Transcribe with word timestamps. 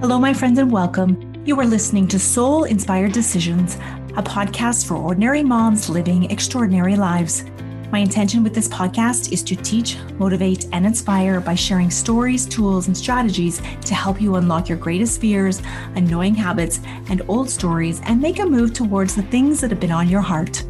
Hello, 0.00 0.16
my 0.16 0.32
friends, 0.32 0.60
and 0.60 0.70
welcome. 0.70 1.42
You 1.44 1.58
are 1.58 1.66
listening 1.66 2.06
to 2.06 2.20
Soul 2.20 2.62
Inspired 2.62 3.10
Decisions, 3.10 3.74
a 4.16 4.22
podcast 4.22 4.86
for 4.86 4.94
ordinary 4.94 5.42
moms 5.42 5.90
living 5.90 6.30
extraordinary 6.30 6.94
lives. 6.94 7.44
My 7.90 7.98
intention 7.98 8.44
with 8.44 8.54
this 8.54 8.68
podcast 8.68 9.32
is 9.32 9.42
to 9.42 9.56
teach, 9.56 9.98
motivate, 10.12 10.66
and 10.72 10.86
inspire 10.86 11.40
by 11.40 11.56
sharing 11.56 11.90
stories, 11.90 12.46
tools, 12.46 12.86
and 12.86 12.96
strategies 12.96 13.60
to 13.86 13.94
help 13.96 14.20
you 14.20 14.36
unlock 14.36 14.68
your 14.68 14.78
greatest 14.78 15.20
fears, 15.20 15.62
annoying 15.96 16.36
habits, 16.36 16.78
and 17.10 17.22
old 17.26 17.50
stories 17.50 18.00
and 18.04 18.20
make 18.20 18.38
a 18.38 18.46
move 18.46 18.72
towards 18.74 19.16
the 19.16 19.22
things 19.22 19.60
that 19.60 19.70
have 19.72 19.80
been 19.80 19.90
on 19.90 20.08
your 20.08 20.20
heart. 20.20 20.62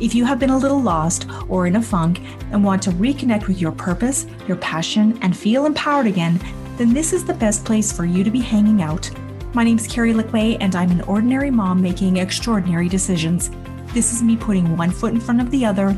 If 0.00 0.14
you 0.14 0.24
have 0.24 0.38
been 0.38 0.48
a 0.48 0.56
little 0.56 0.80
lost 0.80 1.26
or 1.50 1.66
in 1.66 1.76
a 1.76 1.82
funk 1.82 2.22
and 2.50 2.64
want 2.64 2.82
to 2.84 2.92
reconnect 2.92 3.46
with 3.46 3.60
your 3.60 3.72
purpose, 3.72 4.24
your 4.48 4.56
passion, 4.56 5.18
and 5.20 5.36
feel 5.36 5.66
empowered 5.66 6.06
again, 6.06 6.40
then 6.80 6.94
this 6.94 7.12
is 7.12 7.26
the 7.26 7.34
best 7.34 7.62
place 7.62 7.92
for 7.92 8.06
you 8.06 8.24
to 8.24 8.30
be 8.30 8.40
hanging 8.40 8.80
out. 8.80 9.10
My 9.52 9.64
name 9.64 9.76
is 9.76 9.86
Carrie 9.86 10.14
Lickway, 10.14 10.56
and 10.60 10.74
I'm 10.74 10.90
an 10.90 11.02
ordinary 11.02 11.50
mom 11.50 11.82
making 11.82 12.16
extraordinary 12.16 12.88
decisions. 12.88 13.50
This 13.92 14.14
is 14.14 14.22
me 14.22 14.34
putting 14.34 14.78
one 14.78 14.90
foot 14.90 15.12
in 15.12 15.20
front 15.20 15.42
of 15.42 15.50
the 15.50 15.66
other, 15.66 15.94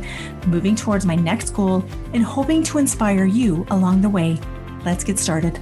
moving 0.49 0.75
towards 0.75 1.07
my 1.07 1.15
next 1.15 1.51
goal, 1.51 1.85
and 2.15 2.25
hoping 2.25 2.65
to 2.65 2.79
inspire 2.79 3.27
you 3.27 3.65
along 3.71 4.01
the 4.01 4.09
way. 4.09 4.41
Let's 4.85 5.05
get 5.05 5.21
started. 5.21 5.61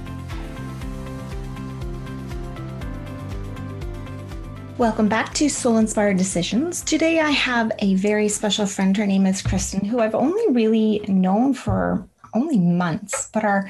Welcome 4.79 5.07
back 5.07 5.35
to 5.35 5.49
Soul 5.49 5.77
Inspired 5.77 6.17
Decisions. 6.17 6.81
Today 6.81 7.19
I 7.19 7.29
have 7.29 7.71
a 7.77 7.93
very 7.93 8.27
special 8.27 8.65
friend. 8.65 8.97
Her 8.97 9.05
name 9.05 9.27
is 9.27 9.43
Kristen, 9.43 9.85
who 9.85 9.99
I've 9.99 10.15
only 10.15 10.51
really 10.51 11.05
known 11.07 11.53
for 11.53 12.07
only 12.33 12.59
months, 12.59 13.29
but 13.33 13.43
our 13.43 13.69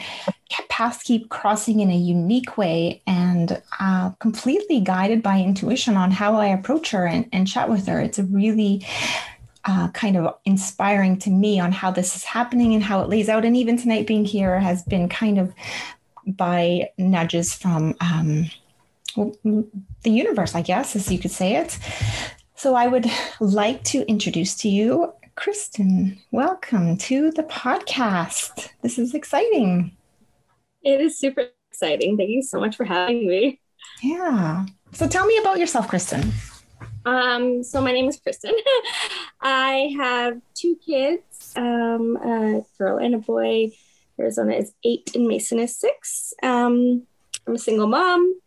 paths 0.70 1.04
keep 1.04 1.30
crossing 1.30 1.80
in 1.80 1.90
a 1.90 1.98
unique 1.98 2.58
way 2.58 3.02
and 3.08 3.62
uh, 3.80 4.12
completely 4.20 4.80
guided 4.80 5.22
by 5.22 5.40
intuition 5.40 5.98
on 5.98 6.12
how 6.12 6.36
I 6.36 6.48
approach 6.48 6.92
her 6.92 7.06
and, 7.06 7.28
and 7.32 7.48
chat 7.48 7.70
with 7.70 7.88
her. 7.88 8.00
It's 8.00 8.20
a 8.20 8.24
really 8.24 8.86
uh, 9.66 9.90
kind 9.90 10.18
of 10.18 10.36
inspiring 10.46 11.18
to 11.20 11.30
me 11.30 11.60
on 11.60 11.72
how 11.72 11.92
this 11.92 12.16
is 12.16 12.24
happening 12.24 12.74
and 12.74 12.84
how 12.84 13.02
it 13.02 13.10
lays 13.10 13.30
out. 13.30 13.46
And 13.46 13.56
even 13.56 13.78
tonight 13.78 14.08
being 14.08 14.26
here 14.26 14.60
has 14.60 14.84
been 14.84 15.08
kind 15.10 15.38
of 15.38 15.54
by 16.26 16.90
nudges 16.98 17.54
from 17.54 17.96
um, 18.00 18.50
the 19.16 20.10
universe, 20.10 20.56
I 20.56 20.62
guess, 20.62 20.96
as 20.96 21.12
you 21.12 21.20
could 21.20 21.32
say 21.32 21.56
it. 21.56 21.78
So 22.56 22.76
I 22.76 22.88
would 22.88 23.10
like 23.40 23.84
to 23.86 24.08
introduce 24.08 24.56
to 24.58 24.70
you 24.70 25.14
Kristen, 25.42 26.20
welcome 26.30 26.96
to 26.98 27.32
the 27.32 27.42
podcast. 27.42 28.70
This 28.84 29.00
is 29.00 29.16
exciting. 29.16 29.98
It 30.84 31.02
is 31.02 31.18
super 31.18 31.46
exciting. 31.72 32.16
Thank 32.16 32.30
you 32.30 32.44
so 32.44 32.60
much 32.60 32.76
for 32.76 32.84
having 32.86 33.28
me. 33.28 33.60
Yeah. 34.04 34.68
So 34.92 35.08
tell 35.08 35.26
me 35.26 35.36
about 35.40 35.58
yourself, 35.58 35.88
Kristen. 35.88 36.32
Um, 37.06 37.64
so 37.64 37.82
my 37.82 37.92
name 37.92 38.08
is 38.08 38.20
Kristen. 38.20 38.54
I 39.42 39.96
have 39.98 40.40
two 40.54 40.76
kids, 40.76 41.54
um, 41.56 42.18
a 42.18 42.62
girl 42.78 43.00
and 43.00 43.16
a 43.16 43.18
boy. 43.18 43.72
Arizona 44.20 44.54
is 44.54 44.74
eight 44.84 45.16
and 45.16 45.28
Mason 45.28 45.58
is 45.58 45.76
six. 45.76 46.36
Um, 46.44 47.08
I'm 47.48 47.56
a 47.56 47.58
single 47.58 47.88
mom 47.88 48.40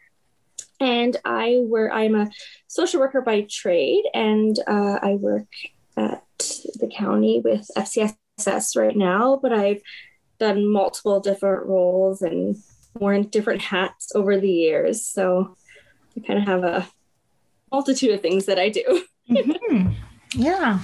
and 0.79 1.17
I 1.25 1.59
work, 1.65 1.91
I'm 1.93 2.15
a 2.15 2.31
social 2.69 3.01
worker 3.01 3.21
by 3.21 3.49
trade 3.51 4.05
and 4.15 4.57
uh, 4.69 5.01
I 5.03 5.15
work 5.15 5.49
at 5.97 6.25
the 6.75 6.91
county 6.95 7.41
with 7.45 7.69
FCSS 7.77 8.77
right 8.77 8.97
now, 8.97 9.39
but 9.41 9.53
I've 9.53 9.81
done 10.39 10.67
multiple 10.67 11.21
different 11.21 11.67
roles 11.67 12.23
and 12.23 12.57
worn 12.95 13.25
different 13.25 13.63
hats 13.63 14.13
over 14.15 14.39
the 14.39 14.51
years. 14.51 15.05
So 15.05 15.57
I 16.17 16.21
kind 16.27 16.39
of 16.39 16.47
have 16.47 16.65
a 16.65 16.89
multitude 17.71 18.15
of 18.15 18.21
things 18.21 18.47
that 18.47 18.59
I 18.59 18.69
do. 18.69 19.05
mm-hmm. 19.31 19.91
Yeah. 20.35 20.81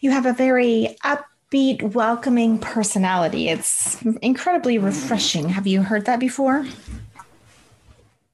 You 0.00 0.10
have 0.10 0.26
a 0.26 0.32
very 0.32 0.96
upbeat, 1.04 1.82
welcoming 1.94 2.58
personality. 2.58 3.48
It's 3.48 4.00
incredibly 4.22 4.78
refreshing. 4.78 5.48
Have 5.50 5.66
you 5.66 5.82
heard 5.82 6.06
that 6.06 6.20
before? 6.20 6.66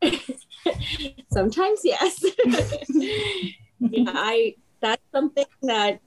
Sometimes, 1.32 1.80
yes. 1.84 2.24
yeah, 3.78 4.10
I 4.14 4.54
that's 4.80 5.02
something 5.12 5.46
that 5.62 6.00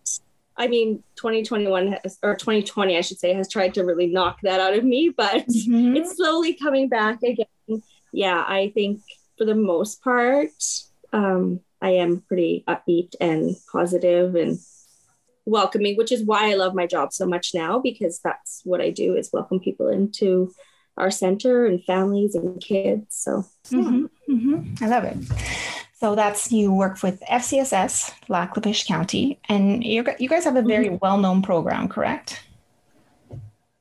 I 0.59 0.67
mean, 0.67 1.03
2021 1.15 1.97
has, 2.03 2.19
or 2.21 2.35
2020, 2.35 2.97
I 2.97 3.01
should 3.01 3.17
say, 3.17 3.33
has 3.33 3.49
tried 3.49 3.73
to 3.75 3.85
really 3.85 4.07
knock 4.07 4.39
that 4.43 4.59
out 4.59 4.77
of 4.77 4.83
me, 4.83 5.09
but 5.15 5.47
mm-hmm. 5.47 5.95
it's 5.95 6.17
slowly 6.17 6.53
coming 6.53 6.89
back 6.89 7.23
again. 7.23 7.81
Yeah, 8.11 8.43
I 8.45 8.71
think 8.75 9.01
for 9.37 9.45
the 9.45 9.55
most 9.55 10.03
part, 10.03 10.51
um, 11.13 11.61
I 11.81 11.91
am 11.91 12.23
pretty 12.27 12.65
upbeat 12.67 13.15
and 13.21 13.55
positive 13.71 14.35
and 14.35 14.59
welcoming, 15.45 15.95
which 15.95 16.11
is 16.11 16.25
why 16.25 16.51
I 16.51 16.55
love 16.55 16.75
my 16.75 16.85
job 16.85 17.13
so 17.13 17.25
much 17.25 17.51
now 17.53 17.79
because 17.79 18.19
that's 18.21 18.61
what 18.65 18.81
I 18.81 18.89
do 18.89 19.15
is 19.15 19.29
welcome 19.31 19.61
people 19.61 19.87
into 19.87 20.51
our 20.97 21.09
center 21.09 21.65
and 21.65 21.81
families 21.85 22.35
and 22.35 22.61
kids. 22.61 23.05
So, 23.11 23.45
yeah. 23.69 23.79
mm-hmm. 23.79 24.33
Mm-hmm. 24.33 24.83
I 24.83 24.87
love 24.87 25.05
it. 25.05 25.17
So 25.99 26.15
that's 26.15 26.49
you 26.49 26.71
work 26.71 27.03
with 27.03 27.19
FCSS, 27.29 28.13
Lac-La-Biche 28.29 28.87
County, 28.87 29.37
and 29.49 29.83
you 29.83 30.05
you 30.17 30.29
guys 30.29 30.45
have 30.45 30.55
a 30.55 30.61
very 30.61 30.85
mm-hmm. 30.85 30.95
well-known 31.01 31.41
program, 31.41 31.89
correct? 31.89 32.41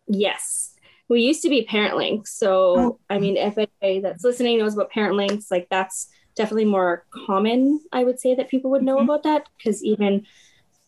Yes. 0.09 0.75
We 1.09 1.23
used 1.23 1.43
to 1.43 1.49
be 1.49 1.63
Parent 1.63 1.97
Links. 1.97 2.35
So, 2.35 2.79
oh. 2.79 2.99
I 3.09 3.21
mean, 3.21 3.37
if 3.37 3.57
anybody 3.57 4.01
that's 4.01 4.25
listening 4.25 4.59
knows 4.59 4.75
about 4.75 4.91
Parent 4.91 5.15
Links, 5.15 5.49
like 5.49 5.69
that's 5.71 6.09
definitely 6.35 6.65
more 6.65 7.07
common, 7.27 7.81
I 7.93 8.03
would 8.03 8.19
say, 8.19 8.35
that 8.35 8.49
people 8.49 8.73
would 8.73 8.83
know 8.83 8.97
mm-hmm. 8.97 9.05
about 9.05 9.23
that. 9.23 9.49
Because 9.57 9.85
even 9.85 10.27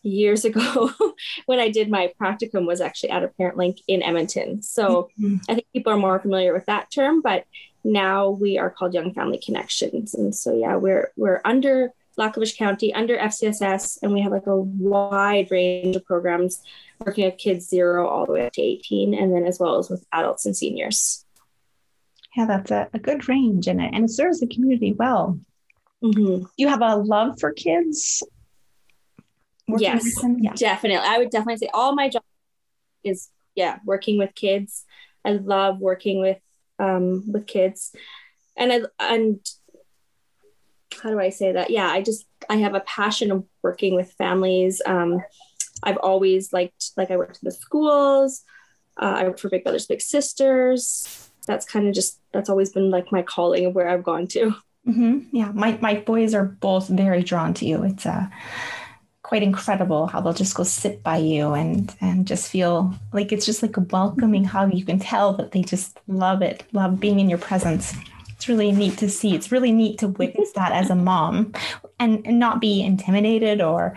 years 0.03 0.43
ago, 0.49 0.91
when 1.45 1.59
I 1.59 1.69
did 1.69 1.89
my 1.89 2.13
practicum, 2.19 2.67
was 2.67 2.81
actually 2.81 3.11
at 3.11 3.23
a 3.23 3.29
Parent 3.29 3.55
Link 3.55 3.77
in 3.87 4.03
Edmonton. 4.03 4.61
So, 4.61 5.09
mm-hmm. 5.17 5.37
I 5.47 5.55
think 5.55 5.67
people 5.71 5.93
are 5.93 5.97
more 5.97 6.19
familiar 6.19 6.53
with 6.53 6.65
that 6.65 6.91
term. 6.91 7.21
But 7.21 7.45
now 7.83 8.29
we 8.29 8.57
are 8.57 8.69
called 8.69 8.93
Young 8.93 9.13
Family 9.13 9.39
Connections. 9.43 10.13
And 10.13 10.35
so 10.35 10.55
yeah, 10.55 10.75
we're 10.75 11.11
we're 11.15 11.41
under 11.45 11.93
Lac-La-Biche 12.17 12.57
County, 12.57 12.93
under 12.93 13.17
FCSS, 13.17 13.99
and 14.03 14.13
we 14.13 14.21
have 14.21 14.31
like 14.31 14.47
a 14.47 14.55
wide 14.55 15.49
range 15.49 15.95
of 15.95 16.05
programs 16.05 16.61
working 16.99 17.25
with 17.25 17.37
kids 17.37 17.67
zero 17.67 18.07
all 18.07 18.25
the 18.25 18.33
way 18.33 18.45
up 18.45 18.53
to 18.53 18.61
18, 18.61 19.13
and 19.13 19.33
then 19.33 19.45
as 19.45 19.59
well 19.59 19.77
as 19.77 19.89
with 19.89 20.05
adults 20.11 20.45
and 20.45 20.55
seniors. 20.55 21.25
Yeah, 22.35 22.45
that's 22.45 22.71
a, 22.71 22.89
a 22.93 22.99
good 22.99 23.27
range 23.27 23.67
and 23.67 23.81
it, 23.81 23.91
and 23.93 24.05
it 24.05 24.11
serves 24.11 24.39
the 24.39 24.47
community 24.47 24.93
well. 24.93 25.39
Mm-hmm. 26.03 26.45
You 26.57 26.67
have 26.67 26.81
a 26.81 26.95
love 26.95 27.39
for 27.39 27.51
kids? 27.51 28.23
Yes, 29.67 30.05
yeah. 30.39 30.53
definitely. 30.53 31.07
I 31.07 31.17
would 31.17 31.29
definitely 31.29 31.57
say 31.57 31.69
all 31.73 31.93
my 31.95 32.09
job 32.09 32.23
is, 33.03 33.29
yeah, 33.55 33.79
working 33.85 34.17
with 34.17 34.35
kids. 34.35 34.85
I 35.23 35.31
love 35.31 35.79
working 35.79 36.19
with 36.19 36.39
um, 36.81 37.31
with 37.31 37.47
kids, 37.47 37.95
and 38.57 38.73
I 38.73 38.81
and 38.99 39.39
how 41.01 41.09
do 41.09 41.19
I 41.19 41.29
say 41.29 41.53
that? 41.53 41.69
Yeah, 41.69 41.87
I 41.87 42.01
just 42.01 42.25
I 42.49 42.57
have 42.57 42.73
a 42.73 42.81
passion 42.81 43.31
of 43.31 43.45
working 43.61 43.95
with 43.95 44.11
families. 44.13 44.81
Um, 44.85 45.21
I've 45.83 45.97
always 45.97 46.51
liked 46.51 46.91
like 46.97 47.11
I 47.11 47.17
worked 47.17 47.39
in 47.41 47.47
the 47.47 47.51
schools. 47.51 48.43
Uh, 49.01 49.15
I 49.17 49.23
worked 49.23 49.39
for 49.39 49.49
Big 49.49 49.63
Brothers 49.63 49.87
Big 49.87 50.01
Sisters. 50.01 51.29
That's 51.47 51.65
kind 51.65 51.87
of 51.87 51.93
just 51.93 52.19
that's 52.33 52.49
always 52.49 52.71
been 52.71 52.89
like 52.89 53.11
my 53.11 53.21
calling 53.21 53.65
of 53.65 53.75
where 53.75 53.87
I've 53.87 54.03
gone 54.03 54.27
to. 54.27 54.55
Mm-hmm. 54.87 55.35
Yeah, 55.35 55.51
my 55.53 55.77
my 55.81 55.95
boys 55.95 56.33
are 56.33 56.45
both 56.45 56.87
very 56.87 57.23
drawn 57.23 57.53
to 57.55 57.65
you. 57.65 57.83
It's 57.83 58.05
a 58.05 58.11
uh, 58.11 58.27
quite 59.31 59.43
incredible 59.43 60.07
how 60.07 60.19
they'll 60.19 60.33
just 60.33 60.55
go 60.55 60.63
sit 60.63 61.01
by 61.03 61.15
you 61.15 61.53
and 61.53 61.95
and 62.01 62.27
just 62.27 62.51
feel 62.51 62.93
like 63.13 63.31
it's 63.31 63.45
just 63.45 63.61
like 63.61 63.77
a 63.77 63.79
welcoming 63.79 64.43
hug. 64.43 64.73
You 64.73 64.83
can 64.83 64.99
tell 64.99 65.31
that 65.37 65.53
they 65.53 65.61
just 65.61 66.01
love 66.09 66.41
it, 66.41 66.65
love 66.73 66.99
being 66.99 67.17
in 67.21 67.29
your 67.29 67.37
presence. 67.37 67.95
It's 68.35 68.49
really 68.49 68.73
neat 68.73 68.97
to 68.97 69.07
see. 69.09 69.33
It's 69.33 69.49
really 69.49 69.71
neat 69.71 69.99
to 69.99 70.09
witness 70.09 70.51
that 70.51 70.73
as 70.73 70.89
a 70.89 70.95
mom 70.95 71.53
and, 71.97 72.27
and 72.27 72.39
not 72.39 72.59
be 72.59 72.83
intimidated 72.83 73.61
or 73.61 73.95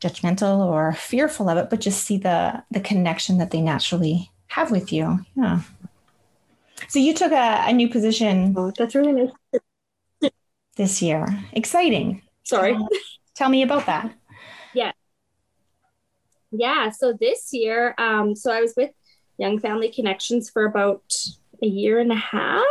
judgmental 0.00 0.58
or 0.58 0.94
fearful 0.94 1.48
of 1.48 1.56
it, 1.56 1.70
but 1.70 1.80
just 1.80 2.02
see 2.02 2.16
the 2.16 2.60
the 2.72 2.80
connection 2.80 3.38
that 3.38 3.52
they 3.52 3.60
naturally 3.60 4.32
have 4.48 4.72
with 4.72 4.92
you. 4.92 5.24
Yeah. 5.36 5.60
So 6.88 6.98
you 6.98 7.14
took 7.14 7.30
a, 7.30 7.62
a 7.68 7.72
new 7.72 7.88
position. 7.88 8.54
Oh, 8.56 8.72
that's 8.76 8.96
really 8.96 9.12
nice. 9.12 10.32
This 10.74 11.00
year. 11.00 11.28
Exciting. 11.52 12.22
Sorry. 12.42 12.76
Tell 13.36 13.48
me 13.48 13.62
about 13.62 13.86
that. 13.86 14.12
Yeah. 16.56 16.90
So 16.90 17.12
this 17.18 17.52
year, 17.52 17.94
um, 17.98 18.36
so 18.36 18.52
I 18.52 18.60
was 18.60 18.74
with 18.76 18.90
Young 19.38 19.58
Family 19.58 19.90
Connections 19.90 20.50
for 20.50 20.64
about 20.64 21.02
a 21.62 21.66
year 21.66 21.98
and 21.98 22.12
a 22.12 22.16
half. 22.16 22.64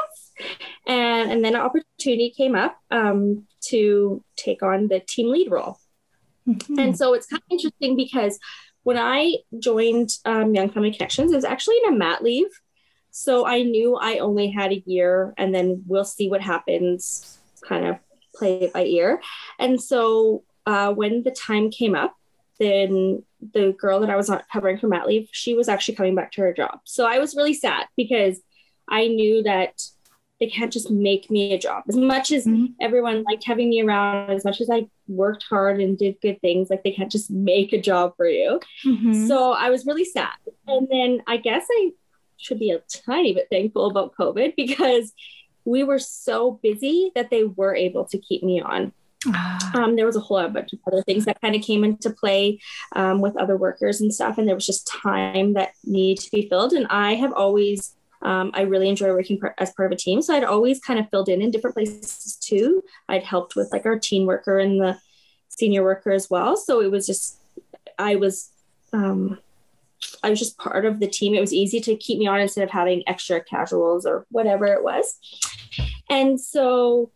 And, 0.88 1.32
and 1.32 1.46
then 1.46 1.56
an 1.56 1.62
opportunity 1.62 2.34
came 2.36 2.56
up 2.56 2.78
um, 2.92 3.46
to 3.66 4.24
take 4.36 4.64
on 4.64 4.88
the 4.88 5.00
team 5.00 5.30
lead 5.30 5.52
role. 5.52 5.78
Mm-hmm. 6.48 6.80
And 6.80 6.98
so 6.98 7.14
it's 7.14 7.28
kind 7.28 7.42
of 7.42 7.52
interesting 7.52 7.96
because 7.96 8.40
when 8.84 8.98
I 8.98 9.38
joined 9.60 10.12
um, 10.26 10.54
Young 10.56 10.70
Family 10.70 10.92
Connections, 10.92 11.32
it 11.32 11.36
was 11.36 11.46
actually 11.46 11.78
in 11.86 11.94
a 11.94 11.98
mat 11.98 12.24
leave 12.24 12.50
So 13.16 13.46
I 13.46 13.62
knew 13.62 13.96
I 13.96 14.18
only 14.18 14.50
had 14.50 14.72
a 14.72 14.84
year 14.88 15.36
and 15.38 15.54
then 15.54 15.84
we'll 15.86 16.04
see 16.04 16.30
what 16.30 16.42
happens, 16.42 17.38
kind 17.62 17.86
of 17.86 17.98
play 18.36 18.62
it 18.62 18.74
by 18.74 18.86
ear. 18.86 19.22
And 19.60 19.80
so 19.80 20.44
uh, 20.66 20.92
when 20.92 21.22
the 21.22 21.30
time 21.30 21.70
came 21.70 21.94
up, 21.94 22.16
then 22.60 23.24
the 23.54 23.76
girl 23.80 24.00
that 24.02 24.10
I 24.10 24.16
was 24.16 24.30
not 24.30 24.46
covering 24.52 24.78
for 24.78 24.88
mat 24.88 25.08
leave, 25.08 25.30
she 25.32 25.54
was 25.54 25.70
actually 25.70 25.96
coming 25.96 26.16
back 26.16 26.32
to 26.34 26.42
her 26.42 26.54
job. 26.54 26.80
So 26.84 27.06
I 27.06 27.20
was 27.20 27.36
really 27.36 27.54
sad 27.54 27.88
because 27.98 28.40
I 28.90 29.08
knew 29.08 29.44
that 29.44 29.82
they 30.40 30.48
can't 30.48 30.74
just 30.74 30.92
make 30.92 31.32
me 31.32 31.54
a 31.54 31.58
job. 31.58 31.84
As 31.88 31.96
much 31.96 32.32
as 32.32 32.46
mm-hmm. 32.46 32.66
everyone 32.82 33.24
liked 33.24 33.46
having 33.46 33.70
me 33.70 33.82
around, 33.82 34.32
as 34.32 34.44
much 34.44 34.60
as 34.60 34.70
I 34.70 34.88
worked 35.08 35.46
hard 35.50 35.80
and 35.80 35.98
did 35.98 36.20
good 36.22 36.42
things, 36.42 36.70
like 36.70 36.84
they 36.84 36.92
can't 36.92 37.12
just 37.12 37.32
make 37.32 37.72
a 37.72 37.82
job 37.82 38.14
for 38.18 38.28
you. 38.28 38.60
Mm-hmm. 38.86 39.28
So 39.28 39.54
I 39.54 39.70
was 39.70 39.86
really 39.86 40.06
sad. 40.06 40.34
And 40.68 40.88
then 40.90 41.22
I 41.28 41.38
guess 41.38 41.66
I 41.72 41.92
should 42.38 42.60
be 42.60 42.72
a 42.72 42.82
tiny 43.06 43.34
bit 43.34 43.48
thankful 43.50 43.86
about 43.86 44.16
COVID 44.20 44.56
because 44.58 45.14
we 45.66 45.84
were 45.84 46.00
so 46.00 46.60
busy 46.62 47.12
that 47.16 47.30
they 47.30 47.46
were 47.46 47.76
able 47.76 48.06
to 48.06 48.18
keep 48.18 48.44
me 48.44 48.62
on. 48.62 48.92
Ah. 49.28 49.72
Um, 49.76 49.96
there 49.96 50.06
was 50.06 50.16
a 50.16 50.20
whole 50.20 50.48
bunch 50.50 50.74
of 50.74 50.80
other 50.88 51.02
things 51.04 51.26
that 51.26 51.42
kind 51.42 51.56
of 51.56 51.62
came 51.62 51.84
into 51.84 52.10
play 52.10 52.60
um, 52.96 53.22
with 53.22 53.38
other 53.38 53.58
workers 53.58 54.02
and 54.02 54.14
stuff, 54.14 54.38
and 54.38 54.48
there 54.48 54.56
was 54.56 54.66
just 54.66 54.88
time 54.88 55.54
that 55.54 55.74
needed 55.84 56.24
to 56.24 56.32
be 56.32 56.48
filled. 56.50 56.74
And 56.74 56.88
I 56.88 57.16
have 57.16 57.34
always 57.34 57.96
um, 58.24 58.52
I 58.54 58.62
really 58.62 58.90
enjoy 58.90 59.10
working 59.10 59.40
as 59.58 59.74
part 59.74 59.92
of 59.92 59.96
a 59.96 60.00
team. 60.00 60.22
So 60.22 60.34
I'd 60.34 60.46
always 60.46 60.80
kind 60.80 61.00
of 61.00 61.10
filled 61.10 61.30
in 61.30 61.42
in 61.42 61.52
different 61.52 61.76
places 61.76 62.38
too. 62.38 62.84
I'd 63.10 63.24
helped 63.24 63.56
with 63.56 63.70
like 63.72 63.86
our 63.86 64.00
teen 64.00 64.26
worker 64.26 64.60
and 64.60 64.80
the 64.80 64.98
senior 65.50 65.84
worker 65.84 66.12
as 66.12 66.30
well. 66.30 66.56
So 66.56 66.82
it 66.82 66.90
was 66.90 67.06
just, 67.06 67.38
I 68.00 68.16
was, 68.16 68.50
um, 68.94 69.40
I 70.24 70.30
was 70.30 70.40
just 70.40 70.58
part 70.58 70.86
of 70.86 71.00
the 71.00 71.08
team. 71.08 71.34
It 71.34 71.42
was 71.42 71.54
easy 71.54 71.82
to 71.82 71.98
keep 71.98 72.18
me 72.18 72.28
on 72.28 72.40
instead 72.40 72.64
of 72.64 72.72
having 72.72 73.04
extra 73.08 73.44
casuals 73.44 74.06
or 74.06 74.26
whatever 74.30 74.68
it 74.68 74.84
was. 74.84 75.20
And 76.10 76.40
so 76.40 77.12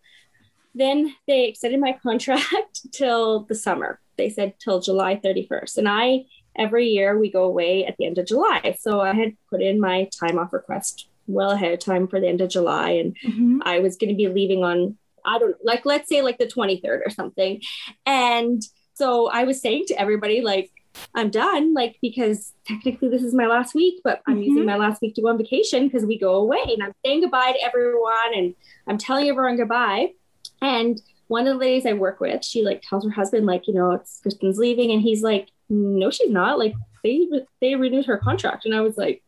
then 0.77 1.15
they 1.27 1.45
extended 1.45 1.79
my 1.79 1.93
contract 2.03 2.91
till 2.91 3.41
the 3.41 3.55
summer. 3.55 3.99
They 4.17 4.29
said 4.29 4.55
till 4.59 4.79
July 4.79 5.19
31st. 5.23 5.77
And 5.77 5.89
I 5.89 6.25
every 6.57 6.87
year 6.87 7.17
we 7.17 7.31
go 7.31 7.43
away 7.43 7.85
at 7.85 7.95
the 7.97 8.05
end 8.05 8.17
of 8.17 8.25
July. 8.25 8.75
So 8.79 8.99
I 8.99 9.13
had 9.13 9.37
put 9.49 9.61
in 9.61 9.79
my 9.79 10.09
time 10.19 10.39
off 10.39 10.53
request 10.53 11.07
well 11.27 11.51
ahead 11.51 11.73
of 11.73 11.79
time 11.79 12.07
for 12.07 12.19
the 12.19 12.27
end 12.27 12.41
of 12.41 12.49
July. 12.49 12.91
And 12.91 13.15
mm-hmm. 13.23 13.59
I 13.63 13.79
was 13.79 13.95
going 13.95 14.09
to 14.09 14.15
be 14.15 14.27
leaving 14.27 14.63
on, 14.63 14.97
I 15.25 15.37
don't 15.39 15.51
know, 15.51 15.57
like, 15.63 15.85
let's 15.85 16.09
say 16.09 16.21
like 16.21 16.37
the 16.37 16.47
23rd 16.47 17.01
or 17.05 17.09
something. 17.09 17.61
And 18.05 18.61
so 18.93 19.29
I 19.29 19.43
was 19.43 19.61
saying 19.61 19.85
to 19.87 19.99
everybody, 19.99 20.41
like, 20.41 20.71
I'm 21.13 21.29
done, 21.29 21.75
like, 21.75 21.97
because 22.01 22.53
technically 22.65 23.09
this 23.09 23.21
is 23.21 23.33
my 23.33 23.45
last 23.45 23.75
week, 23.75 24.01
but 24.03 24.21
I'm 24.25 24.35
mm-hmm. 24.35 24.43
using 24.43 24.65
my 24.65 24.77
last 24.77 25.01
week 25.01 25.13
to 25.15 25.21
go 25.21 25.27
on 25.27 25.37
vacation 25.37 25.87
because 25.87 26.05
we 26.05 26.17
go 26.17 26.35
away 26.35 26.63
and 26.63 26.81
I'm 26.81 26.93
saying 27.05 27.21
goodbye 27.21 27.51
to 27.51 27.63
everyone 27.63 28.33
and 28.35 28.55
I'm 28.87 28.97
telling 28.97 29.29
everyone 29.29 29.57
goodbye. 29.57 30.13
And 30.61 31.01
one 31.27 31.47
of 31.47 31.53
the 31.53 31.59
ladies 31.59 31.85
I 31.85 31.93
work 31.93 32.19
with, 32.19 32.43
she 32.43 32.63
like 32.63 32.81
tells 32.81 33.03
her 33.03 33.11
husband, 33.11 33.45
like, 33.45 33.67
you 33.67 33.73
know, 33.73 33.91
it's 33.91 34.19
Kristen's 34.21 34.57
leaving. 34.57 34.91
And 34.91 35.01
he's 35.01 35.21
like, 35.21 35.49
no, 35.69 36.09
she's 36.09 36.29
not. 36.29 36.59
Like 36.59 36.73
they 37.03 37.27
they 37.61 37.75
renewed 37.75 38.05
her 38.05 38.17
contract, 38.17 38.65
and 38.65 38.75
I 38.75 38.81
was 38.81 38.97
like, 38.97 39.23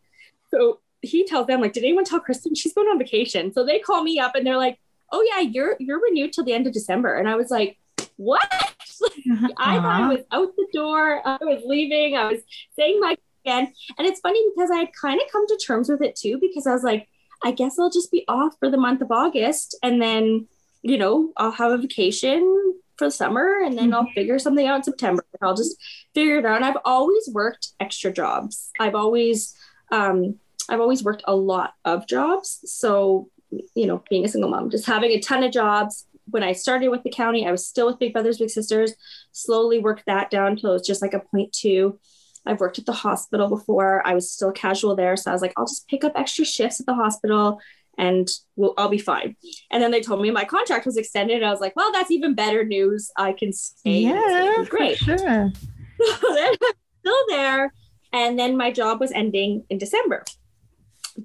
so 0.51 0.79
he 1.01 1.25
tells 1.25 1.47
them 1.47 1.61
like, 1.61 1.73
did 1.73 1.83
anyone 1.83 2.05
tell 2.05 2.19
Kristen 2.19 2.55
she's 2.55 2.73
going 2.73 2.87
on 2.87 2.99
vacation? 2.99 3.53
So 3.53 3.65
they 3.65 3.79
call 3.79 4.03
me 4.03 4.19
up 4.19 4.35
and 4.35 4.45
they're 4.45 4.57
like, 4.57 4.79
oh 5.11 5.25
yeah, 5.33 5.41
you're 5.41 5.75
you're 5.79 6.01
renewed 6.01 6.33
till 6.33 6.43
the 6.43 6.53
end 6.53 6.67
of 6.67 6.73
December, 6.73 7.15
and 7.15 7.27
I 7.27 7.35
was 7.35 7.49
like, 7.49 7.77
what? 8.17 8.47
I 8.51 9.35
thought 9.37 9.53
I 9.57 9.77
uh-huh. 9.77 10.09
was 10.09 10.25
out 10.31 10.55
the 10.55 10.67
door. 10.73 11.21
I 11.25 11.37
was 11.41 11.61
leaving. 11.65 12.17
I 12.17 12.31
was 12.31 12.41
saying 12.77 12.99
my 12.99 13.15
again, 13.45 13.73
and 13.97 14.07
it's 14.07 14.19
funny 14.19 14.41
because 14.53 14.69
I 14.71 14.77
had 14.79 14.89
kind 14.99 15.21
of 15.21 15.31
come 15.31 15.47
to 15.47 15.57
terms 15.65 15.89
with 15.89 16.01
it 16.01 16.15
too 16.15 16.37
because 16.39 16.67
I 16.67 16.73
was 16.73 16.83
like, 16.83 17.07
I 17.43 17.51
guess 17.51 17.79
I'll 17.79 17.89
just 17.89 18.11
be 18.11 18.25
off 18.27 18.55
for 18.59 18.69
the 18.69 18.77
month 18.77 19.01
of 19.01 19.11
August, 19.11 19.77
and 19.83 20.01
then 20.01 20.47
you 20.81 20.97
know 20.97 21.31
I'll 21.37 21.51
have 21.51 21.71
a 21.71 21.77
vacation 21.77 22.73
for 22.99 23.05
the 23.07 23.11
summer 23.11 23.61
and 23.63 23.77
then 23.77 23.85
mm-hmm. 23.85 23.95
I'll 23.95 24.13
figure 24.13 24.37
something 24.37 24.67
out 24.67 24.77
in 24.77 24.83
September. 24.83 25.25
I'll 25.41 25.55
just 25.55 25.77
figure 26.13 26.37
it 26.37 26.45
out. 26.45 26.57
And 26.57 26.65
I've 26.65 26.77
always 26.85 27.29
worked 27.31 27.69
extra 27.79 28.11
jobs. 28.11 28.71
I've 28.79 28.93
always 28.93 29.55
um, 29.91 30.35
I've 30.69 30.81
always 30.81 31.03
worked 31.03 31.23
a 31.25 31.35
lot 31.35 31.73
of 31.83 32.05
jobs. 32.05 32.59
So, 32.65 33.29
you 33.73 33.87
know, 33.87 34.03
being 34.09 34.25
a 34.25 34.27
single 34.27 34.51
mom, 34.51 34.69
just 34.69 34.85
having 34.85 35.11
a 35.11 35.19
ton 35.19 35.43
of 35.43 35.51
jobs. 35.51 36.05
When 36.25 36.43
I 36.43 36.51
started 36.51 36.89
with 36.89 37.01
the 37.01 37.09
county, 37.09 37.47
I 37.47 37.51
was 37.51 37.65
still 37.65 37.87
with 37.87 37.97
Big 37.97 38.13
Brothers 38.13 38.37
Big 38.37 38.51
Sisters, 38.51 38.93
slowly 39.31 39.79
worked 39.79 40.05
that 40.05 40.29
down 40.29 40.51
until 40.51 40.69
it 40.69 40.73
was 40.73 40.87
just 40.87 41.01
like 41.01 41.15
a 41.15 41.21
point 41.21 41.51
two. 41.53 41.99
I've 42.45 42.59
worked 42.59 42.77
at 42.77 42.85
the 42.85 42.93
hospital 42.93 43.47
before. 43.47 44.05
I 44.05 44.13
was 44.13 44.31
still 44.31 44.51
casual 44.51 44.95
there. 44.95 45.17
So 45.17 45.31
I 45.31 45.33
was 45.33 45.41
like, 45.41 45.53
I'll 45.57 45.65
just 45.65 45.87
pick 45.87 46.03
up 46.03 46.13
extra 46.15 46.45
shifts 46.45 46.79
at 46.79 46.85
the 46.85 46.93
hospital 46.93 47.59
and 47.99 48.29
we'll, 48.55 48.73
I'll 48.77 48.89
be 48.89 48.97
fine. 48.97 49.35
And 49.69 49.83
then 49.83 49.91
they 49.91 49.99
told 49.99 50.21
me 50.21 50.31
my 50.31 50.45
contract 50.45 50.85
was 50.85 50.95
extended. 50.95 51.43
I 51.43 51.51
was 51.51 51.59
like, 51.59 51.75
well, 51.75 51.91
that's 51.91 52.09
even 52.09 52.33
better 52.33 52.63
news. 52.63 53.11
I 53.17 53.33
can 53.33 53.51
stay. 53.51 53.99
Yeah, 53.99 54.63
great. 54.69 54.97
sure. 54.97 55.17
so 55.17 56.33
then 56.33 56.55
I'm 56.63 56.73
still 57.01 57.25
there. 57.27 57.73
And 58.13 58.39
then 58.39 58.55
my 58.55 58.71
job 58.71 59.01
was 59.01 59.11
ending 59.11 59.65
in 59.69 59.77
December. 59.77 60.23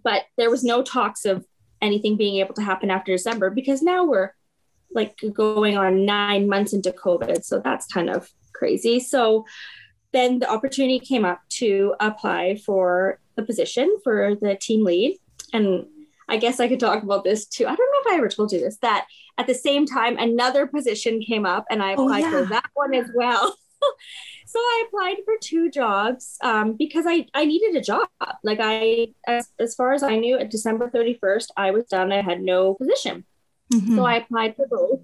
But 0.02 0.24
there 0.36 0.50
was 0.50 0.64
no 0.64 0.82
talks 0.82 1.24
of 1.24 1.46
anything 1.80 2.16
being 2.16 2.40
able 2.40 2.54
to 2.54 2.62
happen 2.62 2.90
after 2.90 3.12
December 3.12 3.50
because 3.50 3.80
now 3.80 4.04
we're 4.04 4.34
like 4.92 5.16
going 5.32 5.76
on 5.76 6.04
nine 6.04 6.48
months 6.48 6.72
into 6.72 6.90
COVID. 6.90 7.44
So 7.44 7.60
that's 7.60 7.86
kind 7.86 8.10
of 8.10 8.28
crazy. 8.52 8.98
So 8.98 9.44
then 10.12 10.40
the 10.40 10.50
opportunity 10.50 10.98
came 10.98 11.24
up 11.24 11.40
to 11.50 11.94
apply 12.00 12.56
for 12.56 13.20
the 13.36 13.44
position 13.44 13.96
for 14.02 14.34
the 14.40 14.56
team 14.56 14.84
lead. 14.84 15.18
And 15.52 15.86
I 16.28 16.36
guess 16.36 16.60
I 16.60 16.68
could 16.68 16.80
talk 16.80 17.02
about 17.02 17.24
this 17.24 17.46
too. 17.46 17.66
I 17.66 17.74
don't 17.74 17.78
know 17.78 18.10
if 18.10 18.12
I 18.12 18.16
ever 18.16 18.28
told 18.28 18.52
you 18.52 18.60
this 18.60 18.78
that 18.78 19.06
at 19.38 19.46
the 19.46 19.54
same 19.54 19.86
time 19.86 20.16
another 20.18 20.66
position 20.66 21.20
came 21.20 21.44
up 21.44 21.64
and 21.70 21.82
I 21.82 21.94
oh, 21.94 22.04
applied 22.04 22.24
oh, 22.24 22.26
yeah. 22.26 22.30
for 22.30 22.44
that 22.46 22.70
one 22.74 22.94
as 22.94 23.10
well. 23.14 23.56
so 24.46 24.58
I 24.58 24.84
applied 24.86 25.16
for 25.24 25.34
two 25.40 25.70
jobs 25.70 26.36
um, 26.42 26.74
because 26.74 27.04
I, 27.06 27.26
I 27.34 27.44
needed 27.44 27.76
a 27.76 27.84
job. 27.84 28.08
Like 28.42 28.58
I, 28.60 29.08
as, 29.26 29.48
as 29.58 29.74
far 29.74 29.92
as 29.92 30.02
I 30.02 30.16
knew, 30.16 30.38
at 30.38 30.50
December 30.50 30.90
31st, 30.90 31.46
I 31.56 31.70
was 31.70 31.84
done. 31.84 32.12
I 32.12 32.22
had 32.22 32.40
no 32.40 32.74
position. 32.74 33.24
Mm-hmm. 33.72 33.96
So 33.96 34.04
I 34.04 34.16
applied 34.16 34.56
for 34.56 34.66
both. 34.66 35.00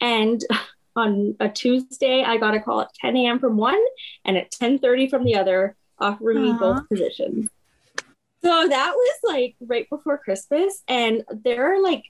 And 0.00 0.42
on 0.96 1.36
a 1.40 1.48
Tuesday, 1.48 2.22
I 2.22 2.38
got 2.38 2.54
a 2.54 2.60
call 2.60 2.80
at 2.80 2.94
10 3.00 3.16
a.m. 3.16 3.38
from 3.38 3.56
one 3.56 3.80
and 4.24 4.36
at 4.36 4.50
10:30 4.50 5.10
from 5.10 5.24
the 5.24 5.36
other, 5.36 5.76
offering 5.98 6.42
me 6.42 6.52
both 6.52 6.88
positions. 6.88 7.50
So 8.42 8.68
that 8.68 8.92
was 8.94 9.18
like 9.24 9.56
right 9.60 9.88
before 9.90 10.18
Christmas. 10.18 10.82
And 10.88 11.24
there 11.44 11.74
are 11.74 11.82
like 11.82 12.04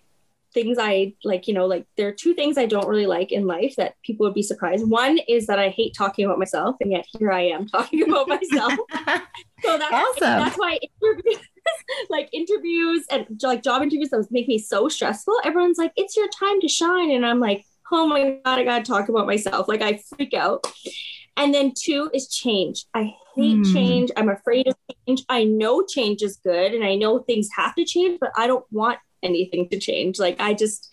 things 0.57 0.79
I 0.81 1.13
like, 1.23 1.49
you 1.49 1.55
know, 1.55 1.67
like 1.67 1.87
there 1.99 2.09
are 2.09 2.13
two 2.13 2.33
things 2.33 2.57
I 2.57 2.65
don't 2.65 2.89
really 2.89 3.07
like 3.07 3.31
in 3.31 3.47
life 3.47 3.77
that 3.77 3.95
people 4.03 4.27
would 4.27 4.35
be 4.35 4.43
surprised. 4.43 4.89
One 4.89 5.19
is 5.29 5.47
that 5.49 5.59
I 5.59 5.69
hate 5.69 5.95
talking 5.95 6.25
about 6.25 6.39
myself, 6.39 6.77
and 6.81 6.91
yet 6.91 7.05
here 7.19 7.31
I 7.31 7.43
am 7.49 7.67
talking 7.77 8.09
about 8.09 8.27
myself. 8.27 8.73
so 9.63 9.79
that's 9.79 9.93
awesome. 9.93 10.39
that's 10.41 10.57
why 10.57 10.79
interviews, 11.03 11.39
like 12.11 12.31
interviews 12.33 13.05
and 13.11 13.27
like 13.43 13.63
job 13.63 13.83
interviews 13.83 14.09
those 14.09 14.31
make 14.31 14.49
me 14.49 14.59
so 14.59 14.89
stressful. 14.89 15.35
Everyone's 15.45 15.79
like, 15.79 15.93
it's 15.95 16.17
your 16.17 16.29
time 16.29 16.61
to 16.63 16.69
shine. 16.69 17.11
And 17.11 17.27
I'm 17.27 17.39
like, 17.39 17.65
oh 17.93 18.07
my 18.07 18.39
God, 18.43 18.59
I 18.59 18.65
gotta 18.65 18.85
talk 18.85 19.11
about 19.11 19.27
myself. 19.27 19.69
Like 19.69 19.83
I 19.83 20.01
freak 20.17 20.33
out. 20.33 20.67
And 21.37 21.53
then 21.53 21.73
two 21.77 22.11
is 22.15 22.29
change. 22.29 22.87
I 22.95 23.15
hate 23.35 23.59
mm. 23.59 23.73
change. 23.73 24.11
I'm 24.17 24.29
afraid 24.31 24.69
of 24.69 24.75
change. 25.07 25.23
I 25.29 25.45
know 25.45 25.85
change 25.85 26.23
is 26.23 26.37
good 26.37 26.73
and 26.73 26.85
I 26.85 26.95
know 26.95 27.19
things 27.19 27.49
have 27.57 27.75
to 27.75 27.85
change, 27.85 28.19
but 28.21 28.33
I 28.37 28.47
don't 28.47 28.65
want 28.71 28.99
anything 29.23 29.69
to 29.69 29.79
change. 29.79 30.19
Like 30.19 30.37
I 30.41 30.55
just, 30.55 30.89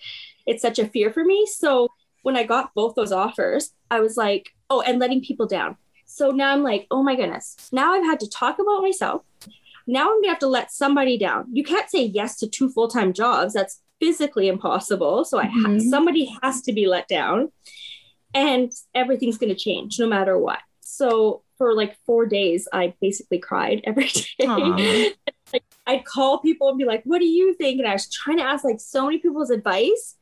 it's 0.46 0.62
such 0.62 0.80
a 0.80 0.88
fear 0.88 1.12
for 1.14 1.24
me. 1.24 1.46
So 1.46 1.88
when 2.24 2.36
I 2.36 2.44
got 2.44 2.74
both 2.74 2.96
those 2.96 3.12
offers, 3.12 3.72
I 3.90 4.02
was 4.02 4.18
like, 4.18 4.50
oh, 4.70 4.82
and 4.82 5.00
letting 5.00 5.24
people 5.24 5.46
down. 5.46 5.78
So 6.06 6.32
now 6.32 6.52
I'm 6.52 6.64
like, 6.64 6.88
oh 6.92 7.04
my 7.04 7.16
goodness. 7.16 7.56
Now 7.72 7.94
I've 7.94 8.06
had 8.06 8.20
to 8.20 8.30
talk 8.30 8.60
about 8.60 8.82
myself. 8.82 9.24
Now 9.88 10.12
I'm 10.12 10.22
gonna 10.22 10.30
have 10.30 10.40
to 10.40 10.48
let 10.48 10.72
somebody 10.72 11.18
down. 11.18 11.48
You 11.52 11.64
can't 11.64 11.90
say 11.90 12.04
yes 12.04 12.38
to 12.40 12.48
two 12.48 12.70
full 12.70 12.88
time 12.88 13.14
jobs. 13.14 13.54
That's 13.54 13.82
physically 14.00 14.48
impossible. 14.48 15.26
So 15.26 15.40
I 15.40 15.48
mm-hmm. 15.48 15.78
ha- 15.78 15.90
somebody 15.90 16.38
has 16.42 16.62
to 16.64 16.74
be 16.74 16.88
let 16.88 17.08
down 17.08 17.52
and 18.34 18.72
everything's 18.96 19.38
going 19.38 19.54
to 19.54 19.60
change 19.60 20.00
no 20.00 20.08
matter 20.08 20.38
what. 20.38 20.60
So 20.82 21.44
for 21.58 21.74
like 21.74 21.98
four 22.06 22.26
days, 22.26 22.68
I 22.72 22.94
basically 23.02 23.40
cried 23.40 23.82
every 23.86 24.10
day. 24.40 25.14
like, 25.54 25.64
I'd 25.88 26.06
call 26.06 26.40
people 26.40 26.70
and 26.70 26.78
be 26.78 26.86
like, 26.86 27.04
"What 27.06 27.20
do 27.20 27.26
you 27.26 27.54
think?" 27.56 27.80
And 27.80 27.88
I 27.88 27.94
was 27.94 28.10
trying 28.10 28.38
to 28.38 28.44
ask 28.44 28.64
like 28.64 28.80
so 28.80 29.06
many 29.06 29.20
people's 29.20 29.50
advice, 29.50 30.16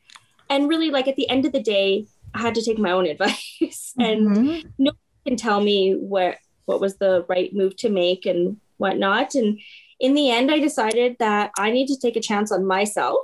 and 0.49 0.69
really 0.69 0.91
like 0.91 1.07
at 1.07 1.15
the 1.15 1.29
end 1.29 1.45
of 1.45 1.51
the 1.51 1.61
day, 1.61 2.07
I 2.33 2.41
had 2.41 2.55
to 2.55 2.63
take 2.63 2.79
my 2.79 2.91
own 2.91 3.05
advice, 3.13 3.93
and 3.97 4.29
mm-hmm. 4.29 4.69
no 4.77 4.91
one 4.91 5.25
can 5.25 5.37
tell 5.37 5.61
me 5.61 5.93
what 5.93 6.37
what 6.65 6.81
was 6.81 6.97
the 6.97 7.25
right 7.27 7.53
move 7.53 7.75
to 7.77 7.89
make 7.89 8.25
and 8.25 8.57
whatnot. 8.77 9.35
And 9.35 9.59
in 9.99 10.13
the 10.13 10.31
end, 10.31 10.51
I 10.51 10.59
decided 10.59 11.17
that 11.19 11.51
I 11.57 11.71
need 11.71 11.87
to 11.87 11.99
take 11.99 12.15
a 12.15 12.21
chance 12.21 12.51
on 12.51 12.65
myself. 12.65 13.19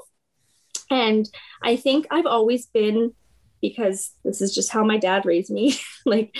And 0.90 1.28
I 1.64 1.76
think 1.76 2.08
I've 2.12 2.26
always 2.26 2.68
been 2.68 3.14
because 3.62 4.12
this 4.24 4.42
is 4.42 4.54
just 4.54 4.72
how 4.72 4.84
my 4.84 4.98
dad 4.98 5.26
raised 5.26 5.52
me. 5.52 5.78
like, 6.06 6.36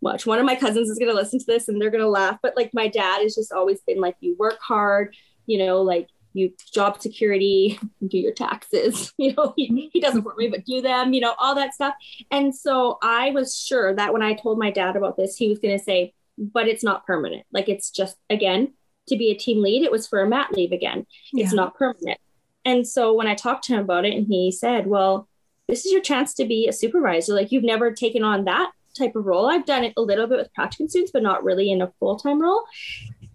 watch 0.00 0.26
one 0.26 0.38
of 0.38 0.46
my 0.46 0.54
cousins 0.54 0.88
is 0.88 0.98
going 0.98 1.10
to 1.10 1.16
listen 1.16 1.38
to 1.38 1.46
this 1.46 1.68
and 1.68 1.80
they're 1.80 1.90
going 1.90 2.02
to 2.02 2.08
laugh. 2.08 2.38
But 2.42 2.56
like, 2.56 2.70
my 2.72 2.88
dad 2.88 3.22
has 3.22 3.34
just 3.34 3.52
always 3.52 3.80
been 3.82 4.00
like, 4.00 4.16
you 4.20 4.36
work 4.38 4.58
hard, 4.60 5.14
you 5.46 5.58
know, 5.58 5.82
like 5.82 6.08
you 6.32 6.52
job 6.72 7.00
security, 7.00 7.78
do 8.06 8.18
your 8.18 8.32
taxes, 8.32 9.12
you 9.18 9.34
know, 9.34 9.54
he, 9.56 9.68
mm-hmm. 9.68 9.88
he 9.92 10.00
doesn't 10.00 10.22
for 10.22 10.34
me, 10.36 10.48
but 10.48 10.64
do 10.64 10.80
them, 10.80 11.12
you 11.12 11.20
know, 11.20 11.34
all 11.38 11.54
that 11.54 11.74
stuff. 11.74 11.94
And 12.30 12.54
so 12.54 12.98
I 13.02 13.30
was 13.30 13.58
sure 13.58 13.94
that 13.94 14.12
when 14.12 14.22
I 14.22 14.34
told 14.34 14.58
my 14.58 14.70
dad 14.70 14.96
about 14.96 15.16
this, 15.16 15.36
he 15.36 15.48
was 15.48 15.58
going 15.58 15.76
to 15.76 15.84
say, 15.84 16.14
but 16.36 16.68
it's 16.68 16.84
not 16.84 17.06
permanent. 17.06 17.44
Like 17.52 17.68
it's 17.68 17.90
just, 17.90 18.16
again, 18.30 18.74
to 19.08 19.16
be 19.16 19.30
a 19.30 19.36
team 19.36 19.62
lead, 19.62 19.82
it 19.82 19.90
was 19.90 20.06
for 20.06 20.20
a 20.20 20.28
mat 20.28 20.52
leave 20.52 20.72
again. 20.72 21.06
It's 21.32 21.52
yeah. 21.52 21.56
not 21.56 21.74
permanent. 21.74 22.20
And 22.64 22.86
so 22.86 23.14
when 23.14 23.26
I 23.26 23.34
talked 23.34 23.64
to 23.64 23.74
him 23.74 23.80
about 23.80 24.04
it, 24.04 24.14
and 24.14 24.26
he 24.26 24.52
said, 24.52 24.86
well, 24.86 25.28
this 25.68 25.84
is 25.84 25.92
your 25.92 26.00
chance 26.00 26.34
to 26.34 26.46
be 26.46 26.66
a 26.66 26.72
supervisor. 26.72 27.34
Like 27.34 27.52
you've 27.52 27.64
never 27.64 27.92
taken 27.92 28.24
on 28.24 28.44
that 28.44 28.72
type 28.96 29.14
of 29.14 29.26
role. 29.26 29.46
I've 29.46 29.66
done 29.66 29.84
it 29.84 29.92
a 29.96 30.02
little 30.02 30.26
bit 30.26 30.38
with 30.38 30.50
practicum 30.58 30.88
students, 30.88 31.12
but 31.12 31.22
not 31.22 31.44
really 31.44 31.70
in 31.70 31.82
a 31.82 31.92
full 32.00 32.16
time 32.16 32.40
role. 32.40 32.64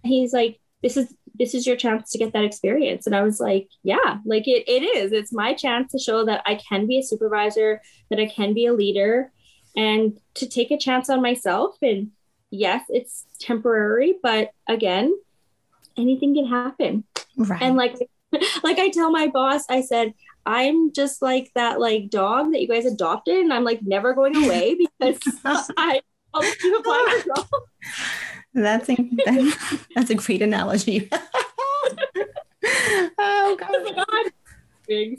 He's 0.02 0.32
like, 0.32 0.60
this 0.82 0.96
is 0.96 1.14
this 1.36 1.54
is 1.54 1.66
your 1.66 1.76
chance 1.76 2.10
to 2.10 2.18
get 2.18 2.32
that 2.32 2.44
experience. 2.44 3.06
And 3.06 3.16
I 3.16 3.22
was 3.22 3.40
like, 3.40 3.68
yeah, 3.82 4.18
like 4.24 4.46
it, 4.46 4.64
it 4.68 4.82
is. 4.82 5.12
It's 5.12 5.32
my 5.32 5.54
chance 5.54 5.90
to 5.92 5.98
show 5.98 6.24
that 6.26 6.42
I 6.46 6.56
can 6.56 6.86
be 6.86 6.98
a 6.98 7.02
supervisor, 7.02 7.80
that 8.10 8.20
I 8.20 8.26
can 8.26 8.54
be 8.54 8.66
a 8.66 8.72
leader, 8.72 9.32
and 9.76 10.18
to 10.34 10.48
take 10.48 10.70
a 10.70 10.78
chance 10.78 11.10
on 11.10 11.22
myself. 11.22 11.76
And 11.82 12.12
yes, 12.50 12.84
it's 12.88 13.26
temporary, 13.40 14.14
but 14.22 14.50
again, 14.68 15.16
anything 15.96 16.34
can 16.34 16.46
happen. 16.46 17.04
Right. 17.36 17.62
And 17.62 17.76
like 17.76 17.96
like 18.62 18.78
I 18.78 18.90
tell 18.90 19.10
my 19.10 19.28
boss, 19.28 19.64
I 19.68 19.80
said, 19.80 20.14
I'm 20.46 20.92
just 20.92 21.22
like 21.22 21.50
that 21.54 21.80
like 21.80 22.10
dog 22.10 22.52
that 22.52 22.60
you 22.60 22.68
guys 22.68 22.86
adopted, 22.86 23.36
and 23.36 23.52
I'm 23.52 23.64
like 23.64 23.82
never 23.82 24.14
going 24.14 24.36
away 24.36 24.76
because 25.00 25.70
I 25.76 26.00
I'll 26.32 26.42
keep 26.42 26.78
applying 26.78 27.22
for. 27.22 27.44
That's 28.54 28.88
a, 28.88 28.96
that's 29.94 30.10
a 30.10 30.14
great 30.14 30.42
analogy. 30.42 31.08
oh 33.18 33.56
God. 33.58 34.32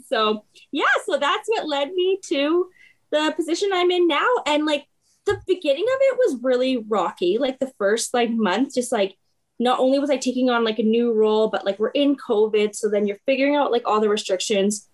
So 0.06 0.44
yeah, 0.72 0.84
so 1.04 1.18
that's 1.18 1.48
what 1.48 1.68
led 1.68 1.92
me 1.92 2.18
to 2.26 2.70
the 3.10 3.32
position 3.36 3.70
I'm 3.72 3.90
in 3.90 4.06
now. 4.06 4.26
And 4.46 4.64
like 4.64 4.86
the 5.26 5.40
beginning 5.46 5.84
of 5.84 5.98
it 6.00 6.18
was 6.18 6.42
really 6.42 6.78
rocky. 6.78 7.38
Like 7.38 7.58
the 7.58 7.72
first 7.78 8.14
like 8.14 8.30
month, 8.30 8.74
just 8.74 8.92
like 8.92 9.16
not 9.58 9.78
only 9.78 9.98
was 9.98 10.10
I 10.10 10.16
taking 10.16 10.50
on 10.50 10.64
like 10.64 10.78
a 10.78 10.82
new 10.82 11.12
role, 11.12 11.48
but 11.48 11.64
like 11.64 11.78
we're 11.78 11.88
in 11.88 12.16
COVID. 12.16 12.74
So 12.74 12.88
then 12.88 13.06
you're 13.06 13.18
figuring 13.26 13.56
out 13.56 13.72
like 13.72 13.82
all 13.86 14.00
the 14.00 14.08
restrictions. 14.08 14.88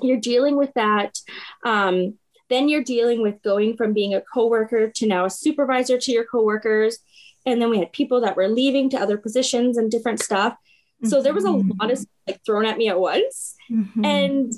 You're 0.00 0.20
dealing 0.20 0.56
with 0.56 0.72
that. 0.74 1.18
Um, 1.64 2.14
then 2.48 2.68
you're 2.68 2.84
dealing 2.84 3.22
with 3.22 3.42
going 3.42 3.76
from 3.76 3.92
being 3.94 4.14
a 4.14 4.20
coworker 4.20 4.90
to 4.90 5.06
now 5.06 5.24
a 5.24 5.30
supervisor 5.30 5.98
to 5.98 6.12
your 6.12 6.24
coworkers 6.24 6.98
and 7.46 7.60
then 7.60 7.70
we 7.70 7.78
had 7.78 7.92
people 7.92 8.20
that 8.20 8.36
were 8.36 8.48
leaving 8.48 8.90
to 8.90 9.00
other 9.00 9.16
positions 9.16 9.78
and 9.78 9.90
different 9.90 10.20
stuff 10.20 10.56
so 11.04 11.20
there 11.20 11.34
was 11.34 11.44
a 11.44 11.48
mm-hmm. 11.48 11.70
lot 11.80 11.90
of 11.90 12.06
like 12.28 12.40
thrown 12.44 12.64
at 12.64 12.78
me 12.78 12.88
at 12.88 13.00
once 13.00 13.56
mm-hmm. 13.70 14.04
and 14.04 14.52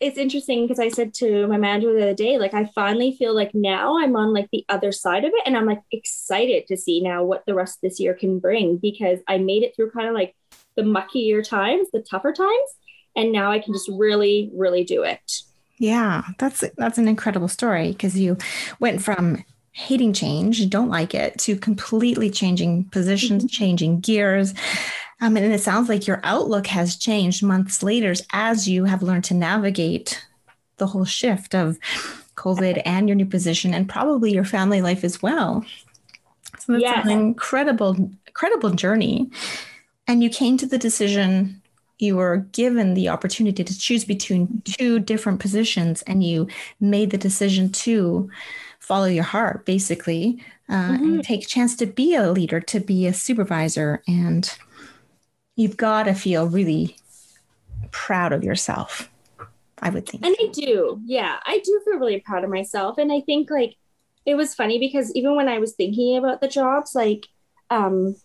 it's 0.00 0.18
interesting 0.18 0.64
because 0.64 0.78
i 0.78 0.88
said 0.88 1.12
to 1.12 1.46
my 1.46 1.56
manager 1.56 1.92
the 1.92 2.02
other 2.02 2.14
day 2.14 2.38
like 2.38 2.54
i 2.54 2.64
finally 2.74 3.14
feel 3.16 3.34
like 3.34 3.54
now 3.54 3.98
i'm 3.98 4.16
on 4.16 4.32
like 4.32 4.48
the 4.52 4.64
other 4.68 4.92
side 4.92 5.24
of 5.24 5.32
it 5.34 5.42
and 5.46 5.56
i'm 5.56 5.66
like 5.66 5.80
excited 5.92 6.66
to 6.66 6.76
see 6.76 7.00
now 7.00 7.22
what 7.24 7.44
the 7.46 7.54
rest 7.54 7.76
of 7.76 7.80
this 7.82 8.00
year 8.00 8.14
can 8.14 8.38
bring 8.38 8.76
because 8.76 9.18
i 9.28 9.38
made 9.38 9.62
it 9.62 9.74
through 9.74 9.90
kind 9.90 10.08
of 10.08 10.14
like 10.14 10.34
the 10.76 10.82
muckier 10.82 11.46
times 11.46 11.88
the 11.92 12.00
tougher 12.00 12.32
times 12.32 12.70
and 13.16 13.32
now 13.32 13.50
i 13.50 13.58
can 13.58 13.72
just 13.72 13.90
really 13.92 14.50
really 14.54 14.84
do 14.84 15.02
it 15.02 15.42
yeah 15.78 16.22
that's 16.38 16.64
that's 16.76 16.98
an 16.98 17.08
incredible 17.08 17.48
story 17.48 17.92
because 17.92 18.18
you 18.18 18.36
went 18.80 19.02
from 19.02 19.44
hating 19.78 20.12
change, 20.12 20.68
don't 20.68 20.88
like 20.88 21.14
it, 21.14 21.38
to 21.38 21.56
completely 21.56 22.30
changing 22.30 22.84
positions, 22.86 23.44
mm-hmm. 23.44 23.48
changing 23.48 24.00
gears. 24.00 24.52
Um, 25.20 25.36
and 25.36 25.52
it 25.52 25.60
sounds 25.60 25.88
like 25.88 26.06
your 26.06 26.20
outlook 26.22 26.68
has 26.68 26.96
changed 26.96 27.42
months 27.42 27.82
later 27.82 28.14
as 28.32 28.68
you 28.68 28.84
have 28.84 29.02
learned 29.02 29.24
to 29.24 29.34
navigate 29.34 30.24
the 30.76 30.86
whole 30.86 31.04
shift 31.04 31.54
of 31.54 31.78
COVID 32.36 32.82
and 32.84 33.08
your 33.08 33.16
new 33.16 33.26
position 33.26 33.74
and 33.74 33.88
probably 33.88 34.32
your 34.32 34.44
family 34.44 34.80
life 34.80 35.02
as 35.02 35.20
well. 35.20 35.64
So 36.60 36.72
that's 36.72 36.82
yeah. 36.82 37.02
an 37.02 37.10
incredible, 37.10 37.96
incredible 38.26 38.70
journey. 38.70 39.30
And 40.06 40.22
you 40.22 40.30
came 40.30 40.56
to 40.58 40.66
the 40.66 40.78
decision, 40.78 41.60
you 41.98 42.16
were 42.16 42.38
given 42.52 42.94
the 42.94 43.08
opportunity 43.08 43.64
to 43.64 43.78
choose 43.78 44.04
between 44.04 44.62
two 44.64 45.00
different 45.00 45.40
positions, 45.40 46.02
and 46.02 46.22
you 46.22 46.46
made 46.80 47.10
the 47.10 47.18
decision 47.18 47.70
to 47.70 48.30
follow 48.78 49.06
your 49.06 49.24
heart 49.24 49.66
basically 49.66 50.42
uh, 50.68 50.92
mm-hmm. 50.92 51.04
and 51.04 51.24
take 51.24 51.42
a 51.42 51.46
chance 51.46 51.76
to 51.76 51.86
be 51.86 52.14
a 52.14 52.30
leader 52.30 52.60
to 52.60 52.80
be 52.80 53.06
a 53.06 53.12
supervisor 53.12 54.02
and 54.06 54.56
you've 55.58 55.76
got 55.76 56.04
to 56.04 56.14
feel 56.14 56.48
really 56.48 56.96
proud 57.90 58.32
of 58.32 58.44
yourself 58.44 59.10
i 59.82 59.90
would 59.90 60.08
think. 60.08 60.24
And 60.24 60.36
i 60.40 60.46
do. 60.52 61.00
Yeah 61.04 61.36
i 61.44 61.60
do 61.64 61.80
feel 61.84 61.98
really 61.98 62.20
proud 62.20 62.44
of 62.44 62.50
myself. 62.50 62.96
And 62.96 63.12
i 63.12 63.20
think 63.20 63.50
like 63.50 63.76
it 64.24 64.34
was 64.34 64.54
funny 64.54 64.78
because 64.78 65.14
even 65.14 65.36
when 65.36 65.48
i 65.48 65.58
was 65.58 65.74
thinking 65.74 66.16
about 66.16 66.40
the 66.40 66.48
jobs 66.48 66.94
like 66.94 67.26
um 67.70 68.16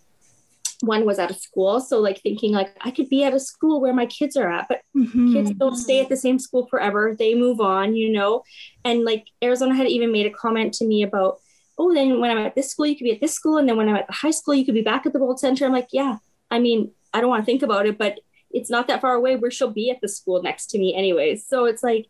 one 0.81 1.05
was 1.05 1.17
at 1.17 1.31
a 1.31 1.33
school. 1.33 1.79
So 1.79 1.99
like 1.99 2.21
thinking 2.21 2.51
like 2.51 2.75
i 2.81 2.91
could 2.91 3.09
be 3.09 3.23
at 3.23 3.33
a 3.33 3.39
school 3.39 3.81
where 3.81 3.93
my 3.93 4.05
kids 4.05 4.35
are 4.35 4.51
at 4.51 4.67
but 4.67 4.81
mm-hmm. 4.95 5.33
kids 5.33 5.51
don't 5.51 5.77
stay 5.77 6.01
at 6.01 6.09
the 6.09 6.17
same 6.17 6.39
school 6.39 6.67
forever. 6.67 7.15
They 7.17 7.35
move 7.35 7.59
on 7.61 7.95
you 7.95 8.11
know? 8.11 8.43
And 8.85 9.03
like 9.03 9.25
arizona 9.43 9.75
had 9.75 9.87
even 9.87 10.11
made 10.11 10.25
a 10.25 10.37
comment 10.43 10.73
to 10.75 10.85
me 10.85 11.03
about 11.03 11.39
oh 11.77 11.93
then 11.93 12.19
when 12.19 12.31
i'm 12.31 12.45
at 12.45 12.55
this 12.55 12.69
school 12.69 12.85
you 12.85 12.95
could 12.95 13.05
be 13.05 13.13
at 13.13 13.21
this 13.21 13.33
school. 13.33 13.57
And 13.57 13.67
then 13.67 13.77
when 13.77 13.89
i'm 13.89 13.95
at 13.95 14.07
the 14.07 14.13
high 14.13 14.31
school 14.31 14.53
you 14.55 14.65
could 14.65 14.75
be 14.75 14.81
back 14.81 15.05
at 15.05 15.13
the 15.13 15.19
bold 15.19 15.39
center. 15.39 15.65
I'm 15.65 15.71
like 15.71 15.89
yeah 15.91 16.17
i 16.51 16.59
mean 16.59 16.91
i 17.13 17.21
don't 17.21 17.29
want 17.29 17.41
to 17.41 17.45
think 17.45 17.61
about 17.61 17.85
it 17.85 17.97
but 17.97 18.19
it's 18.51 18.69
not 18.69 18.87
that 18.87 19.01
far 19.01 19.13
away 19.13 19.35
where 19.35 19.51
she'll 19.51 19.71
be 19.71 19.89
at 19.89 20.01
the 20.01 20.07
school 20.07 20.41
next 20.41 20.67
to 20.67 20.77
me 20.77 20.95
anyways 20.95 21.45
so 21.45 21.65
it's 21.65 21.83
like 21.83 22.07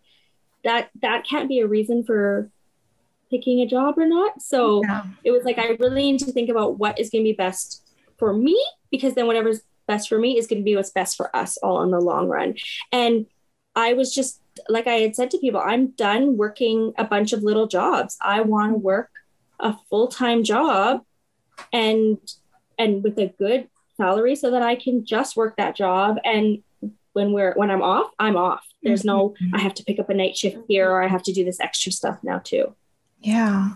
that 0.64 0.90
that 1.02 1.26
can't 1.26 1.50
be 1.50 1.60
a 1.60 1.68
reason 1.68 2.04
for 2.04 2.50
picking 3.30 3.60
a 3.62 3.66
job 3.66 3.98
or 3.98 4.06
not 4.06 4.42
so 4.42 4.82
yeah. 4.84 5.04
it 5.24 5.32
was 5.32 5.44
like 5.44 5.58
i 5.58 5.70
really 5.80 6.12
need 6.12 6.20
to 6.20 6.32
think 6.32 6.50
about 6.50 6.78
what 6.78 7.00
is 7.00 7.10
going 7.10 7.24
to 7.24 7.30
be 7.30 7.34
best 7.34 7.84
for 8.18 8.34
me 8.34 8.58
because 8.92 9.16
then 9.16 9.28
whatever's 9.28 9.62
best 9.88 10.10
for 10.10 10.18
me 10.18 10.38
is 10.38 10.48
going 10.48 10.62
to 10.62 10.66
be 10.66 10.76
what's 10.76 10.92
best 10.92 11.18
for 11.18 11.36
us 11.36 11.58
all 11.58 11.84
in 11.84 11.92
the 11.92 12.00
long 12.00 12.28
run. 12.28 12.56
And 12.92 13.26
I 13.76 13.94
was 13.94 14.14
just 14.14 14.40
like 14.70 14.88
I 14.88 14.94
had 14.94 15.16
said 15.16 15.32
to 15.32 15.40
people, 15.40 15.60
I'm 15.60 15.88
done 15.88 16.38
working 16.38 16.94
a 16.98 17.04
bunch 17.04 17.34
of 17.34 17.42
little 17.42 17.68
jobs. 17.68 18.18
I 18.22 18.42
want 18.42 18.74
to 18.74 18.78
work 18.78 19.10
a 19.60 19.76
full-time 19.90 20.44
job 20.44 21.02
and 21.72 22.18
and 22.78 23.04
with 23.04 23.18
a 23.18 23.34
good 23.38 23.68
salary 24.04 24.36
so 24.36 24.52
that 24.52 24.62
I 24.62 24.76
can 24.76 25.06
just 25.06 25.36
work 25.36 25.56
that 25.58 25.76
job 25.76 26.18
and 26.24 26.62
when 27.14 27.32
we're 27.32 27.54
when 27.54 27.70
I'm 27.70 27.82
off, 27.84 28.12
I'm 28.20 28.36
off. 28.36 28.66
There's 28.82 29.06
no 29.06 29.36
I 29.54 29.60
have 29.60 29.76
to 29.76 29.84
pick 29.84 30.00
up 30.00 30.10
a 30.10 30.14
night 30.14 30.36
shift 30.36 30.58
here 30.68 30.90
or 30.90 31.04
I 31.04 31.08
have 31.08 31.24
to 31.24 31.34
do 31.34 31.46
this 31.46 31.60
extra 31.60 31.92
stuff 31.92 32.18
now 32.24 32.40
too. 32.40 32.76
Yeah. 33.22 33.76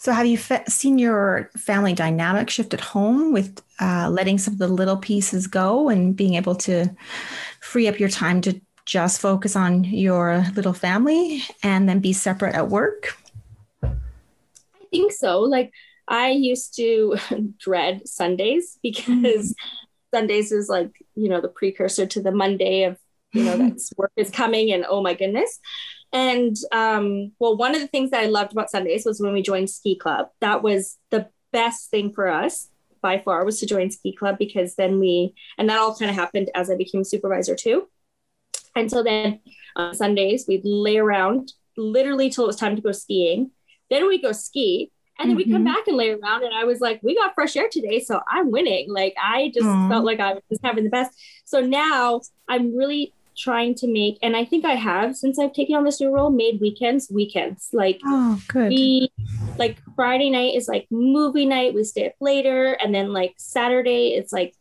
So, 0.00 0.12
have 0.12 0.26
you 0.26 0.38
fe- 0.38 0.64
seen 0.68 0.98
your 0.98 1.50
family 1.56 1.92
dynamic 1.92 2.48
shift 2.50 2.72
at 2.72 2.80
home 2.80 3.32
with 3.32 3.60
uh, 3.80 4.08
letting 4.08 4.38
some 4.38 4.54
of 4.54 4.58
the 4.58 4.68
little 4.68 4.96
pieces 4.96 5.48
go 5.48 5.88
and 5.88 6.16
being 6.16 6.34
able 6.34 6.54
to 6.54 6.88
free 7.60 7.88
up 7.88 7.98
your 7.98 8.08
time 8.08 8.40
to 8.42 8.60
just 8.86 9.20
focus 9.20 9.56
on 9.56 9.82
your 9.84 10.44
little 10.54 10.72
family 10.72 11.42
and 11.64 11.88
then 11.88 11.98
be 11.98 12.12
separate 12.12 12.54
at 12.54 12.68
work? 12.68 13.16
I 13.82 14.86
think 14.92 15.12
so. 15.12 15.40
Like, 15.40 15.72
I 16.08 16.30
used 16.30 16.74
to 16.76 17.16
dread 17.58 18.08
Sundays 18.08 18.78
because 18.82 19.04
mm-hmm. 19.04 19.46
Sundays 20.14 20.52
is 20.52 20.68
like, 20.68 20.90
you 21.14 21.28
know, 21.28 21.40
the 21.40 21.48
precursor 21.48 22.06
to 22.06 22.22
the 22.22 22.32
Monday 22.32 22.84
of, 22.84 22.98
you 23.32 23.44
know, 23.44 23.56
that's 23.58 23.92
work 23.96 24.12
is 24.16 24.30
coming 24.30 24.72
and 24.72 24.86
oh 24.88 25.02
my 25.02 25.14
goodness. 25.14 25.60
And 26.12 26.56
um, 26.72 27.32
well, 27.38 27.56
one 27.56 27.74
of 27.74 27.82
the 27.82 27.86
things 27.86 28.10
that 28.10 28.22
I 28.22 28.26
loved 28.26 28.52
about 28.52 28.70
Sundays 28.70 29.04
was 29.04 29.20
when 29.20 29.34
we 29.34 29.42
joined 29.42 29.68
Ski 29.68 29.96
Club. 29.96 30.28
That 30.40 30.62
was 30.62 30.96
the 31.10 31.28
best 31.52 31.90
thing 31.90 32.12
for 32.12 32.28
us 32.28 32.68
by 33.02 33.18
far 33.18 33.44
was 33.44 33.60
to 33.60 33.66
join 33.66 33.90
Ski 33.90 34.14
Club 34.14 34.38
because 34.38 34.74
then 34.74 34.98
we, 34.98 35.34
and 35.58 35.68
that 35.68 35.78
all 35.78 35.94
kind 35.94 36.10
of 36.10 36.16
happened 36.16 36.50
as 36.54 36.70
I 36.70 36.76
became 36.76 37.04
supervisor 37.04 37.54
too. 37.54 37.88
And 38.74 38.90
so 38.90 39.02
then 39.02 39.40
on 39.76 39.94
Sundays, 39.94 40.46
we'd 40.48 40.64
lay 40.64 40.96
around 40.96 41.52
literally 41.76 42.30
till 42.30 42.44
it 42.44 42.48
was 42.48 42.56
time 42.56 42.76
to 42.76 42.82
go 42.82 42.92
skiing. 42.92 43.50
Then 43.90 44.08
we'd 44.08 44.22
go 44.22 44.32
ski 44.32 44.90
and 45.18 45.28
then 45.28 45.36
mm-hmm. 45.36 45.48
we 45.48 45.52
come 45.52 45.64
mm-hmm. 45.64 45.74
back 45.74 45.86
and 45.88 45.96
lay 45.96 46.10
around. 46.10 46.44
And 46.44 46.54
I 46.54 46.64
was 46.64 46.80
like, 46.80 47.00
we 47.02 47.14
got 47.14 47.34
fresh 47.34 47.56
air 47.56 47.68
today. 47.70 48.00
So 48.00 48.20
I'm 48.28 48.50
winning. 48.50 48.92
Like 48.92 49.14
I 49.22 49.50
just 49.54 49.66
Aww. 49.66 49.88
felt 49.88 50.04
like 50.04 50.20
I 50.20 50.34
was 50.48 50.58
having 50.62 50.84
the 50.84 50.90
best. 50.90 51.10
So 51.44 51.60
now 51.60 52.20
I'm 52.48 52.76
really 52.76 53.12
trying 53.36 53.74
to 53.76 53.86
make, 53.86 54.18
and 54.22 54.36
I 54.36 54.44
think 54.44 54.64
I 54.64 54.74
have 54.74 55.16
since 55.16 55.38
I've 55.38 55.52
taken 55.52 55.76
on 55.76 55.84
this 55.84 56.00
new 56.00 56.12
role, 56.12 56.30
made 56.30 56.60
weekends 56.60 57.08
weekends. 57.10 57.68
Like, 57.72 58.00
oh, 58.04 58.40
good. 58.48 58.68
We, 58.68 59.12
like 59.58 59.78
Friday 59.96 60.30
night 60.30 60.54
is 60.54 60.68
like 60.68 60.86
movie 60.90 61.46
night. 61.46 61.74
We 61.74 61.84
stay 61.84 62.08
up 62.08 62.14
later, 62.20 62.72
and 62.72 62.94
then 62.94 63.12
like 63.12 63.34
Saturday, 63.38 64.14
it's 64.14 64.32
like 64.32 64.54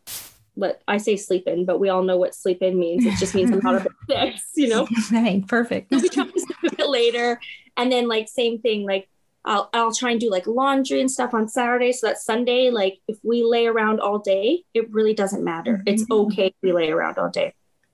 what 0.58 0.82
I 0.88 0.98
say 0.98 1.16
sleep 1.18 1.48
in, 1.48 1.66
but 1.66 1.80
we 1.80 1.90
all 1.90 2.02
know 2.02 2.18
what 2.18 2.34
sleep 2.34 2.64
in 2.64 2.80
means. 2.80 3.06
It 3.06 3.16
just 3.20 3.36
means 3.36 3.52
I'm 3.52 3.60
not 3.60 3.76
a 3.76 3.90
bit 4.08 4.34
six, 4.34 4.44
you 4.56 4.68
know? 4.68 4.88
Right, 5.12 5.48
perfect. 5.48 5.94
So 5.94 6.00
we 6.00 6.10
try 6.10 6.26
to 6.26 6.40
sleep 6.40 6.74
a 6.74 6.76
bit 6.76 6.90
later. 6.90 7.40
And 7.78 7.92
then 7.92 8.08
like 8.08 8.28
same 8.28 8.60
thing, 8.60 8.84
like 8.84 9.08
I'll, 9.48 9.70
I'll 9.74 9.94
try 9.94 10.12
and 10.12 10.20
do 10.20 10.30
like 10.30 10.46
laundry 10.46 11.00
and 11.00 11.10
stuff 11.10 11.34
on 11.34 11.48
Saturday. 11.48 11.94
So 11.94 12.08
that 12.08 12.18
Sunday, 12.18 12.70
like 12.70 13.00
if 13.08 13.18
we 13.24 13.44
lay 13.44 13.66
around 13.66 14.00
all 14.00 14.20
day, 14.20 14.64
it 14.74 14.92
really 14.92 15.14
doesn't 15.14 15.44
matter. 15.44 15.78
Mm-hmm. 15.78 15.88
It's 15.88 16.06
okay 16.12 16.48
if 16.48 16.54
we 16.62 16.74
lay 16.74 16.92
around 16.92 17.18
all 17.18 17.30
day. 17.30 17.54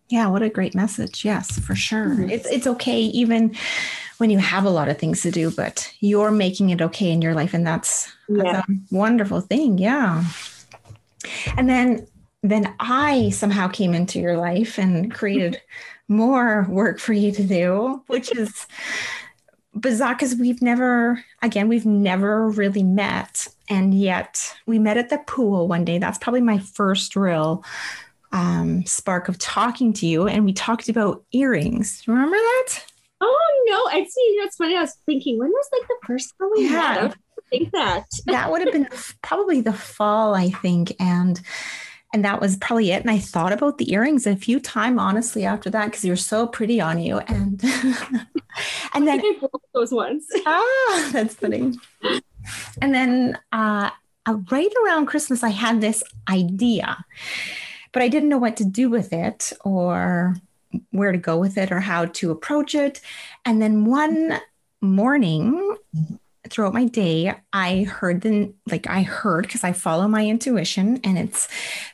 Yeah, 0.10 0.28
what 0.28 0.42
a 0.42 0.50
great 0.50 0.76
message. 0.76 1.24
Yes, 1.24 1.60
for 1.60 1.76
sure. 1.76 2.08
Mm-hmm. 2.08 2.30
It's 2.30 2.48
it's 2.48 2.68
okay 2.68 3.02
even 3.02 3.56
when 4.18 4.30
you 4.30 4.40
have 4.40 4.66
a 4.66 4.70
lot 4.70 4.90
of 4.90 4.98
things 4.98 5.22
to 5.22 5.32
do, 5.32 5.52
but 5.52 5.92
you're 6.00 6.32
making 6.32 6.70
it 6.70 6.82
okay 6.82 7.12
in 7.12 7.22
your 7.22 7.34
life 7.34 7.54
and 7.54 7.66
that's, 7.66 8.12
yeah. 8.28 8.44
that's 8.44 8.70
a 8.70 8.74
wonderful 8.92 9.42
thing. 9.42 9.78
Yeah. 9.78 10.24
And 11.58 11.70
then 11.70 12.08
then 12.42 12.76
I 12.80 13.30
somehow 13.30 13.70
came 13.70 13.94
into 13.94 14.20
your 14.20 14.38
life 14.38 14.78
and 14.78 15.14
created 15.14 15.62
more 16.10 16.68
work 16.70 17.00
for 17.00 17.14
you 17.14 17.32
to 17.32 17.44
do, 17.44 18.04
which 18.08 18.36
is 18.36 18.68
bizarre 19.76 20.16
because 20.16 20.36
we've 20.36 20.62
never, 20.62 21.24
again, 21.42 21.68
we've 21.68 21.86
never 21.86 22.50
really 22.50 22.84
met. 22.84 23.48
And 23.70 23.94
yet 23.94 24.56
we 24.66 24.80
met 24.80 24.98
at 24.98 25.10
the 25.10 25.20
pool 25.20 25.68
one 25.68 25.86
day. 25.86 25.98
That's 25.98 26.18
probably 26.18 26.42
my 26.42 26.60
first 26.60 27.16
real 27.16 27.64
um, 28.32 28.86
spark 28.86 29.30
of 29.30 29.38
talking 29.38 29.94
to 29.94 30.08
you. 30.08 30.28
And 30.28 30.46
we 30.46 30.54
talked 30.54 30.90
about 30.90 31.24
earrings. 31.32 32.04
Remember 32.08 32.36
that? 32.36 32.86
Oh, 33.22 33.66
no. 33.68 33.98
I 33.98 34.06
see. 34.06 34.38
That's 34.42 34.58
funny. 34.58 34.76
I 34.76 34.82
was 34.82 34.98
thinking, 35.06 35.40
when 35.40 35.50
was 35.50 35.70
like 35.72 35.88
the 35.88 36.08
first 36.08 36.34
time 36.40 36.50
we 36.56 36.66
yeah. 36.66 36.72
met? 36.72 37.12
I 37.14 37.50
think 37.50 37.72
that. 37.72 38.06
that 38.26 38.52
would 38.52 38.62
have 38.62 38.74
been 38.74 38.90
probably 39.22 39.62
the 39.62 39.74
fall, 39.74 40.36
I 40.36 40.50
think. 40.50 40.96
And 41.00 41.40
and 42.14 42.24
that 42.24 42.40
was 42.40 42.56
probably 42.58 42.92
it. 42.92 43.02
And 43.02 43.10
I 43.10 43.18
thought 43.18 43.52
about 43.52 43.80
the 43.80 43.92
earrings 43.92 44.28
a 44.28 44.36
few 44.36 44.60
times, 44.60 45.00
honestly, 45.00 45.46
after 45.46 45.70
that, 45.72 45.86
because 45.86 46.06
you're 46.06 46.16
so 46.16 46.46
pretty 46.46 46.80
on 46.80 47.00
you. 47.00 47.18
And 47.18 47.62
and 48.94 49.08
then 49.08 49.20
I 49.20 49.36
broke 49.40 49.64
those 49.74 49.92
ones. 49.92 50.28
ah, 50.46 51.10
that's 51.12 51.34
funny. 51.34 51.74
And 52.82 52.94
then 52.94 53.40
uh, 53.52 53.90
right 54.52 54.72
around 54.86 55.08
Christmas, 55.08 55.44
I 55.44 55.50
had 55.50 55.82
this 55.82 56.04
idea, 56.30 57.04
but 57.92 58.04
I 58.04 58.08
didn't 58.10 58.30
know 58.30 58.38
what 58.38 58.58
to 58.58 58.66
do 58.66 58.90
with 58.90 59.12
it 59.12 59.52
or 59.66 60.36
where 60.92 61.12
to 61.12 61.18
go 61.18 61.38
with 61.38 61.58
it 61.58 61.72
or 61.72 61.80
how 61.80 62.06
to 62.06 62.32
approach 62.32 62.76
it. 62.76 63.02
And 63.44 63.62
then 63.62 63.86
one 63.86 64.40
morning, 64.82 65.78
throughout 66.50 66.74
my 66.74 66.86
day, 66.86 67.34
I 67.54 67.84
heard 67.84 68.22
the 68.22 68.54
like 68.70 68.88
I 68.88 69.04
heard 69.04 69.46
because 69.46 69.64
I 69.64 69.72
follow 69.72 70.08
my 70.08 70.26
intuition 70.26 71.00
and 71.04 71.18
it's 71.18 71.48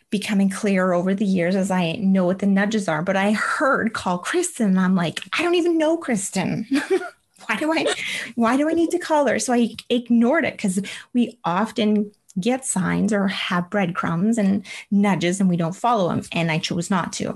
becoming 0.09 0.49
clearer 0.49 0.93
over 0.93 1.13
the 1.13 1.25
years 1.25 1.55
as 1.55 1.69
I 1.69 1.93
know 1.93 2.25
what 2.25 2.39
the 2.39 2.47
nudges 2.47 2.87
are. 2.87 3.01
But 3.01 3.15
I 3.15 3.31
heard 3.31 3.93
call 3.93 4.17
Kristen, 4.17 4.67
and 4.67 4.79
I'm 4.79 4.95
like, 4.95 5.21
I 5.37 5.43
don't 5.43 5.55
even 5.55 5.77
know 5.77 5.97
Kristen. 5.97 6.65
why 7.45 7.55
do 7.55 7.71
I 7.71 7.93
why 8.35 8.57
do 8.57 8.69
I 8.69 8.73
need 8.73 8.91
to 8.91 8.99
call 8.99 9.27
her? 9.27 9.39
So 9.39 9.53
I 9.53 9.75
ignored 9.89 10.45
it 10.45 10.53
because 10.53 10.81
we 11.13 11.37
often 11.43 12.11
get 12.39 12.65
signs 12.65 13.11
or 13.11 13.27
have 13.27 13.69
breadcrumbs 13.69 14.37
and 14.37 14.65
nudges 14.91 15.39
and 15.39 15.49
we 15.49 15.57
don't 15.57 15.75
follow 15.75 16.09
them. 16.09 16.23
And 16.31 16.51
I 16.51 16.59
chose 16.59 16.89
not 16.89 17.11
to. 17.13 17.35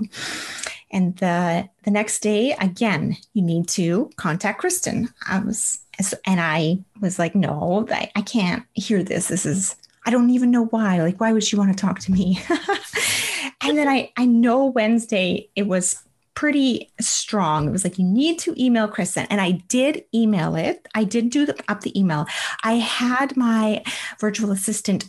And 0.90 1.16
the 1.16 1.68
the 1.82 1.90
next 1.90 2.20
day, 2.20 2.52
again, 2.52 3.16
you 3.32 3.42
need 3.42 3.68
to 3.70 4.10
contact 4.16 4.60
Kristen. 4.60 5.08
I 5.28 5.40
was 5.40 5.80
and 6.26 6.40
I 6.40 6.78
was 7.00 7.18
like, 7.18 7.34
no, 7.34 7.86
I, 7.90 8.10
I 8.14 8.22
can't 8.22 8.64
hear 8.74 9.02
this. 9.02 9.28
This 9.28 9.46
is 9.46 9.76
I 10.06 10.10
don't 10.10 10.30
even 10.30 10.50
know 10.50 10.66
why. 10.66 11.00
Like, 11.00 11.20
why 11.20 11.32
would 11.32 11.44
she 11.44 11.56
want 11.56 11.76
to 11.76 11.80
talk 11.80 11.98
to 12.00 12.12
me? 12.12 12.38
and 13.62 13.78
then 13.78 13.88
I, 13.88 14.12
I 14.16 14.26
know 14.26 14.66
Wednesday 14.66 15.48
it 15.56 15.66
was 15.66 16.02
pretty 16.34 16.90
strong. 17.00 17.68
It 17.68 17.72
was 17.72 17.84
like, 17.84 17.98
you 17.98 18.04
need 18.04 18.38
to 18.40 18.62
email 18.62 18.88
Kristen. 18.88 19.26
And 19.30 19.40
I 19.40 19.52
did 19.52 20.04
email 20.12 20.56
it. 20.56 20.86
I 20.94 21.04
did 21.04 21.30
do 21.30 21.46
the, 21.46 21.56
up 21.68 21.80
the 21.82 21.98
email. 21.98 22.26
I 22.64 22.74
had 22.74 23.36
my 23.36 23.82
virtual 24.20 24.50
assistant 24.50 25.06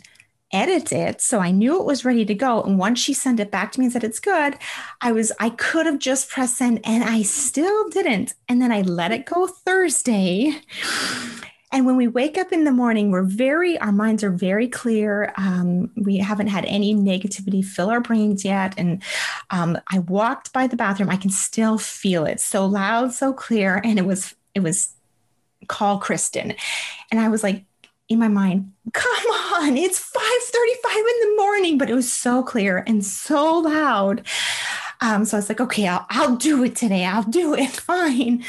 edit 0.52 0.92
it 0.92 1.20
so 1.20 1.40
i 1.40 1.50
knew 1.50 1.80
it 1.80 1.86
was 1.86 2.04
ready 2.04 2.24
to 2.24 2.34
go 2.34 2.62
and 2.62 2.78
once 2.78 2.98
she 3.00 3.12
sent 3.12 3.40
it 3.40 3.50
back 3.50 3.72
to 3.72 3.80
me 3.80 3.86
and 3.86 3.92
said 3.92 4.04
it's 4.04 4.20
good 4.20 4.56
i 5.00 5.10
was 5.10 5.32
i 5.40 5.50
could 5.50 5.86
have 5.86 5.98
just 5.98 6.30
pressed 6.30 6.58
send 6.58 6.80
and 6.84 7.02
i 7.02 7.22
still 7.22 7.88
didn't 7.88 8.34
and 8.48 8.62
then 8.62 8.70
i 8.70 8.80
let 8.82 9.12
it 9.12 9.26
go 9.26 9.46
thursday 9.46 10.60
and 11.72 11.84
when 11.84 11.96
we 11.96 12.06
wake 12.06 12.38
up 12.38 12.52
in 12.52 12.64
the 12.64 12.72
morning, 12.72 13.10
we're 13.10 13.22
very, 13.22 13.76
our 13.78 13.92
minds 13.92 14.22
are 14.22 14.30
very 14.30 14.68
clear. 14.68 15.34
Um, 15.36 15.90
we 15.96 16.16
haven't 16.16 16.46
had 16.46 16.64
any 16.64 16.94
negativity 16.94 17.64
fill 17.64 17.90
our 17.90 18.00
brains 18.00 18.44
yet. 18.44 18.74
And 18.78 19.02
um, 19.50 19.76
I 19.88 19.98
walked 19.98 20.52
by 20.52 20.68
the 20.68 20.76
bathroom, 20.76 21.10
I 21.10 21.16
can 21.16 21.30
still 21.30 21.76
feel 21.76 22.24
it 22.24 22.40
so 22.40 22.64
loud, 22.66 23.12
so 23.12 23.32
clear. 23.32 23.80
And 23.84 23.98
it 23.98 24.06
was, 24.06 24.34
it 24.54 24.60
was 24.60 24.94
call 25.66 25.98
Kristen. 25.98 26.54
And 27.10 27.20
I 27.20 27.28
was 27.28 27.42
like, 27.42 27.64
in 28.08 28.18
my 28.18 28.28
mind, 28.28 28.72
come 28.92 29.26
on, 29.54 29.76
it's 29.76 29.98
5:35 29.98 30.96
in 30.96 31.28
the 31.28 31.34
morning, 31.36 31.78
but 31.78 31.90
it 31.90 31.94
was 31.94 32.12
so 32.12 32.42
clear 32.42 32.84
and 32.86 33.04
so 33.04 33.58
loud. 33.58 34.26
Um, 35.00 35.24
so 35.24 35.36
I 35.36 35.40
was 35.40 35.48
like, 35.48 35.60
okay, 35.60 35.86
I'll, 35.86 36.06
I'll 36.08 36.36
do 36.36 36.64
it 36.64 36.74
today. 36.76 37.04
I'll 37.04 37.22
do 37.22 37.54
it. 37.54 37.70
Fine. 37.76 38.44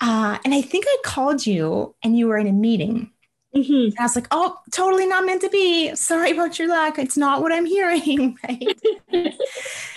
Uh, 0.00 0.38
and 0.44 0.54
I 0.54 0.60
think 0.60 0.84
I 0.88 0.96
called 1.04 1.46
you 1.46 1.94
and 2.02 2.18
you 2.18 2.28
were 2.28 2.36
in 2.36 2.46
a 2.46 2.52
meeting. 2.52 3.10
Mm-hmm. 3.56 3.98
I 3.98 4.02
was 4.02 4.14
like, 4.14 4.28
oh, 4.30 4.58
totally 4.70 5.06
not 5.06 5.24
meant 5.24 5.40
to 5.40 5.48
be. 5.48 5.94
Sorry 5.94 6.32
about 6.32 6.58
your 6.58 6.68
luck. 6.68 6.98
It's 6.98 7.16
not 7.16 7.40
what 7.40 7.52
I'm 7.52 7.66
hearing. 7.66 8.38
Right. 8.46 8.80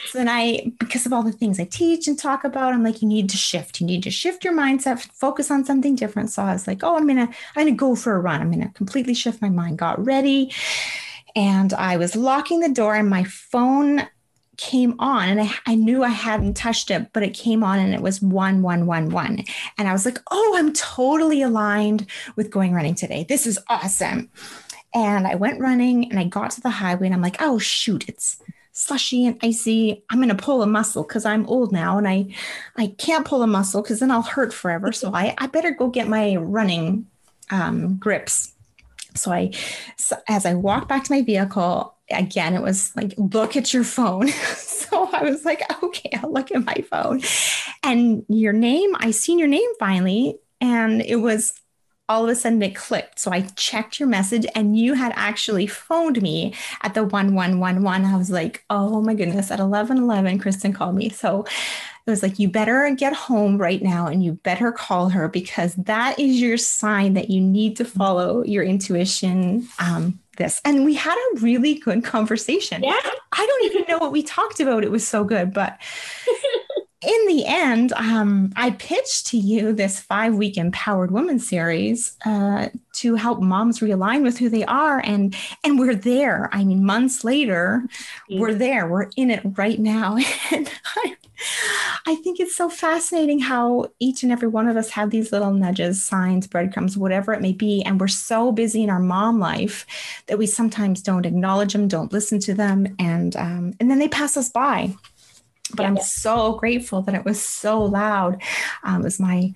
so 0.08 0.18
then 0.18 0.30
I, 0.30 0.72
because 0.80 1.06
of 1.06 1.14
all 1.14 1.24
the 1.24 1.32
things 1.32 1.60
I 1.60 1.66
teach 1.66 2.08
and 2.08 2.18
talk 2.18 2.44
about, 2.44 2.74
I'm 2.74 2.84
like, 2.84 3.02
you 3.02 3.08
need 3.08 3.30
to 3.32 3.38
shift. 3.38 3.82
You 3.82 3.88
need 3.88 4.04
to 4.04 4.12
shift 4.12 4.44
your 4.44 4.54
mindset, 4.54 5.02
focus 5.14 5.52
on 5.52 5.66
something 5.66 5.96
different. 5.96 6.32
So 6.32 6.44
I 6.44 6.54
was 6.54 6.68
like, 6.68 6.84
oh, 6.84 6.96
I'm 6.96 7.06
gonna, 7.06 7.30
I'm 7.56 7.66
gonna 7.66 7.72
go 7.72 7.96
for 7.96 8.16
a 8.16 8.20
run. 8.20 8.42
I'm 8.42 8.52
gonna 8.52 8.72
completely 8.74 9.14
shift 9.14 9.42
my 9.42 9.50
mind. 9.50 9.78
Got 9.78 10.04
ready. 10.06 10.54
And 11.36 11.74
I 11.74 11.98
was 11.98 12.16
locking 12.16 12.62
the 12.62 12.70
door 12.70 12.96
and 12.96 13.10
my 13.10 13.24
phone 13.24 14.08
came 14.60 14.94
on 15.00 15.30
and 15.30 15.42
I, 15.42 15.52
I 15.66 15.76
knew 15.76 16.04
I 16.04 16.10
hadn't 16.10 16.56
touched 16.56 16.92
it, 16.92 17.14
but 17.14 17.24
it 17.24 17.34
came 17.34 17.64
on 17.64 17.80
and 17.80 17.94
it 17.94 18.02
was 18.02 18.22
one, 18.22 18.62
one, 18.62 18.86
one, 18.86 19.10
one. 19.10 19.44
And 19.78 19.88
I 19.88 19.94
was 19.94 20.06
like, 20.06 20.20
oh, 20.32 20.56
I'm 20.58 20.74
totally 20.74 21.42
aligned 21.42 22.06
with 22.36 22.52
going 22.52 22.74
running 22.74 22.94
today. 22.94 23.26
This 23.28 23.48
is 23.48 23.58
awesome. 23.70 24.30
And 24.94 25.26
I 25.26 25.36
went 25.36 25.62
running 25.62 26.10
and 26.10 26.20
I 26.20 26.26
got 26.26 26.52
to 26.52 26.62
the 26.62 26.70
highway 26.70 27.08
and 27.08 27.16
I'm 27.16 27.22
like, 27.22 27.38
oh, 27.40 27.58
shoot, 27.58 28.10
it's 28.10 28.42
slushy 28.74 29.26
and 29.26 29.40
icy. 29.42 30.04
I'm 30.10 30.18
going 30.18 30.28
to 30.28 30.36
pull 30.36 30.62
a 30.62 30.68
muscle 30.68 31.04
because 31.04 31.26
I'm 31.26 31.48
old 31.48 31.72
now 31.72 31.98
and 31.98 32.08
I, 32.08 32.36
I 32.76 32.88
can't 32.98 33.26
pull 33.26 33.42
a 33.44 33.48
muscle 33.48 33.82
because 33.82 34.02
then 34.02 34.12
I'll 34.12 34.22
hurt 34.22 34.54
forever. 34.54 34.92
So 34.92 35.14
I, 35.14 35.36
I 35.38 35.48
better 35.48 35.72
go 35.72 35.88
get 35.88 36.10
my 36.10 36.36
running 36.36 37.08
um, 37.50 37.96
grips. 37.96 38.54
So 39.16 39.32
I, 39.32 39.52
so 39.96 40.18
as 40.28 40.46
I 40.46 40.54
walked 40.54 40.90
back 40.90 41.06
to 41.06 41.14
my 41.14 41.22
vehicle, 41.22 41.96
again, 42.12 42.54
it 42.54 42.62
was 42.62 42.96
like, 42.96 43.14
look 43.18 43.56
at 43.56 43.74
your 43.74 43.84
phone. 43.84 44.28
so 44.56 45.10
I 45.12 45.24
was 45.24 45.46
like, 45.46 45.62
okay, 45.84 46.12
I'll 46.22 46.34
look 46.34 46.52
at 46.52 46.66
my 46.66 46.84
phone. 46.90 47.22
And 47.84 48.26
your 48.28 48.54
name, 48.54 48.96
I 48.98 49.12
seen 49.12 49.40
your 49.40 49.48
name 49.48 49.70
finally. 49.80 50.40
And 50.62 51.02
it 51.02 51.18
was 51.18 51.54
all 52.10 52.24
of 52.24 52.30
a 52.30 52.36
sudden 52.36 52.62
it 52.64 52.76
clicked. 52.76 53.20
So 53.20 53.32
I 53.32 53.42
checked 53.42 54.00
your 54.00 54.10
message 54.10 54.46
and 54.56 54.78
you 54.78 54.96
had 54.96 55.14
actually 55.16 55.68
phoned 55.68 56.22
me 56.22 56.56
at 56.82 56.96
the 56.96 57.04
1111. 57.04 58.06
I 58.06 58.18
was 58.18 58.32
like, 58.32 58.66
oh 58.72 59.00
my 59.02 59.14
goodness, 59.14 59.52
at 59.52 59.60
1111, 59.60 60.40
Kristen 60.40 60.74
called 60.74 60.96
me. 60.96 61.10
So 61.10 61.44
it 61.44 62.10
was 62.10 62.24
like, 62.24 62.40
you 62.40 62.50
better 62.50 62.94
get 62.98 63.14
home 63.14 63.60
right 63.60 63.82
now 63.82 64.08
and 64.08 64.24
you 64.24 64.34
better 64.34 64.72
call 64.72 65.10
her 65.10 65.30
because 65.30 65.76
that 65.76 66.18
is 66.20 66.42
your 66.42 66.58
sign 66.58 67.14
that 67.14 67.30
you 67.30 67.40
need 67.40 67.78
to 67.78 67.86
follow 67.86 68.44
your 68.44 68.64
intuition 68.64 69.68
um, 69.78 70.20
this. 70.40 70.60
And 70.66 70.84
we 70.84 70.96
had 70.96 71.16
a 71.16 71.40
really 71.40 71.76
good 71.76 72.04
conversation. 72.04 72.84
Yeah. 72.84 73.00
I 73.32 73.46
don't 73.46 73.66
even 73.66 73.86
know 73.88 74.00
what 74.00 74.12
we 74.12 74.24
talked 74.24 74.60
about. 74.60 74.84
It 74.84 74.90
was 74.90 75.08
so 75.08 75.24
good. 75.24 75.54
But 75.54 75.80
in 77.02 77.28
the 77.28 77.46
end, 77.46 77.94
um, 77.94 78.52
I 78.56 78.72
pitched 78.72 79.28
to 79.28 79.38
you 79.38 79.72
this 79.72 80.00
five 80.00 80.36
week 80.36 80.58
empowered 80.58 81.12
woman 81.12 81.38
series 81.38 82.18
uh, 82.26 82.70
to 82.94 83.16
help 83.16 83.42
moms 83.42 83.80
realign 83.80 84.24
with 84.24 84.40
who 84.40 84.50
they 84.50 84.66
are. 84.66 85.00
And, 85.06 85.36
and 85.64 85.78
we're 85.78 85.96
there. 85.96 86.50
I 86.52 86.64
mean, 86.64 86.84
months 86.84 87.24
later, 87.24 87.84
mm-hmm. 87.86 88.40
we're 88.40 88.56
there. 88.56 88.88
We're 88.88 89.12
in 89.16 89.30
it 89.30 89.42
right 89.56 89.80
now. 89.80 90.18
and 90.52 90.70
I 90.98 91.16
I 92.10 92.16
think 92.16 92.40
it's 92.40 92.56
so 92.56 92.70
fascinating 92.70 93.38
how 93.38 93.86
each 94.00 94.24
and 94.24 94.32
every 94.32 94.48
one 94.48 94.68
of 94.68 94.76
us 94.76 94.90
have 94.90 95.12
these 95.12 95.32
little 95.32 95.54
nudges, 95.54 96.04
signs, 96.04 96.48
breadcrumbs, 96.48 96.98
whatever 96.98 97.34
it 97.34 97.42
may 97.42 97.54
be. 97.54 97.84
And 97.84 98.02
we're 98.02 98.08
so 98.08 98.52
busy 98.52 98.82
in 98.82 98.90
our 98.90 99.00
mom 99.00 99.40
life 99.40 99.86
that 100.26 100.40
we 100.40 100.48
sometimes 100.48 101.04
don't 101.04 101.28
acknowledge 101.28 101.74
them, 101.74 101.88
don't 101.88 102.12
listen 102.12 102.40
to 102.40 102.56
them, 102.56 102.96
and 102.98 103.36
um, 103.36 103.74
and 103.80 103.92
then 103.92 104.00
they 104.00 104.08
pass 104.08 104.38
us 104.38 104.50
by. 104.50 104.96
But 105.76 105.84
yeah. 105.84 105.90
I'm 105.90 105.98
so 105.98 106.54
grateful 106.54 107.04
that 107.04 107.14
it 107.14 107.26
was 107.26 107.40
so 107.40 107.84
loud. 107.84 108.42
Um, 108.84 109.02
it 109.02 109.04
was 109.04 109.20
my 109.20 109.54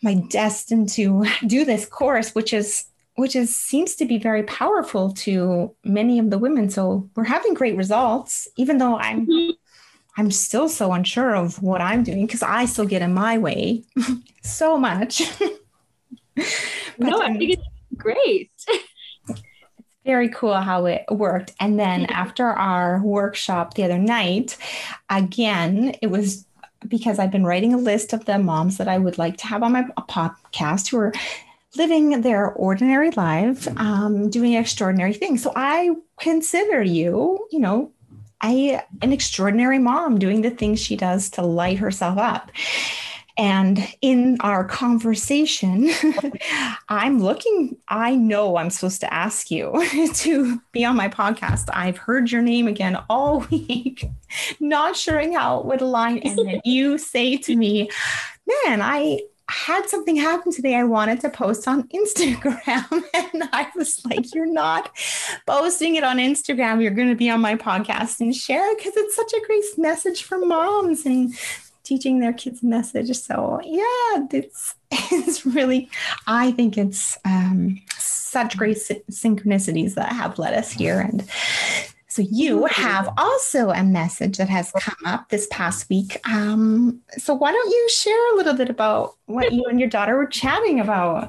my 0.00 0.14
destined 0.14 0.90
to 0.90 1.26
do 1.44 1.64
this 1.64 1.86
course, 1.86 2.36
which 2.36 2.52
is 2.52 2.84
which 3.16 3.34
is 3.34 3.54
seems 3.54 3.96
to 3.96 4.04
be 4.04 4.18
very 4.18 4.44
powerful 4.44 5.10
to 5.12 5.74
many 5.82 6.20
of 6.20 6.30
the 6.30 6.38
women. 6.38 6.70
So 6.70 7.10
we're 7.16 7.24
having 7.24 7.52
great 7.52 7.76
results, 7.76 8.46
even 8.56 8.78
though 8.78 8.96
I'm 8.96 9.26
mm-hmm. 9.26 9.50
I'm 10.16 10.30
still 10.30 10.68
so 10.68 10.92
unsure 10.92 11.34
of 11.34 11.62
what 11.62 11.80
I'm 11.80 12.02
doing 12.02 12.26
because 12.26 12.42
I 12.42 12.66
still 12.66 12.86
get 12.86 13.02
in 13.02 13.14
my 13.14 13.38
way 13.38 13.82
so 14.42 14.78
much. 14.78 15.22
but, 16.36 16.46
no, 16.98 17.20
I 17.20 17.36
think 17.36 17.52
it's 17.52 17.62
great. 17.96 18.50
it's 19.28 19.42
very 20.04 20.28
cool 20.28 20.54
how 20.54 20.86
it 20.86 21.04
worked. 21.10 21.52
And 21.58 21.78
then 21.78 22.06
after 22.06 22.46
our 22.46 23.02
workshop 23.02 23.74
the 23.74 23.84
other 23.84 23.98
night, 23.98 24.56
again, 25.10 25.96
it 26.00 26.08
was 26.08 26.46
because 26.86 27.18
I've 27.18 27.32
been 27.32 27.46
writing 27.46 27.72
a 27.72 27.78
list 27.78 28.12
of 28.12 28.24
the 28.26 28.38
moms 28.38 28.76
that 28.76 28.88
I 28.88 28.98
would 28.98 29.18
like 29.18 29.38
to 29.38 29.46
have 29.46 29.62
on 29.62 29.72
my 29.72 29.84
podcast 30.08 30.88
who 30.88 30.98
are 30.98 31.12
living 31.76 32.20
their 32.20 32.52
ordinary 32.52 33.10
life, 33.12 33.66
um, 33.78 34.30
doing 34.30 34.54
extraordinary 34.54 35.12
things. 35.12 35.42
So 35.42 35.52
I 35.56 35.90
consider 36.20 36.82
you, 36.82 37.48
you 37.50 37.58
know, 37.58 37.90
a, 38.44 38.80
an 39.02 39.12
extraordinary 39.12 39.78
mom 39.78 40.18
doing 40.18 40.42
the 40.42 40.50
things 40.50 40.80
she 40.80 40.96
does 40.96 41.30
to 41.30 41.42
light 41.42 41.78
herself 41.78 42.18
up. 42.18 42.50
And 43.36 43.88
in 44.00 44.36
our 44.40 44.64
conversation, 44.64 45.90
I'm 46.88 47.20
looking, 47.20 47.76
I 47.88 48.14
know 48.14 48.56
I'm 48.56 48.70
supposed 48.70 49.00
to 49.00 49.12
ask 49.12 49.50
you 49.50 49.84
to 50.14 50.62
be 50.70 50.84
on 50.84 50.94
my 50.94 51.08
podcast. 51.08 51.68
I've 51.72 51.98
heard 51.98 52.30
your 52.30 52.42
name 52.42 52.68
again 52.68 52.96
all 53.10 53.40
week, 53.50 54.06
not 54.60 54.94
sure 54.94 55.20
how 55.32 55.60
it 55.60 55.66
would 55.66 55.80
align. 55.80 56.18
And 56.18 56.38
then 56.38 56.60
you 56.64 56.96
say 56.96 57.36
to 57.38 57.56
me, 57.56 57.90
Man, 58.46 58.82
I 58.82 59.20
had 59.48 59.88
something 59.88 60.16
happen 60.16 60.52
today 60.52 60.74
I 60.74 60.84
wanted 60.84 61.20
to 61.20 61.30
post 61.30 61.68
on 61.68 61.88
Instagram. 61.88 63.04
And 63.34 63.48
I 63.52 63.68
was 63.74 64.04
like, 64.04 64.34
You're 64.34 64.46
not 64.46 64.90
posting 65.46 65.96
it 65.96 66.04
on 66.04 66.18
Instagram. 66.18 66.82
You're 66.82 66.92
going 66.92 67.08
to 67.08 67.14
be 67.14 67.30
on 67.30 67.40
my 67.40 67.54
podcast 67.56 68.20
and 68.20 68.34
share 68.34 68.70
it 68.72 68.78
because 68.78 68.94
it's 68.96 69.16
such 69.16 69.32
a 69.32 69.46
great 69.46 69.64
message 69.76 70.22
for 70.22 70.38
moms 70.38 71.04
and 71.04 71.34
teaching 71.82 72.18
their 72.20 72.32
kids 72.32 72.62
message. 72.62 73.16
So 73.16 73.60
yeah, 73.64 74.26
it's 74.32 74.74
it's 74.90 75.46
really 75.46 75.90
I 76.26 76.52
think 76.52 76.76
it's 76.76 77.18
um, 77.24 77.80
such 77.98 78.56
great 78.56 78.78
synchronicities 78.78 79.94
that 79.94 80.12
have 80.12 80.38
led 80.38 80.54
us 80.54 80.72
here. 80.72 81.00
And 81.00 81.28
so 82.14 82.22
you 82.22 82.66
have 82.66 83.12
also 83.16 83.70
a 83.70 83.82
message 83.82 84.36
that 84.36 84.48
has 84.48 84.70
come 84.78 85.04
up 85.04 85.30
this 85.30 85.48
past 85.50 85.90
week. 85.90 86.20
Um, 86.30 87.00
so 87.18 87.34
why 87.34 87.50
don't 87.50 87.70
you 87.70 87.88
share 87.88 88.32
a 88.32 88.36
little 88.36 88.54
bit 88.54 88.70
about 88.70 89.16
what 89.26 89.50
you 89.52 89.64
and 89.64 89.80
your 89.80 89.88
daughter 89.88 90.16
were 90.16 90.26
chatting 90.26 90.78
about? 90.78 91.28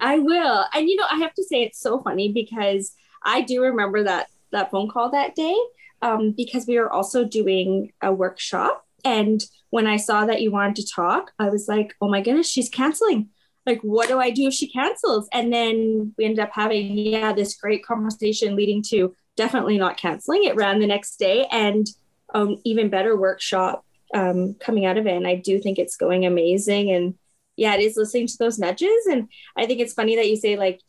I 0.00 0.18
will. 0.18 0.66
And 0.74 0.86
you 0.86 0.96
know, 0.96 1.06
I 1.10 1.16
have 1.16 1.32
to 1.32 1.44
say 1.44 1.62
it's 1.62 1.80
so 1.80 2.02
funny 2.02 2.30
because 2.30 2.92
I 3.24 3.40
do 3.40 3.62
remember 3.62 4.04
that 4.04 4.28
that 4.52 4.70
phone 4.70 4.90
call 4.90 5.10
that 5.12 5.34
day 5.34 5.56
um, 6.02 6.34
because 6.36 6.66
we 6.66 6.78
were 6.78 6.92
also 6.92 7.24
doing 7.24 7.92
a 8.02 8.12
workshop 8.12 8.84
and 9.06 9.42
when 9.70 9.86
I 9.86 9.96
saw 9.96 10.26
that 10.26 10.42
you 10.42 10.50
wanted 10.50 10.76
to 10.76 10.92
talk, 10.94 11.32
I 11.38 11.48
was 11.48 11.68
like, 11.68 11.94
oh 12.02 12.08
my 12.08 12.20
goodness, 12.20 12.50
she's 12.50 12.68
canceling. 12.68 13.30
Like, 13.64 13.80
what 13.80 14.08
do 14.08 14.18
I 14.18 14.28
do 14.28 14.48
if 14.48 14.54
she 14.54 14.70
cancels? 14.70 15.26
And 15.32 15.50
then 15.52 16.12
we 16.18 16.26
ended 16.26 16.40
up 16.40 16.50
having, 16.52 16.98
yeah, 16.98 17.32
this 17.32 17.56
great 17.56 17.82
conversation 17.82 18.56
leading 18.56 18.82
to 18.88 19.14
definitely 19.38 19.78
not 19.78 19.96
canceling. 19.96 20.44
It 20.44 20.56
ran 20.56 20.80
the 20.80 20.86
next 20.86 21.16
day 21.16 21.46
and 21.50 21.86
um, 22.34 22.58
even 22.64 22.90
better 22.90 23.16
workshop 23.16 23.86
um, 24.12 24.54
coming 24.54 24.84
out 24.84 24.98
of 24.98 25.06
it. 25.06 25.16
And 25.16 25.26
I 25.26 25.36
do 25.36 25.60
think 25.60 25.78
it's 25.78 25.96
going 25.96 26.26
amazing. 26.26 26.90
And 26.90 27.14
yeah, 27.56 27.74
it 27.74 27.80
is 27.80 27.96
listening 27.96 28.26
to 28.26 28.38
those 28.38 28.58
nudges. 28.58 29.06
And 29.10 29.28
I 29.56 29.66
think 29.66 29.80
it's 29.80 29.94
funny 29.94 30.16
that 30.16 30.28
you 30.28 30.36
say 30.36 30.56
like, 30.56 30.80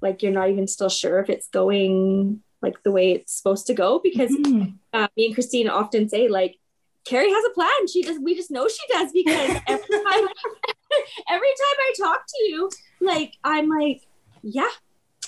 like 0.00 0.22
you're 0.22 0.32
not 0.32 0.48
even 0.48 0.66
still 0.66 0.88
sure 0.88 1.20
if 1.20 1.28
it's 1.28 1.48
going 1.48 2.42
like 2.62 2.82
the 2.82 2.90
way 2.90 3.12
it's 3.12 3.36
supposed 3.36 3.66
to 3.66 3.74
go 3.74 4.00
because 4.02 4.30
mm-hmm. 4.30 4.70
uh, 4.92 5.08
me 5.16 5.26
and 5.26 5.34
Christine 5.34 5.68
often 5.68 6.08
say 6.08 6.28
like 6.28 6.56
Carrie 7.04 7.30
has 7.30 7.44
a 7.50 7.54
plan. 7.54 7.88
She 7.88 8.02
does. 8.02 8.18
We 8.18 8.34
just 8.34 8.50
know 8.50 8.68
she 8.68 8.92
does 8.92 9.12
because 9.12 9.60
every 9.66 9.88
time, 9.88 10.28
every 11.28 11.48
time 11.48 11.78
I 11.78 11.94
talk 11.98 12.20
to 12.26 12.44
you, 12.44 12.70
like 13.00 13.34
I'm 13.44 13.68
like, 13.68 14.02
yeah, 14.42 14.68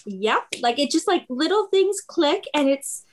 yep. 0.07 0.43
Like 0.61 0.79
it 0.79 0.91
just 0.91 1.09
like 1.09 1.25
little 1.29 1.67
things 1.67 2.01
click, 2.01 2.45
and 2.55 2.69
it's 2.69 3.05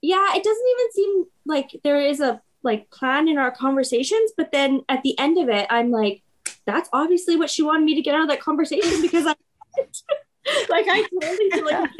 yeah. 0.00 0.34
It 0.34 0.42
doesn't 0.42 0.66
even 0.66 0.92
seem 0.92 1.24
like 1.46 1.80
there 1.84 2.00
is 2.00 2.20
a 2.20 2.40
like 2.62 2.90
plan 2.90 3.28
in 3.28 3.38
our 3.38 3.50
conversations, 3.50 4.32
but 4.36 4.52
then 4.52 4.82
at 4.88 5.02
the 5.02 5.18
end 5.18 5.38
of 5.38 5.48
it, 5.48 5.66
I'm 5.70 5.90
like, 5.90 6.22
that's 6.66 6.88
obviously 6.92 7.36
what 7.36 7.50
she 7.50 7.62
wanted 7.62 7.84
me 7.84 7.94
to 7.94 8.02
get 8.02 8.14
out 8.14 8.22
of 8.22 8.28
that 8.28 8.40
conversation 8.40 9.00
because 9.02 9.26
I 9.26 9.34
like 10.68 10.86
I 10.88 11.06
totally 11.20 11.50
feel 11.50 11.64
like. 11.64 11.90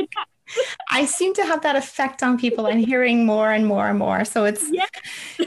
I 0.90 1.05
seem 1.05 1.33
to 1.35 1.44
have 1.44 1.62
that 1.62 1.76
effect 1.76 2.24
on 2.24 2.37
people 2.37 2.66
and 2.66 2.85
hearing 2.85 3.24
more 3.24 3.53
and 3.53 3.64
more 3.64 3.87
and 3.87 3.96
more. 3.96 4.24
So 4.24 4.44
it's 4.46 4.66
yeah. 4.70 4.87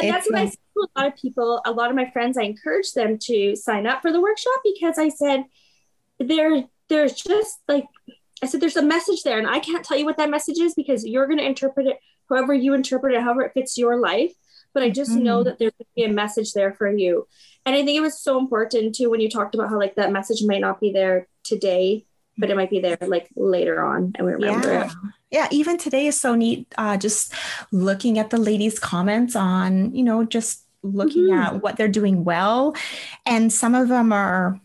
And 0.00 0.12
that's 0.12 0.30
what 0.30 0.38
I 0.38 0.46
see 0.46 0.56
to 0.56 0.88
a 0.96 1.00
lot 1.00 1.08
of 1.08 1.16
people, 1.16 1.60
a 1.64 1.72
lot 1.72 1.90
of 1.90 1.96
my 1.96 2.10
friends, 2.10 2.38
I 2.38 2.42
encourage 2.42 2.92
them 2.92 3.18
to 3.22 3.56
sign 3.56 3.86
up 3.86 4.02
for 4.02 4.12
the 4.12 4.20
workshop 4.20 4.60
because 4.64 4.98
I 4.98 5.08
said, 5.08 5.44
there, 6.18 6.64
there's 6.88 7.14
just 7.14 7.58
like, 7.66 7.86
I 8.42 8.46
said, 8.46 8.60
there's 8.60 8.76
a 8.76 8.82
message 8.82 9.22
there. 9.22 9.38
And 9.38 9.48
I 9.48 9.58
can't 9.58 9.84
tell 9.84 9.98
you 9.98 10.04
what 10.04 10.16
that 10.18 10.30
message 10.30 10.58
is 10.58 10.74
because 10.74 11.04
you're 11.04 11.26
going 11.26 11.38
to 11.38 11.46
interpret 11.46 11.86
it 11.86 11.98
however 12.28 12.54
you 12.54 12.74
interpret 12.74 13.14
it, 13.14 13.22
however 13.22 13.42
it 13.42 13.54
fits 13.54 13.78
your 13.78 13.98
life. 13.98 14.32
But 14.74 14.82
I 14.82 14.90
just 14.90 15.12
mm-hmm. 15.12 15.22
know 15.22 15.42
that 15.42 15.58
there's 15.58 15.72
going 15.72 15.86
to 15.86 15.94
be 15.96 16.04
a 16.04 16.12
message 16.12 16.52
there 16.52 16.72
for 16.72 16.90
you. 16.90 17.26
And 17.64 17.74
I 17.74 17.84
think 17.84 17.96
it 17.96 18.02
was 18.02 18.20
so 18.20 18.38
important 18.38 18.94
too 18.94 19.10
when 19.10 19.20
you 19.20 19.30
talked 19.30 19.54
about 19.54 19.70
how 19.70 19.78
like 19.78 19.96
that 19.96 20.12
message 20.12 20.42
might 20.44 20.60
not 20.60 20.80
be 20.80 20.92
there 20.92 21.26
today, 21.42 22.04
but 22.36 22.50
it 22.50 22.56
might 22.56 22.70
be 22.70 22.80
there 22.80 22.98
like 23.00 23.28
later 23.34 23.82
on 23.82 24.12
and 24.14 24.26
we 24.26 24.32
remember 24.32 24.72
yeah. 24.72 24.86
it 24.86 24.92
yeah 25.30 25.48
even 25.50 25.76
today 25.76 26.06
is 26.06 26.18
so 26.18 26.36
neat 26.36 26.72
uh, 26.78 26.96
just 26.96 27.34
looking 27.72 28.16
at 28.16 28.30
the 28.30 28.36
ladies 28.36 28.78
comments 28.78 29.34
on 29.34 29.92
you 29.92 30.04
know 30.04 30.24
just 30.24 30.62
looking 30.84 31.24
mm-hmm. 31.24 31.56
at 31.56 31.62
what 31.62 31.76
they're 31.76 31.88
doing 31.88 32.22
well 32.22 32.76
and 33.26 33.52
some 33.52 33.74
of 33.74 33.88
them 33.88 34.12
are 34.12 34.60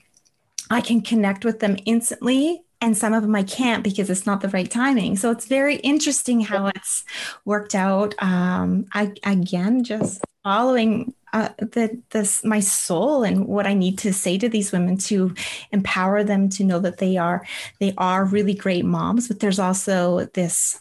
i 0.70 0.80
can 0.80 1.02
connect 1.02 1.44
with 1.44 1.60
them 1.62 1.76
instantly 1.86 2.62
and 2.84 2.98
some 2.98 3.14
of 3.14 3.22
them 3.24 3.36
i 3.36 3.44
can't 3.44 3.84
because 3.84 4.10
it's 4.10 4.26
not 4.26 4.42
the 4.42 4.50
right 4.50 4.70
timing. 4.70 5.16
So 5.16 5.32
it's 5.32 5.46
very 5.46 5.78
interesting 5.78 6.42
how 6.42 6.68
it's 6.68 7.06
worked 7.46 7.76
out. 7.76 8.14
Um, 8.22 8.86
I, 8.94 9.14
again 9.24 9.84
just 9.84 10.24
following 10.44 11.14
uh, 11.32 11.50
the 11.58 12.02
this 12.12 12.44
my 12.44 12.60
soul 12.60 13.24
and 13.24 13.48
what 13.48 13.66
I 13.66 13.74
need 13.74 13.98
to 14.00 14.14
say 14.14 14.38
to 14.38 14.50
these 14.50 14.72
women 14.72 14.98
to 15.10 15.34
empower 15.72 16.24
them 16.24 16.50
to 16.50 16.64
know 16.64 16.80
that 16.80 16.98
they 16.98 17.18
are 17.18 17.46
they 17.80 17.94
are 17.98 18.26
really 18.26 18.54
great 18.54 18.86
moms, 18.86 19.28
but 19.28 19.40
there's 19.40 19.60
also 19.60 20.26
this 20.34 20.80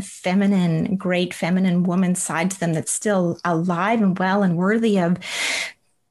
feminine, 0.00 0.96
great 0.96 1.34
feminine 1.34 1.82
woman 1.82 2.14
side 2.14 2.52
to 2.52 2.60
them 2.60 2.72
that's 2.72 2.92
still 2.92 3.38
alive 3.44 4.00
and 4.00 4.18
well 4.18 4.42
and 4.42 4.56
worthy 4.56 4.98
of 4.98 5.18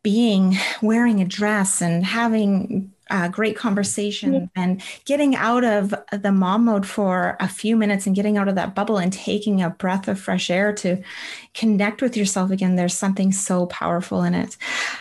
being 0.04 0.58
wearing 0.82 1.22
a 1.22 1.26
dress 1.26 1.82
and 1.82 2.06
having 2.06 2.92
uh, 3.12 3.28
great 3.28 3.56
conversation 3.56 4.34
yeah. 4.34 4.46
and 4.56 4.82
getting 5.06 5.36
out 5.36 5.64
of 5.64 5.94
the 6.12 6.32
mom 6.32 6.66
mode 6.66 6.86
for 6.86 7.38
a 7.40 7.48
few 7.48 7.76
minutes 7.76 8.08
and 8.08 8.16
getting 8.16 8.38
out 8.38 8.48
of 8.48 8.56
that 8.56 8.74
bubble 8.74 8.98
and 8.98 9.14
taking 9.14 9.62
a 9.62 9.70
breath 9.70 10.08
of 10.08 10.20
fresh 10.20 10.50
air 10.50 10.74
to 10.74 11.02
connect 11.54 12.02
with 12.02 12.16
yourself 12.18 12.50
again. 12.50 12.76
There's 12.76 12.98
something 12.98 13.32
so 13.32 13.68
powerful 13.68 14.24
in 14.24 14.34
it. 14.34 14.58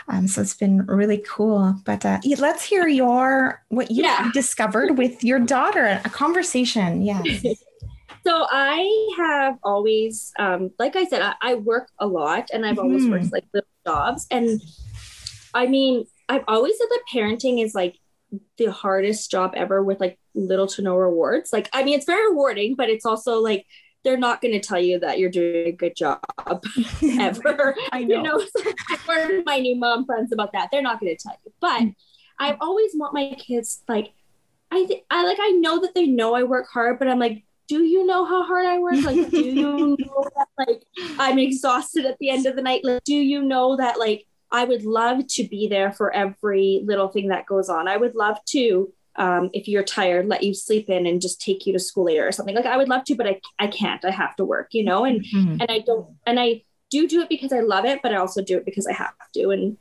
Um, 0.08 0.26
so 0.26 0.42
it's 0.42 0.54
been 0.54 0.84
really 0.86 1.24
cool. 1.26 1.76
But 1.84 2.04
uh, 2.04 2.18
let's 2.38 2.64
hear 2.64 2.88
your 2.88 3.62
what 3.68 3.90
you 3.90 4.02
yeah. 4.02 4.30
discovered 4.34 4.98
with 4.98 5.22
your 5.24 5.38
daughter. 5.38 6.00
A 6.04 6.10
conversation, 6.10 7.02
yeah. 7.02 7.22
So 8.26 8.46
I 8.50 9.14
have 9.16 9.58
always, 9.62 10.30
um, 10.38 10.72
like 10.78 10.94
I 10.94 11.06
said, 11.06 11.22
I, 11.22 11.34
I, 11.40 11.54
work 11.54 11.88
a 11.98 12.06
lot, 12.06 12.50
and 12.52 12.66
I've 12.66 12.76
mm-hmm. 12.76 12.84
always 12.84 13.08
worked 13.08 13.32
like 13.32 13.46
little 13.54 13.66
jobs. 13.86 14.26
And 14.30 14.60
I 15.54 15.66
mean, 15.66 16.04
I've 16.30 16.44
always 16.46 16.78
said 16.78 16.86
that 16.88 17.02
parenting 17.12 17.62
is 17.62 17.74
like 17.74 17.96
the 18.56 18.70
hardest 18.70 19.30
job 19.30 19.52
ever 19.56 19.82
with 19.82 19.98
like 20.00 20.18
little 20.34 20.68
to 20.68 20.82
no 20.82 20.96
rewards. 20.96 21.52
Like, 21.52 21.68
I 21.72 21.82
mean, 21.82 21.96
it's 21.96 22.06
very 22.06 22.30
rewarding, 22.30 22.76
but 22.76 22.88
it's 22.88 23.04
also 23.04 23.40
like 23.40 23.66
they're 24.04 24.16
not 24.16 24.40
going 24.40 24.52
to 24.52 24.60
tell 24.60 24.78
you 24.78 25.00
that 25.00 25.18
you're 25.18 25.30
doing 25.30 25.66
a 25.66 25.72
good 25.72 25.96
job 25.96 26.20
ever. 27.02 27.74
I 27.92 28.04
know. 28.04 28.16
You 28.16 28.22
know, 28.22 28.38
so 28.38 28.72
I 29.08 29.42
my 29.44 29.58
new 29.58 29.76
mom 29.76 30.06
friends 30.06 30.32
about 30.32 30.52
that. 30.52 30.68
They're 30.70 30.82
not 30.82 31.00
going 31.00 31.14
to 31.14 31.22
tell 31.22 31.36
you. 31.44 31.52
But 31.60 31.82
mm. 31.82 31.94
I 32.38 32.56
always 32.60 32.92
want 32.94 33.12
my 33.12 33.34
kids 33.36 33.82
like 33.88 34.12
I 34.70 34.86
think 34.86 35.02
I 35.10 35.24
like 35.24 35.38
I 35.40 35.50
know 35.50 35.80
that 35.80 35.94
they 35.94 36.06
know 36.06 36.34
I 36.34 36.44
work 36.44 36.68
hard, 36.72 36.98
but 37.00 37.08
I'm 37.08 37.18
like, 37.18 37.44
do 37.66 37.82
you 37.82 38.06
know 38.06 38.24
how 38.24 38.44
hard 38.44 38.66
I 38.66 38.78
work? 38.78 39.02
Like, 39.02 39.30
do 39.30 39.40
you 39.40 39.96
know 39.98 40.24
that 40.36 40.48
like 40.56 40.82
I'm 41.18 41.38
exhausted 41.38 42.06
at 42.06 42.16
the 42.18 42.30
end 42.30 42.46
of 42.46 42.56
the 42.56 42.62
night? 42.62 42.84
Like, 42.84 43.02
do 43.04 43.14
you 43.14 43.42
know 43.42 43.76
that 43.76 43.98
like 43.98 44.26
I 44.52 44.64
would 44.64 44.84
love 44.84 45.26
to 45.28 45.44
be 45.44 45.68
there 45.68 45.92
for 45.92 46.12
every 46.12 46.82
little 46.84 47.08
thing 47.08 47.28
that 47.28 47.46
goes 47.46 47.68
on. 47.68 47.88
I 47.88 47.96
would 47.96 48.14
love 48.14 48.38
to, 48.46 48.92
um, 49.16 49.50
if 49.52 49.68
you're 49.68 49.84
tired, 49.84 50.26
let 50.26 50.42
you 50.42 50.54
sleep 50.54 50.88
in 50.88 51.06
and 51.06 51.20
just 51.20 51.40
take 51.40 51.66
you 51.66 51.72
to 51.72 51.78
school 51.78 52.04
later 52.04 52.26
or 52.26 52.32
something. 52.32 52.54
Like 52.54 52.66
I 52.66 52.76
would 52.76 52.88
love 52.88 53.04
to, 53.04 53.14
but 53.14 53.26
I, 53.26 53.40
I 53.58 53.68
can't. 53.68 54.04
I 54.04 54.10
have 54.10 54.36
to 54.36 54.44
work, 54.44 54.68
you 54.72 54.84
know, 54.84 55.04
and 55.04 55.24
mm-hmm. 55.24 55.60
and 55.60 55.66
I 55.70 55.80
don't 55.80 56.16
and 56.26 56.40
I 56.40 56.62
do 56.90 57.06
do 57.06 57.20
it 57.20 57.28
because 57.28 57.52
I 57.52 57.60
love 57.60 57.84
it, 57.84 58.00
but 58.02 58.12
I 58.12 58.16
also 58.16 58.42
do 58.42 58.56
it 58.56 58.64
because 58.64 58.86
I 58.86 58.92
have 58.92 59.14
to. 59.34 59.50
And 59.50 59.76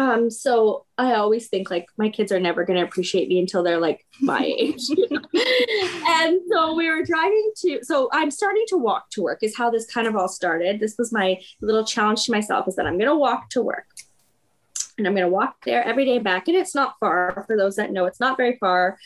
um, 0.00 0.30
so 0.30 0.86
I 0.96 1.12
always 1.12 1.48
think 1.48 1.70
like 1.70 1.86
my 1.98 2.08
kids 2.08 2.32
are 2.32 2.40
never 2.40 2.64
going 2.64 2.78
to 2.78 2.84
appreciate 2.86 3.28
me 3.28 3.38
until 3.38 3.62
they're 3.62 3.78
like 3.78 4.06
my 4.18 4.42
age. 4.58 4.88
And 4.88 6.40
so 6.50 6.74
we 6.74 6.88
were 6.88 7.04
driving 7.04 7.52
to, 7.58 7.80
so 7.82 8.08
I'm 8.10 8.30
starting 8.30 8.64
to 8.68 8.78
walk 8.78 9.10
to 9.10 9.22
work 9.22 9.42
is 9.42 9.54
how 9.54 9.70
this 9.70 9.84
kind 9.84 10.06
of 10.06 10.16
all 10.16 10.26
started. 10.26 10.80
This 10.80 10.96
was 10.98 11.12
my 11.12 11.38
little 11.60 11.84
challenge 11.84 12.24
to 12.24 12.32
myself 12.32 12.66
is 12.66 12.76
that 12.76 12.86
I'm 12.86 12.96
going 12.96 13.10
to 13.10 13.14
walk 13.14 13.50
to 13.50 13.60
work 13.60 13.88
and 14.96 15.06
I'm 15.06 15.14
going 15.14 15.26
to 15.26 15.30
walk 15.30 15.66
there 15.66 15.84
every 15.84 16.06
day 16.06 16.18
back. 16.18 16.48
And 16.48 16.56
it's 16.56 16.74
not 16.74 16.96
far 16.98 17.44
for 17.46 17.54
those 17.58 17.76
that 17.76 17.92
know 17.92 18.06
it's 18.06 18.20
not 18.20 18.38
very 18.38 18.56
far. 18.56 18.98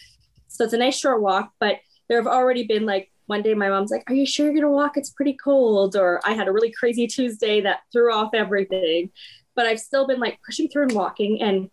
So 0.46 0.62
it's 0.62 0.74
a 0.74 0.78
nice 0.78 0.96
short 0.96 1.20
walk, 1.20 1.52
but 1.58 1.80
there 2.08 2.18
have 2.18 2.28
already 2.28 2.68
been 2.68 2.86
like 2.86 3.10
one 3.26 3.42
day 3.42 3.54
my 3.54 3.68
mom's 3.68 3.90
like, 3.90 4.08
Are 4.08 4.14
you 4.14 4.26
sure 4.26 4.46
you're 4.46 4.54
gonna 4.54 4.70
walk? 4.70 4.96
It's 4.96 5.10
pretty 5.10 5.32
cold. 5.32 5.96
Or 5.96 6.20
I 6.24 6.34
had 6.34 6.46
a 6.46 6.52
really 6.52 6.70
crazy 6.70 7.08
Tuesday 7.08 7.62
that 7.62 7.80
threw 7.90 8.14
off 8.14 8.30
everything. 8.32 9.10
But 9.56 9.66
I've 9.66 9.80
still 9.80 10.06
been 10.06 10.20
like 10.20 10.38
pushing 10.44 10.68
through 10.68 10.84
and 10.84 10.92
walking. 10.92 11.40
And 11.40 11.70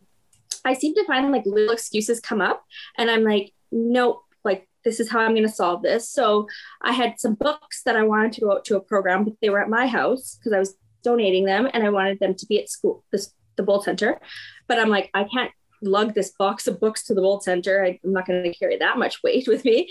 I 0.63 0.73
seem 0.73 0.93
to 0.95 1.05
find 1.05 1.31
like 1.31 1.45
little 1.45 1.73
excuses 1.73 2.19
come 2.19 2.41
up. 2.41 2.63
And 2.97 3.09
I'm 3.09 3.23
like, 3.23 3.53
Nope, 3.71 4.23
like 4.43 4.67
this 4.83 4.99
is 4.99 5.09
how 5.09 5.19
I'm 5.19 5.33
gonna 5.33 5.47
solve 5.47 5.81
this. 5.81 6.09
So 6.09 6.47
I 6.81 6.91
had 6.91 7.19
some 7.19 7.35
books 7.35 7.83
that 7.83 7.95
I 7.95 8.03
wanted 8.03 8.33
to 8.33 8.41
go 8.41 8.51
out 8.53 8.65
to 8.65 8.77
a 8.77 8.81
program, 8.81 9.23
but 9.23 9.33
they 9.41 9.49
were 9.49 9.61
at 9.61 9.69
my 9.69 9.87
house 9.87 10.35
because 10.35 10.53
I 10.53 10.59
was 10.59 10.75
donating 11.03 11.45
them 11.45 11.69
and 11.73 11.83
I 11.83 11.89
wanted 11.89 12.19
them 12.19 12.35
to 12.35 12.45
be 12.45 12.59
at 12.59 12.69
school, 12.69 13.03
this 13.11 13.33
the 13.57 13.63
Bold 13.63 13.83
Center. 13.83 14.19
But 14.67 14.79
I'm 14.79 14.89
like, 14.89 15.09
I 15.13 15.25
can't 15.25 15.51
lug 15.81 16.13
this 16.13 16.31
box 16.31 16.67
of 16.67 16.79
books 16.79 17.03
to 17.03 17.13
the 17.13 17.21
Bold 17.21 17.43
Center. 17.43 17.83
I, 17.83 17.99
I'm 18.03 18.13
not 18.13 18.25
going 18.25 18.43
to 18.43 18.57
carry 18.57 18.77
that 18.77 18.97
much 18.97 19.23
weight 19.23 19.47
with 19.47 19.65
me. 19.65 19.89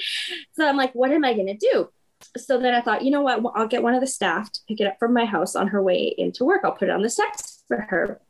So 0.53 0.67
I'm 0.67 0.77
like, 0.77 0.93
what 0.95 1.11
am 1.11 1.25
I 1.25 1.35
going 1.35 1.47
to 1.47 1.57
do? 1.57 1.89
So 2.37 2.61
then 2.61 2.75
I 2.75 2.81
thought, 2.81 3.03
you 3.03 3.11
know 3.11 3.23
what? 3.23 3.43
I'll 3.55 3.67
get 3.67 3.83
one 3.83 3.95
of 3.95 4.01
the 4.01 4.07
staff 4.07 4.53
to 4.53 4.61
pick 4.69 4.81
it 4.81 4.87
up 4.87 4.99
from 4.99 5.15
my 5.15 5.25
house 5.25 5.57
on 5.57 5.69
her 5.69 5.83
way 5.83 6.15
into 6.17 6.45
work. 6.45 6.63
I'll 6.65 6.73
put 6.73 6.89
it 6.89 6.93
on 6.93 7.03
the 7.03 7.11
steps 7.11 7.50
for 7.71 7.87
her. 7.89 8.21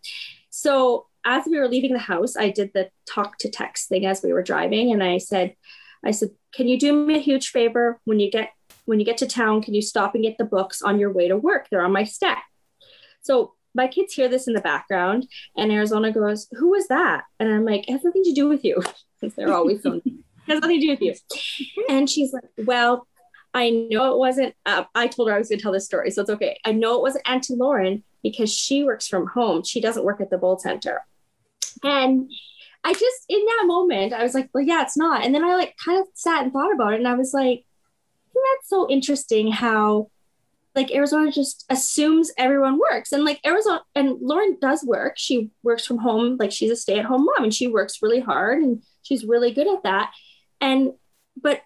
So 0.50 1.06
as 1.24 1.46
we 1.46 1.58
were 1.58 1.68
leaving 1.68 1.92
the 1.92 1.98
house, 1.98 2.36
I 2.36 2.50
did 2.50 2.72
the 2.74 2.90
talk 3.08 3.38
to 3.38 3.50
text 3.50 3.88
thing 3.88 4.06
as 4.06 4.22
we 4.22 4.32
were 4.32 4.42
driving, 4.42 4.92
and 4.92 5.02
I 5.02 5.18
said, 5.18 5.56
I 6.04 6.12
said, 6.12 6.30
can 6.54 6.68
you 6.68 6.78
do 6.78 6.92
me 6.92 7.16
a 7.16 7.20
huge 7.20 7.48
favor 7.48 8.00
when 8.04 8.20
you 8.20 8.30
get 8.30 8.52
when 8.84 8.98
you 8.98 9.06
get 9.06 9.18
to 9.18 9.26
town? 9.26 9.62
Can 9.62 9.74
you 9.74 9.82
stop 9.82 10.14
and 10.14 10.24
get 10.24 10.38
the 10.38 10.44
books 10.44 10.82
on 10.82 10.98
your 10.98 11.12
way 11.12 11.28
to 11.28 11.36
work? 11.36 11.68
They're 11.70 11.84
on 11.84 11.92
my 11.92 12.04
step. 12.04 12.38
So 13.22 13.54
my 13.74 13.86
kids 13.86 14.14
hear 14.14 14.28
this 14.28 14.48
in 14.48 14.54
the 14.54 14.60
background, 14.60 15.28
and 15.56 15.70
Arizona 15.70 16.12
goes, 16.12 16.48
Who 16.58 16.70
was 16.70 16.88
that? 16.88 17.24
And 17.38 17.52
I'm 17.52 17.64
like, 17.64 17.88
It 17.88 17.92
has 17.92 18.04
nothing 18.04 18.24
to 18.24 18.32
do 18.32 18.48
with 18.48 18.64
you. 18.64 18.82
Because 19.20 19.34
they're 19.34 19.52
always 19.52 19.84
has 19.84 20.60
nothing 20.60 20.80
to 20.80 20.86
do 20.86 20.90
with 20.92 21.02
you. 21.02 21.14
And 21.90 22.08
she's 22.08 22.32
like, 22.32 22.48
Well, 22.56 23.06
I 23.52 23.68
know 23.68 24.14
it 24.14 24.18
wasn't, 24.18 24.54
uh, 24.64 24.84
I 24.94 25.08
told 25.08 25.28
her 25.28 25.34
I 25.34 25.38
was 25.38 25.50
going 25.50 25.58
to 25.58 25.62
tell 25.62 25.72
this 25.72 25.84
story, 25.84 26.10
so 26.10 26.22
it's 26.22 26.30
okay. 26.30 26.58
I 26.64 26.72
know 26.72 26.96
it 26.96 27.02
wasn't 27.02 27.28
Auntie 27.28 27.54
Lauren 27.54 28.02
because 28.22 28.52
she 28.52 28.84
works 28.84 29.08
from 29.08 29.26
home. 29.28 29.62
She 29.62 29.80
doesn't 29.80 30.04
work 30.04 30.20
at 30.20 30.30
the 30.30 30.38
Bold 30.38 30.60
Center. 30.60 31.04
And 31.82 32.30
I 32.84 32.92
just, 32.92 33.24
in 33.28 33.44
that 33.44 33.64
moment, 33.66 34.12
I 34.12 34.22
was 34.22 34.34
like, 34.34 34.50
Well, 34.52 34.64
yeah, 34.64 34.82
it's 34.82 34.96
not. 34.96 35.24
And 35.24 35.34
then 35.34 35.44
I 35.44 35.54
like 35.54 35.74
kind 35.84 36.00
of 36.00 36.06
sat 36.14 36.42
and 36.42 36.52
thought 36.52 36.74
about 36.74 36.94
it, 36.94 36.98
and 36.98 37.08
I 37.08 37.14
was 37.14 37.32
like, 37.32 37.64
hmm, 38.34 38.40
that's 38.56 38.68
so 38.68 38.88
interesting 38.88 39.52
how 39.52 40.10
like 40.74 40.92
Arizona 40.92 41.32
just 41.32 41.64
assumes 41.68 42.30
everyone 42.38 42.78
works. 42.78 43.12
And 43.12 43.24
like 43.24 43.40
Arizona 43.44 43.82
and 43.94 44.18
Lauren 44.20 44.56
does 44.60 44.84
work. 44.84 45.14
She 45.16 45.50
works 45.62 45.84
from 45.84 45.98
home, 45.98 46.36
like 46.38 46.52
she's 46.52 46.70
a 46.70 46.76
stay-at-home 46.76 47.24
mom 47.24 47.44
and 47.44 47.54
she 47.54 47.66
works 47.66 48.02
really 48.02 48.20
hard 48.20 48.62
and 48.62 48.82
she's 49.02 49.24
really 49.24 49.52
good 49.52 49.66
at 49.66 49.82
that. 49.82 50.12
And 50.60 50.92
but 51.40 51.62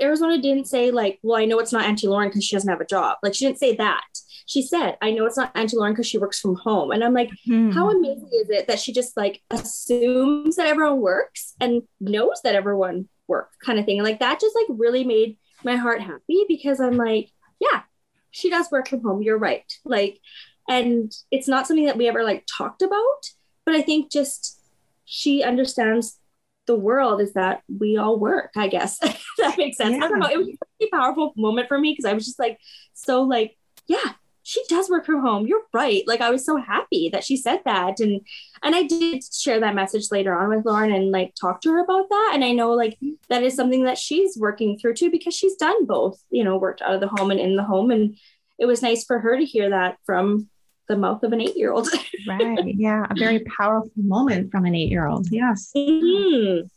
Arizona 0.00 0.40
didn't 0.40 0.66
say 0.66 0.90
like, 0.90 1.18
well, 1.22 1.40
I 1.40 1.44
know 1.44 1.58
it's 1.58 1.72
not 1.72 1.84
Auntie 1.84 2.08
Lauren 2.08 2.28
because 2.28 2.44
she 2.44 2.56
doesn't 2.56 2.68
have 2.68 2.80
a 2.80 2.86
job. 2.86 3.18
Like 3.22 3.34
she 3.34 3.46
didn't 3.46 3.58
say 3.58 3.76
that. 3.76 4.04
She 4.48 4.62
said, 4.62 4.96
I 5.02 5.10
know 5.10 5.26
it's 5.26 5.36
not 5.36 5.52
Auntie 5.54 5.76
Lauren 5.76 5.92
because 5.92 6.06
she 6.06 6.16
works 6.16 6.40
from 6.40 6.54
home. 6.56 6.90
And 6.90 7.04
I'm 7.04 7.12
like, 7.12 7.30
hmm. 7.44 7.70
how 7.70 7.90
amazing 7.90 8.30
is 8.32 8.48
it 8.48 8.66
that 8.66 8.78
she 8.80 8.94
just 8.94 9.14
like 9.14 9.42
assumes 9.50 10.56
that 10.56 10.66
everyone 10.66 11.02
works 11.02 11.54
and 11.60 11.82
knows 12.00 12.40
that 12.44 12.54
everyone 12.54 13.08
works 13.26 13.54
kind 13.62 13.78
of 13.78 13.84
thing. 13.84 13.98
And 13.98 14.08
like 14.08 14.20
that 14.20 14.40
just 14.40 14.56
like 14.56 14.78
really 14.78 15.04
made 15.04 15.36
my 15.64 15.76
heart 15.76 16.00
happy 16.00 16.46
because 16.48 16.80
I'm 16.80 16.96
like, 16.96 17.30
yeah, 17.60 17.82
she 18.30 18.48
does 18.48 18.70
work 18.70 18.88
from 18.88 19.02
home. 19.02 19.20
You're 19.22 19.38
right. 19.38 19.70
Like, 19.84 20.18
and 20.66 21.12
it's 21.30 21.46
not 21.48 21.66
something 21.66 21.84
that 21.84 21.98
we 21.98 22.08
ever 22.08 22.24
like 22.24 22.46
talked 22.46 22.80
about, 22.80 23.30
but 23.66 23.74
I 23.74 23.82
think 23.82 24.10
just 24.10 24.58
she 25.04 25.42
understands 25.42 26.18
the 26.66 26.76
world 26.76 27.20
is 27.20 27.32
that 27.32 27.62
we 27.68 27.96
all 27.96 28.18
work, 28.18 28.52
I 28.56 28.68
guess. 28.68 28.98
that 29.38 29.58
makes 29.58 29.76
sense. 29.76 29.96
Yeah. 29.96 30.04
I 30.04 30.08
don't 30.08 30.20
know. 30.20 30.28
It 30.28 30.38
was 30.38 30.48
a 30.48 30.66
pretty 30.78 30.90
powerful 30.90 31.32
moment 31.36 31.68
for 31.68 31.78
me 31.78 31.92
because 31.92 32.08
I 32.08 32.14
was 32.14 32.24
just 32.24 32.38
like, 32.38 32.58
so 32.94 33.22
like, 33.22 33.56
yeah, 33.86 34.12
she 34.48 34.64
does 34.66 34.88
work 34.88 35.04
from 35.04 35.20
home. 35.20 35.46
You're 35.46 35.66
right. 35.74 36.02
Like 36.06 36.22
I 36.22 36.30
was 36.30 36.46
so 36.46 36.56
happy 36.56 37.10
that 37.10 37.22
she 37.22 37.36
said 37.36 37.60
that. 37.66 38.00
And 38.00 38.22
and 38.62 38.74
I 38.74 38.84
did 38.84 39.22
share 39.30 39.60
that 39.60 39.74
message 39.74 40.10
later 40.10 40.34
on 40.34 40.48
with 40.48 40.64
Lauren 40.64 40.90
and 40.90 41.10
like 41.10 41.34
talk 41.38 41.60
to 41.60 41.72
her 41.72 41.80
about 41.80 42.08
that. 42.08 42.30
And 42.32 42.42
I 42.42 42.52
know 42.52 42.72
like 42.72 42.96
that 43.28 43.42
is 43.42 43.54
something 43.54 43.84
that 43.84 43.98
she's 43.98 44.38
working 44.38 44.78
through 44.78 44.94
too, 44.94 45.10
because 45.10 45.34
she's 45.34 45.54
done 45.56 45.84
both, 45.84 46.18
you 46.30 46.44
know, 46.44 46.56
worked 46.56 46.80
out 46.80 46.94
of 46.94 47.02
the 47.02 47.08
home 47.08 47.30
and 47.30 47.38
in 47.38 47.56
the 47.56 47.62
home. 47.62 47.90
And 47.90 48.16
it 48.58 48.64
was 48.64 48.80
nice 48.80 49.04
for 49.04 49.18
her 49.18 49.36
to 49.36 49.44
hear 49.44 49.68
that 49.68 49.98
from 50.06 50.48
the 50.88 50.96
mouth 50.96 51.22
of 51.24 51.34
an 51.34 51.42
eight 51.42 51.58
year 51.58 51.70
old. 51.70 51.86
right. 52.26 52.58
Yeah. 52.64 53.04
A 53.10 53.14
very 53.18 53.40
powerful 53.40 53.92
moment 53.96 54.50
from 54.50 54.64
an 54.64 54.74
eight 54.74 54.90
year 54.90 55.06
old. 55.06 55.28
Yes. 55.30 55.72
Mm-hmm. 55.76 56.68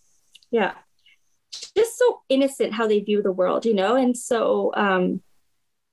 Yeah. 0.51 0.73
Just 1.77 1.97
so 1.97 2.19
innocent 2.27 2.73
how 2.73 2.85
they 2.85 2.99
view 2.99 3.21
the 3.21 3.31
world, 3.31 3.65
you 3.65 3.73
know? 3.73 3.95
And 3.95 4.17
so, 4.17 4.73
um, 4.75 5.21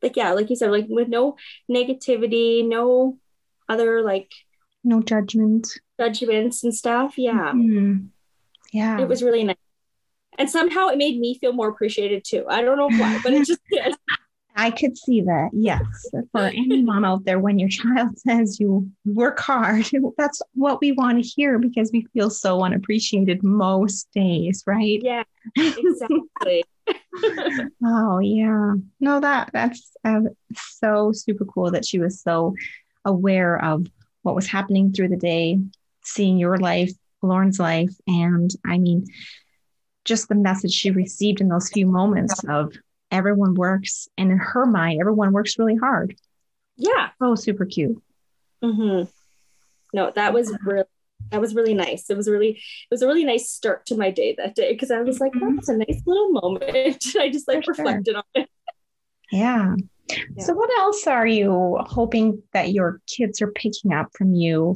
like 0.02 0.16
yeah 0.16 0.32
like 0.32 0.50
you 0.50 0.56
said 0.56 0.70
like 0.70 0.86
with 0.88 1.08
no 1.08 1.36
negativity 1.70 2.66
no 2.66 3.18
other 3.68 4.02
like 4.02 4.32
no 4.84 5.02
judgments 5.02 5.78
judgments 5.98 6.64
and 6.64 6.74
stuff 6.74 7.18
yeah 7.18 7.52
mm-hmm. 7.52 8.06
yeah 8.72 9.00
it 9.00 9.08
was 9.08 9.22
really 9.22 9.44
nice 9.44 9.56
and 10.38 10.48
somehow 10.48 10.88
it 10.88 10.98
made 10.98 11.18
me 11.18 11.38
feel 11.38 11.52
more 11.52 11.68
appreciated 11.68 12.24
too 12.24 12.44
i 12.48 12.62
don't 12.62 12.78
know 12.78 12.90
why 12.98 13.18
but 13.22 13.32
it 13.32 13.46
just 13.46 13.60
did 13.70 13.94
I 14.58 14.72
could 14.72 14.98
see 14.98 15.20
that. 15.20 15.50
Yes. 15.52 15.80
For 16.32 16.40
any 16.40 16.82
mom 16.82 17.04
out 17.04 17.24
there, 17.24 17.38
when 17.38 17.60
your 17.60 17.68
child 17.68 18.18
says 18.26 18.58
you 18.58 18.90
work 19.06 19.38
hard, 19.38 19.88
that's 20.18 20.42
what 20.54 20.80
we 20.80 20.90
want 20.90 21.22
to 21.22 21.28
hear 21.28 21.60
because 21.60 21.92
we 21.92 22.08
feel 22.12 22.28
so 22.28 22.64
unappreciated 22.64 23.44
most 23.44 24.08
days, 24.12 24.64
right? 24.66 25.00
Yeah, 25.00 25.22
exactly. 25.56 26.64
Oh 27.84 28.18
yeah. 28.20 28.74
No 29.00 29.20
that 29.20 29.50
that's 29.52 29.92
uh, 30.04 30.20
so 30.54 31.12
super 31.12 31.44
cool 31.44 31.70
that 31.72 31.84
she 31.84 31.98
was 31.98 32.20
so 32.20 32.54
aware 33.04 33.62
of 33.62 33.86
what 34.22 34.34
was 34.34 34.46
happening 34.46 34.92
through 34.92 35.08
the 35.08 35.16
day 35.16 35.58
seeing 36.04 36.38
your 36.38 36.56
life 36.58 36.90
lauren's 37.20 37.58
life 37.58 37.90
and 38.06 38.50
i 38.64 38.78
mean 38.78 39.04
just 40.08 40.28
the 40.28 40.34
message 40.34 40.72
she 40.72 40.90
received 40.90 41.40
in 41.40 41.48
those 41.48 41.68
few 41.68 41.86
moments 41.86 42.42
of 42.48 42.72
everyone 43.10 43.54
works 43.54 44.08
and 44.16 44.32
in 44.32 44.38
her 44.38 44.66
mind 44.66 45.00
everyone 45.00 45.32
works 45.32 45.58
really 45.58 45.76
hard. 45.76 46.16
Yeah. 46.76 47.10
Oh 47.20 47.34
super 47.34 47.66
cute. 47.66 48.02
Mm-hmm. 48.64 49.08
no 49.92 50.12
that 50.16 50.32
was 50.32 50.52
really 50.64 50.84
that 51.30 51.40
was 51.40 51.54
really 51.54 51.74
nice. 51.74 52.10
It 52.10 52.16
was 52.16 52.28
really, 52.28 52.50
it 52.50 52.90
was 52.90 53.02
a 53.02 53.06
really 53.06 53.24
nice 53.24 53.50
start 53.50 53.86
to 53.86 53.96
my 53.96 54.10
day 54.10 54.34
that 54.38 54.54
day 54.54 54.72
because 54.72 54.90
I 54.90 55.00
was 55.02 55.20
like, 55.20 55.32
mm-hmm. 55.32 55.56
that's 55.56 55.68
a 55.68 55.76
nice 55.76 56.02
little 56.06 56.30
moment. 56.30 57.04
I 57.18 57.30
just 57.30 57.48
like 57.48 57.64
For 57.64 57.72
reflected 57.72 58.12
sure. 58.12 58.16
on 58.16 58.42
it. 58.42 58.50
Yeah. 59.30 59.74
yeah. 60.08 60.44
So, 60.44 60.54
what 60.54 60.70
else 60.78 61.06
are 61.06 61.26
you 61.26 61.78
hoping 61.80 62.42
that 62.52 62.72
your 62.72 63.00
kids 63.06 63.42
are 63.42 63.52
picking 63.52 63.92
up 63.92 64.08
from 64.16 64.34
you 64.34 64.74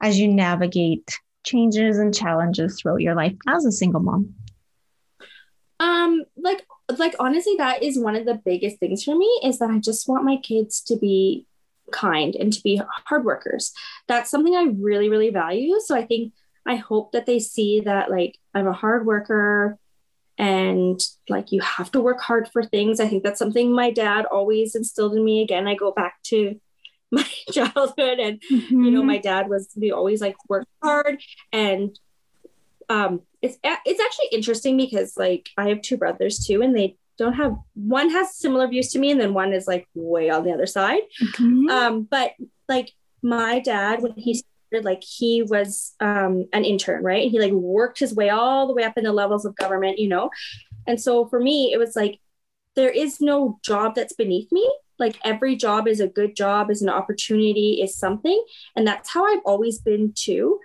as 0.00 0.18
you 0.18 0.28
navigate 0.28 1.18
changes 1.44 1.98
and 1.98 2.14
challenges 2.14 2.80
throughout 2.80 3.00
your 3.00 3.14
life 3.14 3.36
as 3.48 3.64
a 3.64 3.72
single 3.72 4.00
mom? 4.00 4.34
Um, 5.80 6.22
like, 6.36 6.64
like 6.96 7.14
honestly, 7.18 7.56
that 7.58 7.82
is 7.82 7.98
one 7.98 8.14
of 8.14 8.24
the 8.24 8.40
biggest 8.44 8.78
things 8.78 9.02
for 9.02 9.16
me 9.16 9.26
is 9.44 9.58
that 9.58 9.70
I 9.70 9.78
just 9.78 10.08
want 10.08 10.24
my 10.24 10.36
kids 10.36 10.80
to 10.82 10.96
be 10.96 11.46
kind 11.92 12.34
and 12.34 12.52
to 12.52 12.60
be 12.62 12.80
hard 13.06 13.24
workers. 13.24 13.72
That's 14.08 14.30
something 14.30 14.54
I 14.54 14.68
really, 14.78 15.08
really 15.08 15.30
value. 15.30 15.78
So 15.80 15.94
I 15.94 16.04
think 16.04 16.32
I 16.66 16.76
hope 16.76 17.12
that 17.12 17.26
they 17.26 17.38
see 17.38 17.80
that 17.80 18.10
like 18.10 18.38
I'm 18.54 18.66
a 18.66 18.72
hard 18.72 19.06
worker 19.06 19.78
and 20.38 21.00
like 21.28 21.52
you 21.52 21.60
have 21.60 21.90
to 21.92 22.00
work 22.00 22.20
hard 22.20 22.48
for 22.52 22.62
things. 22.62 23.00
I 23.00 23.08
think 23.08 23.22
that's 23.22 23.38
something 23.38 23.72
my 23.72 23.90
dad 23.90 24.26
always 24.26 24.74
instilled 24.74 25.14
in 25.14 25.24
me. 25.24 25.42
Again, 25.42 25.68
I 25.68 25.74
go 25.74 25.92
back 25.92 26.22
to 26.24 26.60
my 27.12 27.28
childhood 27.50 28.18
and 28.18 28.40
mm-hmm. 28.50 28.84
you 28.84 28.90
know 28.90 29.02
my 29.02 29.18
dad 29.18 29.50
was 29.50 29.68
we 29.76 29.92
always 29.92 30.22
like 30.22 30.34
work 30.48 30.66
hard 30.82 31.20
and 31.52 31.98
um 32.88 33.20
it's 33.42 33.58
it's 33.62 34.00
actually 34.00 34.28
interesting 34.32 34.78
because 34.78 35.14
like 35.18 35.50
I 35.58 35.68
have 35.68 35.82
two 35.82 35.98
brothers 35.98 36.46
too 36.46 36.62
and 36.62 36.74
they 36.74 36.96
don't 37.18 37.34
have 37.34 37.56
one 37.74 38.10
has 38.10 38.36
similar 38.36 38.66
views 38.68 38.90
to 38.92 38.98
me 38.98 39.10
and 39.10 39.20
then 39.20 39.34
one 39.34 39.52
is 39.52 39.66
like 39.66 39.86
way 39.94 40.30
on 40.30 40.44
the 40.44 40.52
other 40.52 40.66
side. 40.66 41.02
Mm-hmm. 41.22 41.68
um 41.68 42.02
but 42.10 42.32
like 42.68 42.92
my 43.22 43.60
dad 43.60 44.02
when 44.02 44.14
he 44.16 44.34
started 44.34 44.84
like 44.84 45.02
he 45.02 45.42
was 45.42 45.94
um 46.00 46.46
an 46.52 46.64
intern 46.64 47.02
right? 47.04 47.22
And 47.22 47.30
he 47.30 47.40
like 47.40 47.52
worked 47.52 47.98
his 47.98 48.14
way 48.14 48.30
all 48.30 48.66
the 48.66 48.74
way 48.74 48.84
up 48.84 48.96
in 48.96 49.04
the 49.04 49.12
levels 49.12 49.44
of 49.44 49.56
government 49.56 49.98
you 49.98 50.08
know? 50.08 50.30
And 50.86 51.00
so 51.00 51.26
for 51.26 51.40
me 51.40 51.72
it 51.72 51.78
was 51.78 51.94
like 51.94 52.20
there 52.74 52.90
is 52.90 53.20
no 53.20 53.58
job 53.62 53.94
that's 53.94 54.14
beneath 54.14 54.50
me. 54.50 54.68
Like 54.98 55.18
every 55.24 55.56
job 55.56 55.86
is 55.86 56.00
a 56.00 56.08
good 56.08 56.34
job 56.36 56.70
is 56.70 56.80
an 56.80 56.88
opportunity 56.88 57.80
is 57.82 57.96
something. 57.96 58.42
And 58.76 58.86
that's 58.86 59.10
how 59.10 59.26
i've 59.26 59.42
always 59.44 59.78
been 59.78 60.12
too. 60.14 60.58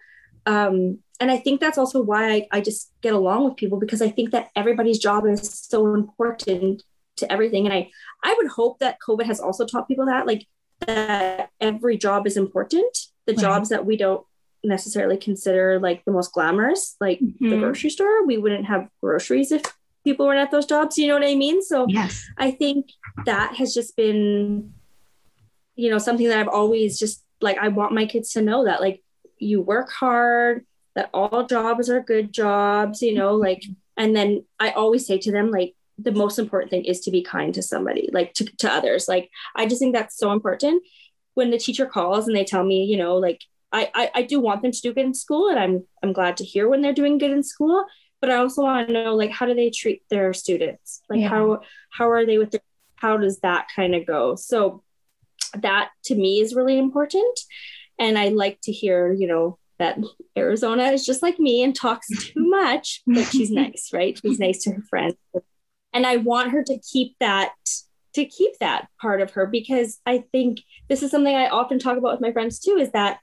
Um 0.46 1.00
and 1.20 1.32
I 1.32 1.38
think 1.38 1.60
that's 1.60 1.78
also 1.78 2.02
why 2.02 2.32
I, 2.32 2.48
I 2.52 2.62
just 2.62 2.92
get 3.02 3.14
along 3.14 3.46
with 3.46 3.56
people 3.56 3.80
because 3.80 4.02
I 4.02 4.10
think 4.10 4.32
that 4.32 4.50
everybody's 4.56 5.00
job 5.00 5.26
is 5.26 5.68
so 5.68 5.94
important 5.94 6.84
to 7.18 7.32
everything. 7.32 7.66
And 7.66 7.74
I, 7.74 7.90
I 8.24 8.36
would 8.38 8.48
hope 8.48 8.80
that 8.80 9.00
COVID 9.06 9.26
has 9.26 9.40
also 9.40 9.66
taught 9.66 9.88
people 9.88 10.06
that, 10.06 10.28
like, 10.28 10.46
that 10.86 11.50
every 11.60 11.98
job 11.98 12.28
is 12.28 12.38
important. 12.38 12.96
The 13.26 13.34
right. 13.34 13.42
jobs 13.42 13.70
that 13.70 13.86
we 13.86 13.98
don't 13.98 14.24
necessarily 14.64 15.18
consider 15.18 15.80
like 15.80 16.04
the 16.06 16.12
most 16.12 16.34
glamorous, 16.34 16.96
like 17.00 17.20
mm-hmm. 17.20 17.50
the 17.50 17.58
grocery 17.58 17.90
store. 17.90 18.26
We 18.26 18.38
wouldn't 18.38 18.66
have 18.66 18.90
groceries 19.02 19.52
if 19.52 19.64
people 20.04 20.26
weren't 20.26 20.40
at 20.40 20.52
those 20.52 20.66
jobs. 20.66 20.98
You 20.98 21.08
know 21.08 21.16
what 21.16 21.28
I 21.28 21.36
mean? 21.36 21.64
So 21.64 21.86
yes. 21.90 22.26
I 22.38 22.52
think 22.52 22.92
that 23.26 23.56
has 23.56 23.74
just 23.74 23.96
been, 23.96 24.74
you 25.76 25.90
know, 25.90 25.98
something 25.98 26.28
that 26.28 26.40
I've 26.40 26.48
always 26.48 27.00
just 27.00 27.24
like, 27.42 27.58
I 27.58 27.70
want 27.70 27.94
my 27.94 28.06
kids 28.06 28.32
to 28.34 28.42
know 28.42 28.66
that 28.66 28.82
like 28.82 29.04
you 29.38 29.62
work 29.62 29.90
hard, 29.92 30.66
that 30.98 31.10
all 31.14 31.46
jobs 31.46 31.90
are 31.90 32.02
good 32.02 32.34
jobs, 32.34 33.02
you 33.02 33.14
know, 33.14 33.36
like, 33.36 33.64
and 33.96 34.14
then 34.14 34.44
I 34.60 34.72
always 34.72 35.08
say 35.08 35.18
to 35.20 35.32
them, 35.32 35.50
like, 35.50 35.76
the 35.98 36.12
most 36.12 36.38
important 36.38 36.70
thing 36.70 36.84
is 36.84 37.00
to 37.02 37.12
be 37.12 37.24
kind 37.24 37.54
to 37.54 37.62
somebody, 37.62 38.10
like 38.12 38.34
to, 38.34 38.46
to 38.58 38.72
others. 38.72 39.08
Like, 39.08 39.30
I 39.56 39.66
just 39.66 39.80
think 39.80 39.96
that's 39.96 40.18
so 40.18 40.34
important. 40.34 40.84
When 41.36 41.52
the 41.52 41.58
teacher 41.58 41.86
calls 41.86 42.28
and 42.28 42.36
they 42.36 42.44
tell 42.44 42.64
me, 42.64 42.84
you 42.84 42.98
know, 42.98 43.16
like, 43.16 43.42
I, 43.72 43.90
I, 43.96 44.12
I 44.16 44.22
do 44.24 44.42
want 44.42 44.62
them 44.62 44.72
to 44.72 44.82
do 44.82 44.94
good 44.94 45.06
in 45.06 45.14
school 45.14 45.50
and 45.50 45.60
I'm 45.60 45.86
I'm 46.02 46.14
glad 46.14 46.38
to 46.38 46.46
hear 46.46 46.70
when 46.70 46.82
they're 46.82 46.94
doing 46.94 47.18
good 47.18 47.32
in 47.32 47.44
school 47.44 47.86
but 48.20 48.30
I 48.30 48.38
also 48.38 48.64
want 48.64 48.88
to 48.88 48.94
know 48.94 49.16
like 49.16 49.32
how 49.32 49.46
do 49.46 49.54
they 49.54 49.70
treat 49.70 50.04
their 50.10 50.34
students? 50.34 51.02
Like 51.10 51.22
yeah. 51.22 51.30
how 51.30 51.62
how 51.92 52.10
are 52.10 52.26
they 52.26 52.38
with 52.38 52.52
their 52.52 52.62
how 52.96 53.18
does 53.18 53.40
that 53.40 53.68
kind 53.76 53.94
of 53.94 54.06
go? 54.06 54.36
So 54.36 54.84
that 55.56 55.90
to 56.06 56.16
me 56.16 56.42
is 56.42 56.56
really 56.56 56.78
important. 56.78 57.40
And 58.00 58.18
I 58.18 58.30
like 58.30 58.60
to 58.64 58.72
hear, 58.72 59.12
you 59.12 59.28
know, 59.28 59.60
that 59.80 60.00
Arizona 60.38 60.86
is 60.86 61.06
just 61.06 61.22
like 61.22 61.40
me 61.40 61.64
and 61.64 61.76
talks 61.76 62.08
too 62.08 62.50
much, 62.50 63.02
but 63.06 63.26
she's 63.26 63.52
nice, 63.52 63.92
right? 63.94 64.20
She's 64.20 64.40
nice 64.40 64.64
to 64.64 64.72
her 64.72 64.84
friends. 64.90 65.16
And 65.94 66.06
I 66.06 66.18
want 66.18 66.52
her 66.52 66.64
to 66.64 66.80
keep 66.80 67.16
that 67.20 67.54
to 68.14 68.26
keep 68.26 68.58
that 68.60 68.88
part 69.00 69.22
of 69.22 69.32
her 69.32 69.46
because 69.46 70.00
I 70.06 70.24
think 70.32 70.62
this 70.90 71.04
is 71.04 71.12
something 71.12 71.36
I 71.36 71.50
often 71.50 71.78
talk 71.78 71.98
about 71.98 72.14
with 72.14 72.22
my 72.22 72.32
friends 72.32 72.60
too 72.60 72.78
is 72.78 72.92
that 72.92 73.20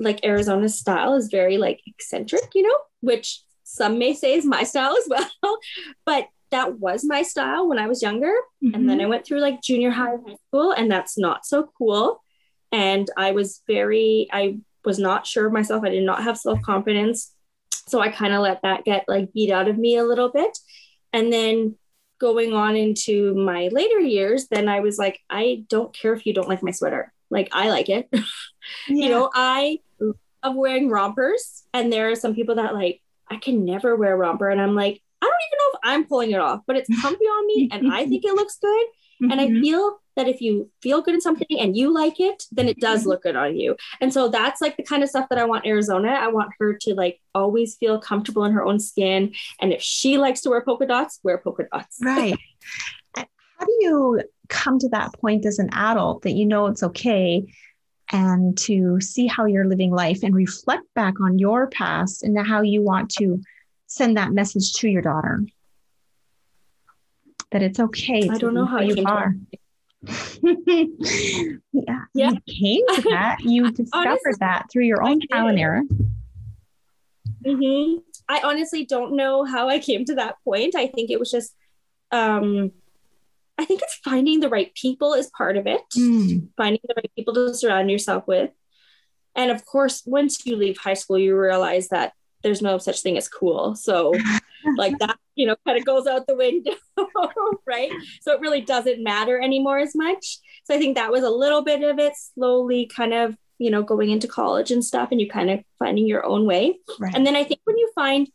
like 0.00 0.24
Arizona's 0.24 0.76
style 0.76 1.14
is 1.14 1.28
very 1.28 1.56
like 1.56 1.80
eccentric, 1.86 2.50
you 2.52 2.62
know, 2.62 2.76
which 3.00 3.42
some 3.62 3.98
may 3.98 4.12
say 4.12 4.34
is 4.34 4.44
my 4.44 4.64
style 4.64 4.96
as 4.96 5.08
well, 5.08 5.58
but 6.06 6.28
that 6.50 6.78
was 6.78 7.04
my 7.04 7.22
style 7.22 7.68
when 7.68 7.78
I 7.78 7.88
was 7.88 8.02
younger. 8.02 8.32
Mm-hmm. 8.62 8.74
And 8.74 8.88
then 8.88 9.00
I 9.00 9.06
went 9.06 9.26
through 9.26 9.40
like 9.40 9.62
junior 9.62 9.90
high 9.90 10.10
high 10.10 10.36
school, 10.48 10.70
and 10.72 10.90
that's 10.90 11.18
not 11.18 11.44
so 11.44 11.70
cool. 11.76 12.22
And 12.70 13.08
I 13.16 13.32
was 13.32 13.62
very, 13.66 14.28
I 14.32 14.58
was 14.84 14.98
not 14.98 15.26
sure 15.26 15.46
of 15.46 15.52
myself. 15.52 15.84
I 15.84 15.90
did 15.90 16.04
not 16.04 16.22
have 16.22 16.38
self 16.38 16.60
confidence. 16.62 17.32
So 17.86 18.00
I 18.00 18.08
kind 18.08 18.32
of 18.32 18.40
let 18.40 18.62
that 18.62 18.84
get 18.84 19.04
like 19.08 19.32
beat 19.32 19.50
out 19.50 19.68
of 19.68 19.78
me 19.78 19.96
a 19.96 20.04
little 20.04 20.30
bit. 20.30 20.56
And 21.12 21.32
then 21.32 21.76
going 22.18 22.52
on 22.52 22.76
into 22.76 23.34
my 23.34 23.68
later 23.68 24.00
years, 24.00 24.48
then 24.48 24.68
I 24.68 24.80
was 24.80 24.98
like, 24.98 25.20
I 25.28 25.64
don't 25.68 25.94
care 25.94 26.14
if 26.14 26.26
you 26.26 26.32
don't 26.32 26.48
like 26.48 26.62
my 26.62 26.70
sweater. 26.70 27.12
Like, 27.30 27.50
I 27.52 27.70
like 27.70 27.88
it. 27.88 28.08
Yeah. 28.88 29.04
you 29.04 29.08
know, 29.10 29.30
I 29.34 29.80
love 30.00 30.56
wearing 30.56 30.88
rompers. 30.88 31.64
And 31.74 31.92
there 31.92 32.10
are 32.10 32.16
some 32.16 32.34
people 32.34 32.54
that 32.54 32.72
like, 32.72 33.02
I 33.30 33.36
can 33.36 33.66
never 33.66 33.94
wear 33.94 34.14
a 34.14 34.16
romper. 34.16 34.48
And 34.48 34.58
I'm 34.58 34.74
like, 34.74 35.02
I 35.20 35.26
don't 35.26 35.34
even 35.48 35.58
know 35.58 35.70
if 35.74 35.80
I'm 35.82 36.08
pulling 36.08 36.30
it 36.30 36.40
off, 36.40 36.60
but 36.66 36.76
it's 36.76 37.02
comfy 37.02 37.24
on 37.24 37.46
me 37.46 37.68
and 37.70 37.92
I 37.92 38.06
think 38.06 38.24
it 38.24 38.34
looks 38.34 38.56
good. 38.58 38.86
Mm-hmm. 39.22 39.30
And 39.30 39.40
I 39.40 39.46
mm-hmm. 39.48 39.60
feel 39.60 40.00
that 40.16 40.28
if 40.28 40.40
you 40.40 40.70
feel 40.82 41.02
good 41.02 41.14
in 41.14 41.20
something 41.20 41.46
and 41.58 41.76
you 41.76 41.92
like 41.92 42.20
it, 42.20 42.44
then 42.52 42.68
it 42.68 42.80
does 42.80 43.00
mm-hmm. 43.00 43.10
look 43.10 43.22
good 43.22 43.36
on 43.36 43.56
you. 43.56 43.76
And 44.00 44.12
so 44.12 44.28
that's 44.28 44.60
like 44.60 44.76
the 44.76 44.82
kind 44.82 45.02
of 45.02 45.08
stuff 45.08 45.28
that 45.30 45.38
I 45.38 45.44
want 45.44 45.66
Arizona. 45.66 46.08
I 46.08 46.28
want 46.28 46.52
her 46.58 46.74
to 46.74 46.94
like 46.94 47.20
always 47.34 47.76
feel 47.76 47.98
comfortable 47.98 48.44
in 48.44 48.52
her 48.52 48.64
own 48.64 48.78
skin. 48.78 49.34
And 49.60 49.72
if 49.72 49.82
she 49.82 50.18
likes 50.18 50.40
to 50.42 50.50
wear 50.50 50.62
polka 50.62 50.86
dots, 50.86 51.20
wear 51.22 51.38
polka 51.38 51.64
dots. 51.72 51.98
Right. 52.02 52.36
How 53.16 53.66
do 53.66 53.72
you 53.80 54.22
come 54.48 54.78
to 54.80 54.88
that 54.90 55.12
point 55.14 55.46
as 55.46 55.58
an 55.58 55.70
adult 55.72 56.22
that 56.22 56.32
you 56.32 56.44
know 56.44 56.66
it's 56.66 56.82
okay 56.82 57.46
and 58.12 58.58
to 58.58 59.00
see 59.00 59.26
how 59.26 59.46
you're 59.46 59.66
living 59.66 59.90
life 59.90 60.22
and 60.22 60.34
reflect 60.34 60.82
back 60.94 61.20
on 61.20 61.38
your 61.38 61.68
past 61.68 62.22
and 62.22 62.38
how 62.46 62.60
you 62.60 62.82
want 62.82 63.10
to 63.10 63.40
send 63.86 64.16
that 64.16 64.32
message 64.32 64.72
to 64.74 64.88
your 64.88 65.00
daughter 65.00 65.44
that 67.54 67.62
it's 67.62 67.78
okay. 67.78 68.28
I 68.28 68.36
don't 68.36 68.52
know 68.52 68.66
how 68.66 68.80
you 68.80 69.04
are. 69.06 69.32
yeah, 71.72 72.04
yeah, 72.14 72.30
you 72.30 72.38
came 72.46 72.86
to 72.94 73.02
that. 73.10 73.38
You 73.40 73.70
discovered 73.72 74.08
honestly, 74.08 74.32
that 74.40 74.66
through 74.72 74.84
your 74.84 75.02
own 75.02 75.20
trial 75.30 75.48
and 75.48 75.58
error. 75.58 75.82
Mm-hmm. 77.44 77.98
I 78.28 78.40
honestly 78.42 78.84
don't 78.84 79.16
know 79.16 79.44
how 79.44 79.68
I 79.68 79.78
came 79.78 80.04
to 80.06 80.14
that 80.16 80.36
point. 80.44 80.74
I 80.74 80.86
think 80.86 81.10
it 81.10 81.18
was 81.18 81.30
just 81.30 81.54
um, 82.10 82.72
I 83.58 83.64
think 83.64 83.82
it's 83.82 84.00
finding 84.04 84.40
the 84.40 84.48
right 84.48 84.74
people 84.74 85.14
is 85.14 85.30
part 85.36 85.56
of 85.56 85.66
it, 85.66 85.80
mm. 85.96 86.48
finding 86.56 86.80
the 86.84 86.94
right 86.96 87.10
people 87.14 87.34
to 87.34 87.54
surround 87.54 87.90
yourself 87.90 88.26
with. 88.26 88.50
And 89.36 89.50
of 89.50 89.64
course, 89.64 90.02
once 90.06 90.44
you 90.46 90.56
leave 90.56 90.78
high 90.78 90.94
school, 90.94 91.18
you 91.18 91.36
realize 91.36 91.88
that 91.88 92.12
there's 92.42 92.62
no 92.62 92.78
such 92.78 93.00
thing 93.00 93.16
as 93.16 93.28
cool. 93.28 93.74
So, 93.74 94.12
like 94.76 94.98
that, 94.98 95.18
you 95.34 95.46
know, 95.46 95.56
kind 95.66 95.78
of 95.78 95.84
goes 95.84 96.06
out 96.06 96.26
the 96.26 96.36
window, 96.36 96.72
right? 97.66 97.90
So 98.20 98.32
it 98.32 98.40
really 98.40 98.60
doesn't 98.60 99.02
matter 99.02 99.40
anymore 99.40 99.78
as 99.78 99.94
much. 99.94 100.38
So 100.64 100.74
I 100.74 100.78
think 100.78 100.96
that 100.96 101.10
was 101.10 101.22
a 101.22 101.30
little 101.30 101.62
bit 101.62 101.82
of 101.82 101.98
it, 101.98 102.14
slowly 102.16 102.86
kind 102.86 103.12
of, 103.12 103.36
you 103.58 103.70
know, 103.70 103.82
going 103.82 104.10
into 104.10 104.28
college 104.28 104.70
and 104.70 104.84
stuff, 104.84 105.08
and 105.10 105.20
you 105.20 105.28
kind 105.28 105.50
of 105.50 105.60
finding 105.78 106.06
your 106.06 106.24
own 106.24 106.46
way. 106.46 106.78
Right. 106.98 107.14
And 107.14 107.26
then 107.26 107.36
I 107.36 107.44
think 107.44 107.60
when 107.64 107.78
you 107.78 107.90
find 107.94 108.28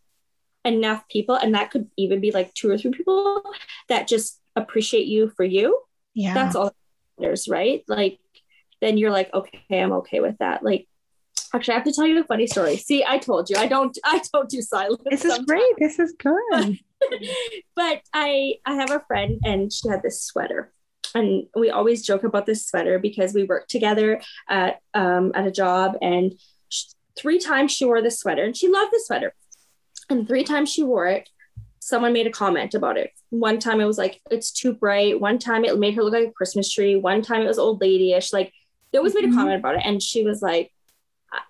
enough 0.66 1.08
people, 1.10 1.36
and 1.36 1.56
that 1.56 1.72
could 1.72 1.90
even 1.98 2.20
be 2.20 2.32
like 2.32 2.54
two 2.54 2.70
or 2.70 2.78
three 2.78 2.92
people 2.92 3.44
that 3.88 4.08
just 4.08 4.40
appreciate 4.56 5.08
you 5.08 5.32
for 5.36 5.44
you, 5.44 5.82
yeah, 6.14 6.34
that's 6.34 6.56
all 6.56 6.66
that 6.66 6.76
matters, 7.20 7.48
right? 7.48 7.84
Like, 7.88 8.20
then 8.82 8.98
you're 8.98 9.12
like, 9.12 9.34
okay, 9.34 9.82
I'm 9.82 9.92
okay 9.94 10.20
with 10.20 10.38
that. 10.40 10.64
Like, 10.64 10.88
actually, 11.54 11.74
I 11.74 11.78
have 11.78 11.86
to 11.86 11.94
tell 11.94 12.08
you 12.08 12.20
a 12.20 12.24
funny 12.24 12.48
story. 12.48 12.78
See, 12.78 13.04
I 13.06 13.18
told 13.18 13.50
you, 13.50 13.58
I 13.58 13.68
don't, 13.68 13.98
I 14.06 14.22
don't 14.32 14.50
do 14.50 14.62
silence. 14.62 15.02
This 15.10 15.26
is 15.26 15.32
sometimes. 15.32 15.48
great. 15.48 15.74
This 15.78 16.00
is 16.00 16.14
good. 16.18 16.80
but 17.76 18.02
I, 18.14 18.56
I 18.66 18.76
have 18.76 18.92
a 18.92 19.04
friend, 19.08 19.40
and 19.44 19.72
she 19.72 19.90
had 19.90 20.04
this 20.04 20.24
sweater, 20.24 20.72
and 21.16 21.48
we 21.56 21.70
always 21.70 22.06
joke 22.06 22.24
about 22.24 22.46
this 22.46 22.66
sweater 22.66 23.00
because 23.00 23.34
we 23.34 23.44
worked 23.44 23.70
together 23.70 24.22
at 24.48 24.82
um, 24.94 25.32
at 25.36 25.48
a 25.48 25.52
job, 25.52 25.98
and 26.02 26.34
she, 26.70 26.88
three 27.18 27.40
times 27.40 27.72
she 27.72 27.86
wore 27.86 28.02
this 28.02 28.20
sweater, 28.20 28.44
and 28.44 28.56
she 28.56 28.68
loved 28.68 28.92
the 28.92 29.02
sweater, 29.06 29.34
and 30.10 30.28
three 30.28 30.44
times 30.44 30.72
she 30.72 30.84
wore 30.84 31.08
it, 31.08 31.30
someone 31.80 32.14
made 32.14 32.28
a 32.28 32.32
comment 32.32 32.74
about 32.74 32.98
it. 32.98 33.12
One 33.30 33.60
time 33.60 33.82
it 33.82 33.86
was 33.86 33.98
like, 33.98 34.22
it's 34.30 34.52
too 34.52 34.74
bright. 34.74 35.20
One 35.20 35.40
time 35.40 35.66
it 35.66 35.78
made 35.80 35.96
her 35.96 36.04
look 36.04 36.14
like 36.14 36.28
a 36.28 36.32
Christmas 36.32 36.72
tree. 36.72 36.96
One 36.96 37.22
time 37.22 37.42
it 37.42 37.48
was 37.48 37.60
old 37.60 37.82
ladyish. 37.82 38.32
Like 38.34 38.54
they 38.92 38.98
always 38.98 39.14
mm-hmm. 39.14 39.22
made 39.22 39.26
a 39.26 39.28
mm-hmm. 39.30 39.38
comment 39.38 39.60
about 39.60 39.76
it. 39.76 39.82
And 39.84 40.02
she 40.02 40.24
was 40.24 40.42
like, 40.42 40.72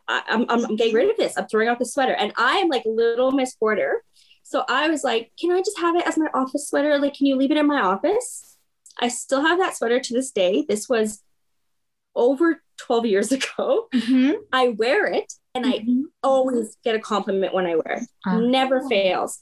I, 0.07 0.23
am 0.29 0.45
I'm, 0.49 0.65
I'm 0.65 0.75
getting 0.75 0.93
rid 0.93 1.09
of 1.09 1.17
this. 1.17 1.37
I'm 1.37 1.47
throwing 1.47 1.67
out 1.67 1.79
the 1.79 1.85
sweater. 1.85 2.13
And 2.13 2.33
I 2.37 2.57
am 2.57 2.69
like 2.69 2.83
little 2.85 3.31
Miss 3.31 3.55
Porter. 3.55 4.03
So 4.49 4.65
I 4.67 4.89
was 4.89 5.03
like, 5.03 5.31
can 5.39 5.51
I 5.51 5.59
just 5.59 5.77
have 5.77 5.95
it 5.95 6.07
as 6.07 6.17
my 6.17 6.25
office 6.33 6.69
sweater? 6.69 6.97
Like, 6.97 7.13
can 7.13 7.27
you 7.27 7.35
leave 7.35 7.51
it 7.51 7.57
in 7.57 7.67
my 7.67 7.81
office? 7.81 8.57
I 8.99 9.07
still 9.07 9.41
have 9.41 9.59
that 9.59 9.77
sweater 9.77 9.99
to 9.99 10.13
this 10.13 10.31
day. 10.31 10.65
This 10.67 10.89
was 10.89 11.21
over 12.15 12.63
12 12.77 13.05
years 13.05 13.31
ago. 13.31 13.89
Mm-hmm. 13.93 14.31
I 14.51 14.69
wear 14.69 15.05
it 15.05 15.31
and 15.53 15.65
mm-hmm. 15.65 16.01
I 16.23 16.27
always 16.27 16.75
get 16.83 16.95
a 16.95 16.99
compliment 16.99 17.53
when 17.53 17.67
I 17.67 17.75
wear 17.75 17.97
it. 17.97 18.09
Uh-huh. 18.25 18.39
Never 18.39 18.89
fails. 18.89 19.37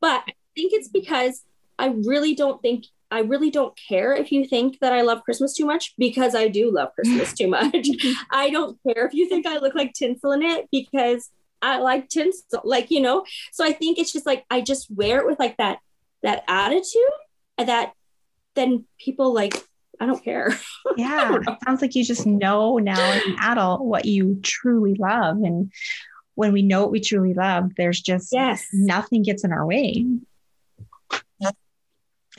But 0.00 0.24
I 0.26 0.32
think 0.56 0.72
it's 0.72 0.88
because 0.88 1.44
I 1.78 1.94
really 2.04 2.34
don't 2.34 2.60
think 2.60 2.86
I 3.12 3.20
really 3.20 3.50
don't 3.50 3.78
care 3.88 4.12
if 4.12 4.32
you 4.32 4.44
think 4.44 4.80
that 4.80 4.92
I 4.92 5.02
love 5.02 5.22
Christmas 5.22 5.54
too 5.54 5.64
much 5.66 5.94
because 5.96 6.34
I 6.34 6.48
do 6.48 6.72
love 6.72 6.92
Christmas 6.96 7.32
too 7.32 7.46
much. 7.46 7.88
I 8.30 8.50
don't 8.50 8.76
care 8.82 9.06
if 9.06 9.14
you 9.14 9.28
think 9.28 9.46
I 9.46 9.58
look 9.58 9.76
like 9.76 9.94
tinsel 9.94 10.32
in 10.32 10.42
it 10.42 10.66
because 10.72 11.30
I 11.60 11.78
like 11.78 12.08
tinsel, 12.08 12.60
like 12.64 12.90
you 12.90 13.00
know. 13.00 13.24
So 13.52 13.64
I 13.64 13.72
think 13.72 13.98
it's 13.98 14.12
just 14.12 14.26
like 14.26 14.44
I 14.50 14.60
just 14.60 14.90
wear 14.90 15.18
it 15.18 15.26
with 15.26 15.38
like 15.38 15.56
that 15.58 15.78
that 16.22 16.44
attitude 16.48 17.02
that 17.58 17.92
then 18.54 18.84
people 18.98 19.32
like 19.32 19.54
I 20.00 20.06
don't 20.06 20.22
care. 20.22 20.56
Yeah, 20.96 21.28
don't 21.28 21.48
it 21.48 21.58
sounds 21.64 21.82
like 21.82 21.94
you 21.94 22.02
just 22.02 22.26
know 22.26 22.78
now 22.78 22.98
as 22.98 23.24
an 23.24 23.36
adult 23.40 23.82
what 23.82 24.04
you 24.04 24.40
truly 24.42 24.94
love 24.94 25.36
and 25.36 25.70
when 26.34 26.52
we 26.52 26.62
know 26.62 26.82
what 26.82 26.90
we 26.90 27.00
truly 27.00 27.34
love, 27.34 27.72
there's 27.76 28.00
just 28.00 28.32
yes. 28.32 28.66
nothing 28.72 29.22
gets 29.22 29.44
in 29.44 29.52
our 29.52 29.66
way. 29.66 30.06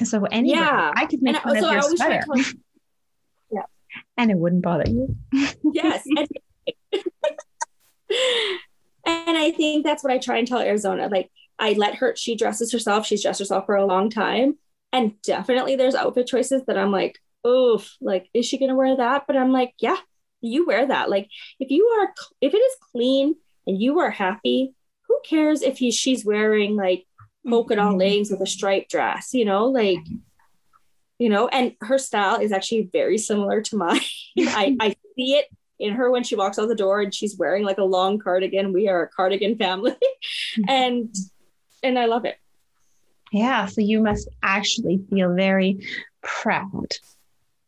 So 0.05 0.23
anyway, 0.25 0.57
yeah. 0.57 0.91
I 0.95 1.05
could 1.05 1.21
make 1.21 1.35
and 1.35 1.43
fun 1.43 1.59
so 1.59 1.67
of 1.67 1.73
your 1.73 1.81
sweater. 1.81 2.23
yeah. 3.51 3.63
And 4.17 4.31
it 4.31 4.37
wouldn't 4.37 4.61
bother 4.61 4.89
you. 4.89 5.15
yes. 5.73 6.05
And, 6.05 6.27
and 9.09 9.37
I 9.37 9.51
think 9.51 9.85
that's 9.85 10.03
what 10.03 10.13
I 10.13 10.17
try 10.17 10.37
and 10.37 10.47
tell 10.47 10.59
Arizona. 10.59 11.07
Like 11.07 11.29
I 11.57 11.73
let 11.73 11.95
her, 11.95 12.15
she 12.15 12.35
dresses 12.35 12.71
herself. 12.71 13.05
She's 13.05 13.21
dressed 13.21 13.39
herself 13.39 13.65
for 13.65 13.75
a 13.75 13.85
long 13.85 14.09
time. 14.09 14.57
And 14.91 15.21
definitely 15.21 15.75
there's 15.75 15.95
outfit 15.95 16.27
choices 16.27 16.63
that 16.67 16.77
I'm 16.77 16.91
like, 16.91 17.19
oof, 17.45 17.95
like, 18.01 18.29
is 18.33 18.45
she 18.45 18.57
going 18.57 18.69
to 18.69 18.75
wear 18.75 18.97
that? 18.97 19.25
But 19.27 19.37
I'm 19.37 19.51
like, 19.51 19.73
yeah, 19.79 19.97
you 20.41 20.65
wear 20.65 20.87
that. 20.87 21.09
Like 21.09 21.29
if 21.59 21.69
you 21.69 21.85
are, 21.85 22.13
if 22.41 22.53
it 22.53 22.57
is 22.57 22.75
clean 22.91 23.35
and 23.67 23.81
you 23.81 23.99
are 23.99 24.09
happy, 24.09 24.73
who 25.07 25.19
cares 25.25 25.61
if 25.61 25.77
he, 25.77 25.91
she's 25.91 26.25
wearing 26.25 26.75
like 26.75 27.05
polka 27.47 27.75
dot 27.75 27.89
mm-hmm. 27.89 27.99
leggings 27.99 28.31
with 28.31 28.41
a 28.41 28.47
striped 28.47 28.91
dress, 28.91 29.33
you 29.33 29.45
know, 29.45 29.65
like, 29.65 29.99
you 31.17 31.29
know, 31.29 31.49
and 31.49 31.75
her 31.81 31.97
style 31.97 32.39
is 32.39 32.51
actually 32.51 32.89
very 32.91 33.17
similar 33.17 33.61
to 33.61 33.75
mine. 33.75 33.99
I, 34.39 34.75
I 34.79 34.95
see 35.15 35.35
it 35.35 35.45
in 35.79 35.93
her 35.93 36.11
when 36.11 36.23
she 36.23 36.35
walks 36.35 36.59
out 36.59 36.67
the 36.67 36.75
door 36.75 37.01
and 37.01 37.13
she's 37.13 37.37
wearing 37.37 37.63
like 37.63 37.77
a 37.77 37.83
long 37.83 38.19
cardigan. 38.19 38.73
We 38.73 38.87
are 38.87 39.03
a 39.03 39.07
cardigan 39.07 39.57
family. 39.57 39.95
and 40.67 41.13
and 41.81 41.97
I 41.97 42.05
love 42.05 42.25
it. 42.25 42.37
Yeah. 43.31 43.67
So 43.67 43.81
you 43.81 44.01
must 44.01 44.27
actually 44.43 45.01
feel 45.09 45.33
very 45.33 45.87
proud 46.21 46.93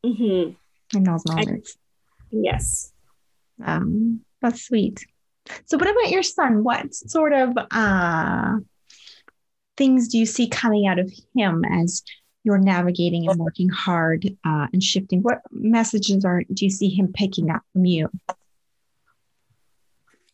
mm-hmm. 0.05 0.53
in 0.97 1.03
those 1.03 1.23
moments. 1.27 1.77
I, 1.77 2.27
yes. 2.31 2.91
Um, 3.63 4.21
that's 4.41 4.63
sweet. 4.63 5.05
So 5.65 5.77
what 5.77 5.89
about 5.89 6.09
your 6.09 6.23
son? 6.23 6.63
What 6.63 6.93
sort 6.93 7.33
of 7.33 7.57
uh 7.71 8.57
things 9.77 10.09
do 10.09 10.17
you 10.17 10.25
see 10.25 10.47
coming 10.47 10.87
out 10.87 10.99
of 10.99 11.11
him 11.35 11.63
as 11.65 12.03
you're 12.43 12.57
navigating 12.57 13.29
and 13.29 13.39
working 13.39 13.69
hard 13.69 14.25
uh, 14.45 14.67
and 14.73 14.83
shifting? 14.83 15.21
What 15.21 15.41
messages 15.51 16.25
are 16.25 16.43
do 16.53 16.65
you 16.65 16.71
see 16.71 16.89
him 16.89 17.11
picking 17.13 17.49
up 17.49 17.61
from 17.73 17.85
you? 17.85 18.09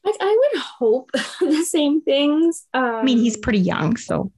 I, 0.06 0.14
I 0.20 0.50
would 0.54 0.62
hope 0.62 1.12
the 1.40 1.66
same 1.68 2.02
things. 2.02 2.66
Um, 2.74 2.84
I 2.84 3.04
mean, 3.04 3.18
he's 3.18 3.38
pretty 3.38 3.60
young, 3.60 3.98
so 3.98 4.32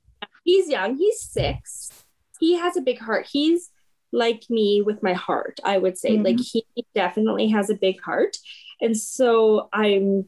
he's 0.44 0.70
young. 0.70 0.98
He's 0.98 1.22
six. 1.22 1.92
He 2.40 2.58
has 2.58 2.78
a 2.78 2.82
big 2.82 3.00
heart. 3.00 3.28
He's 3.32 3.70
like 4.12 4.44
me 4.50 4.82
with 4.82 5.04
my 5.04 5.14
heart. 5.14 5.60
I 5.64 5.78
would 5.78 5.98
say, 5.98 6.14
mm-hmm. 6.14 6.24
like 6.24 6.40
he 6.40 6.66
definitely 6.96 7.50
has 7.50 7.70
a 7.70 7.76
big 7.76 8.02
heart, 8.02 8.38
and 8.82 8.98
so 8.98 9.70
I'm, 9.72 10.28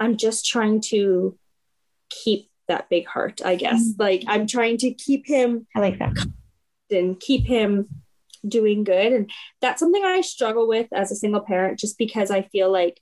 I'm 0.00 0.16
just 0.16 0.46
trying 0.46 0.80
to 0.86 1.38
keep 2.10 2.50
that 2.66 2.88
big 2.88 3.06
heart. 3.06 3.40
I 3.44 3.54
guess, 3.54 3.80
mm-hmm. 3.80 4.02
like 4.02 4.24
I'm 4.26 4.48
trying 4.48 4.78
to 4.78 4.92
keep 4.92 5.28
him. 5.28 5.68
I 5.76 5.80
like 5.80 6.00
that 6.00 6.14
and 6.90 7.18
keep 7.18 7.46
him 7.46 7.88
doing 8.46 8.84
good. 8.84 9.12
And 9.12 9.30
that's 9.60 9.80
something 9.80 10.04
I 10.04 10.20
struggle 10.20 10.68
with 10.68 10.88
as 10.92 11.10
a 11.10 11.16
single 11.16 11.40
parent, 11.40 11.78
just 11.78 11.98
because 11.98 12.30
I 12.30 12.42
feel 12.42 12.70
like 12.70 13.00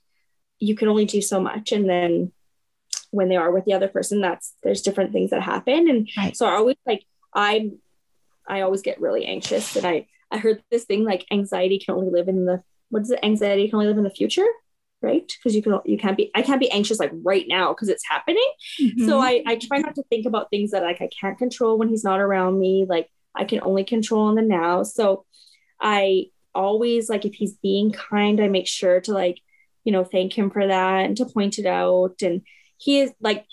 you 0.59 0.75
can 0.75 0.87
only 0.87 1.05
do 1.05 1.21
so 1.21 1.39
much. 1.39 1.71
And 1.71 1.89
then 1.89 2.31
when 3.11 3.29
they 3.29 3.35
are 3.35 3.51
with 3.51 3.65
the 3.65 3.73
other 3.73 3.87
person, 3.87 4.21
that's 4.21 4.53
there's 4.63 4.81
different 4.81 5.11
things 5.11 5.29
that 5.31 5.41
happen. 5.41 5.89
And 5.89 6.09
right. 6.17 6.35
so 6.35 6.45
I 6.45 6.53
always 6.53 6.77
like 6.85 7.05
I'm 7.33 7.79
I 8.47 8.61
always 8.61 8.81
get 8.81 9.01
really 9.01 9.25
anxious. 9.25 9.75
And 9.75 9.85
I 9.85 10.07
I 10.31 10.37
heard 10.37 10.63
this 10.71 10.85
thing 10.85 11.03
like 11.03 11.25
anxiety 11.31 11.79
can 11.79 11.95
only 11.95 12.09
live 12.09 12.27
in 12.27 12.45
the 12.45 12.63
what 12.89 13.03
is 13.03 13.11
it? 13.11 13.19
Anxiety 13.23 13.67
can 13.67 13.75
only 13.75 13.87
live 13.87 13.97
in 13.97 14.03
the 14.03 14.09
future 14.09 14.45
right 15.01 15.31
because 15.37 15.55
you 15.55 15.61
can 15.61 15.79
you 15.85 15.97
can't 15.97 16.17
be 16.17 16.31
i 16.33 16.41
can't 16.41 16.59
be 16.59 16.71
anxious 16.71 16.99
like 16.99 17.11
right 17.23 17.45
now 17.47 17.73
because 17.73 17.89
it's 17.89 18.07
happening 18.07 18.49
mm-hmm. 18.81 19.05
so 19.05 19.19
I, 19.19 19.43
I 19.45 19.57
try 19.57 19.79
not 19.79 19.95
to 19.95 20.03
think 20.03 20.25
about 20.25 20.49
things 20.49 20.71
that 20.71 20.83
like 20.83 21.01
i 21.01 21.09
can't 21.19 21.37
control 21.37 21.77
when 21.77 21.89
he's 21.89 22.03
not 22.03 22.19
around 22.19 22.59
me 22.59 22.85
like 22.87 23.09
I 23.35 23.45
can 23.45 23.61
only 23.61 23.83
control 23.83 24.29
in 24.29 24.35
the 24.35 24.41
now. 24.41 24.83
So 24.83 25.25
I 25.79 26.27
always 26.53 27.09
like 27.09 27.25
if 27.25 27.33
he's 27.33 27.53
being 27.53 27.91
kind, 27.91 28.39
I 28.41 28.47
make 28.47 28.67
sure 28.67 29.01
to 29.01 29.13
like, 29.13 29.39
you 29.83 29.91
know, 29.91 30.03
thank 30.03 30.33
him 30.33 30.49
for 30.49 30.65
that 30.65 31.05
and 31.05 31.17
to 31.17 31.25
point 31.25 31.59
it 31.59 31.65
out. 31.65 32.21
And 32.21 32.41
he 32.77 33.01
is 33.01 33.11
like 33.19 33.45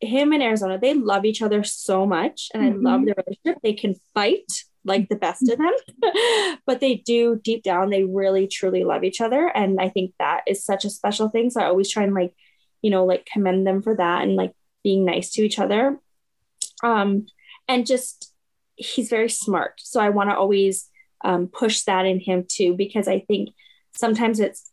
him 0.00 0.32
and 0.32 0.42
Arizona, 0.42 0.78
they 0.78 0.94
love 0.94 1.24
each 1.24 1.42
other 1.42 1.64
so 1.64 2.06
much. 2.06 2.50
And 2.52 2.74
mm-hmm. 2.74 2.86
I 2.86 2.90
love 2.90 3.04
their 3.04 3.14
relationship. 3.16 3.62
They 3.62 3.72
can 3.72 3.94
fight 4.14 4.50
like 4.84 5.08
the 5.08 5.16
best 5.16 5.48
of 5.48 5.58
them, 5.58 6.58
but 6.66 6.80
they 6.80 6.96
do 6.96 7.40
deep 7.42 7.62
down, 7.62 7.88
they 7.88 8.04
really 8.04 8.46
truly 8.46 8.84
love 8.84 9.02
each 9.02 9.20
other. 9.20 9.48
And 9.48 9.80
I 9.80 9.88
think 9.88 10.12
that 10.18 10.42
is 10.46 10.64
such 10.64 10.84
a 10.84 10.90
special 10.90 11.30
thing. 11.30 11.50
So 11.50 11.62
I 11.62 11.66
always 11.66 11.90
try 11.90 12.02
and 12.02 12.14
like, 12.14 12.34
you 12.82 12.90
know, 12.90 13.06
like 13.06 13.24
commend 13.24 13.66
them 13.66 13.80
for 13.80 13.96
that 13.96 14.22
and 14.22 14.36
like 14.36 14.52
being 14.82 15.04
nice 15.06 15.32
to 15.32 15.42
each 15.42 15.58
other. 15.58 15.98
Um, 16.82 17.26
and 17.66 17.86
just 17.86 18.33
he's 18.76 19.08
very 19.08 19.28
smart. 19.28 19.74
So 19.78 20.00
I 20.00 20.10
want 20.10 20.30
to 20.30 20.36
always 20.36 20.88
um, 21.24 21.48
push 21.48 21.82
that 21.82 22.06
in 22.06 22.20
him 22.20 22.44
too, 22.48 22.74
because 22.74 23.08
I 23.08 23.20
think 23.20 23.50
sometimes 23.94 24.40
it's 24.40 24.70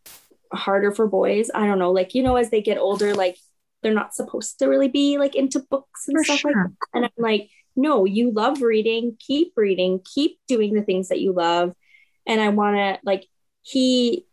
harder 0.53 0.91
for 0.91 1.07
boys. 1.07 1.49
I 1.53 1.65
don't 1.65 1.79
know, 1.79 1.91
like, 1.91 2.13
you 2.13 2.23
know, 2.23 2.35
as 2.35 2.49
they 2.49 2.61
get 2.61 2.77
older, 2.77 3.13
like 3.13 3.37
they're 3.81 3.93
not 3.93 4.13
supposed 4.13 4.59
to 4.59 4.67
really 4.67 4.89
be 4.89 5.17
like 5.17 5.35
into 5.35 5.59
books 5.59 6.07
and 6.07 6.17
for 6.17 6.23
stuff 6.23 6.39
sure. 6.39 6.51
like 6.51 6.65
that. 6.65 6.87
And 6.93 7.05
I'm 7.05 7.11
like, 7.17 7.49
no, 7.75 8.05
you 8.05 8.31
love 8.31 8.61
reading, 8.61 9.15
keep 9.19 9.53
reading, 9.55 10.01
keep 10.03 10.39
doing 10.47 10.73
the 10.73 10.83
things 10.83 11.07
that 11.07 11.21
you 11.21 11.31
love. 11.31 11.73
And 12.27 12.41
I 12.41 12.49
want 12.49 12.75
to 12.75 12.99
like, 13.03 13.25
he, 13.61 14.25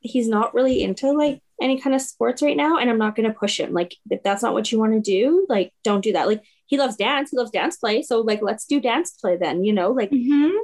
he's 0.00 0.28
not 0.28 0.54
really 0.54 0.82
into 0.82 1.10
like 1.12 1.42
any 1.60 1.80
kind 1.80 1.96
of 1.96 2.00
sports 2.00 2.40
right 2.40 2.56
now. 2.56 2.78
And 2.78 2.88
I'm 2.88 2.98
not 2.98 3.16
going 3.16 3.28
to 3.28 3.36
push 3.36 3.58
him. 3.58 3.72
Like, 3.72 3.96
if 4.10 4.22
that's 4.22 4.42
not 4.42 4.52
what 4.52 4.70
you 4.70 4.78
want 4.78 4.92
to 4.92 5.00
do, 5.00 5.44
like, 5.48 5.72
don't 5.82 6.04
do 6.04 6.12
that. 6.12 6.28
Like, 6.28 6.44
he 6.68 6.78
loves 6.78 6.96
dance. 6.96 7.30
He 7.30 7.36
loves 7.36 7.50
dance 7.50 7.76
play. 7.76 8.02
So 8.02 8.20
like, 8.20 8.40
let's 8.42 8.66
do 8.66 8.80
dance 8.80 9.10
play 9.12 9.36
then, 9.36 9.64
you 9.64 9.72
know, 9.72 9.90
like 9.90 10.10
mm-hmm. 10.10 10.56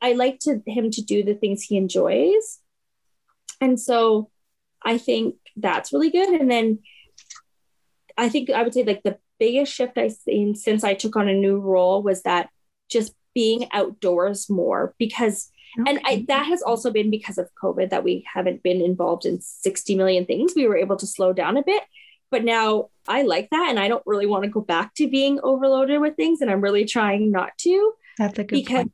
I 0.00 0.14
like 0.14 0.40
to 0.40 0.60
him 0.66 0.90
to 0.90 1.02
do 1.02 1.22
the 1.22 1.34
things 1.34 1.62
he 1.62 1.76
enjoys. 1.76 2.58
And 3.60 3.78
so 3.78 4.30
I 4.82 4.98
think 4.98 5.36
that's 5.56 5.92
really 5.92 6.10
good. 6.10 6.28
And 6.28 6.50
then 6.50 6.80
I 8.16 8.28
think 8.28 8.50
I 8.50 8.62
would 8.62 8.74
say 8.74 8.82
like 8.82 9.02
the 9.02 9.18
biggest 9.38 9.72
shift 9.72 9.98
I've 9.98 10.12
seen 10.12 10.54
since 10.54 10.84
I 10.84 10.94
took 10.94 11.16
on 11.16 11.28
a 11.28 11.34
new 11.34 11.58
role 11.58 12.02
was 12.02 12.22
that 12.22 12.48
just 12.88 13.14
being 13.34 13.66
outdoors 13.72 14.48
more 14.48 14.94
because 14.98 15.50
okay. 15.80 15.90
and 15.90 16.00
I, 16.04 16.24
that 16.28 16.46
has 16.46 16.62
also 16.62 16.90
been 16.90 17.10
because 17.10 17.38
of 17.38 17.48
covid 17.60 17.90
that 17.90 18.04
we 18.04 18.24
haven't 18.32 18.62
been 18.62 18.82
involved 18.82 19.24
in 19.24 19.40
60 19.40 19.94
million 19.94 20.26
things 20.26 20.52
we 20.54 20.66
were 20.66 20.76
able 20.76 20.96
to 20.96 21.06
slow 21.06 21.32
down 21.32 21.56
a 21.56 21.62
bit 21.62 21.82
but 22.32 22.42
now 22.42 22.88
I 23.06 23.22
like 23.22 23.50
that. 23.50 23.68
And 23.68 23.78
I 23.78 23.86
don't 23.86 24.02
really 24.06 24.26
want 24.26 24.42
to 24.42 24.50
go 24.50 24.62
back 24.62 24.94
to 24.94 25.08
being 25.08 25.38
overloaded 25.42 26.00
with 26.00 26.16
things. 26.16 26.40
And 26.40 26.50
I'm 26.50 26.62
really 26.62 26.86
trying 26.86 27.30
not 27.30 27.56
to. 27.58 27.92
That's 28.18 28.38
a 28.38 28.44
good 28.44 28.56
because, 28.56 28.76
point. 28.76 28.92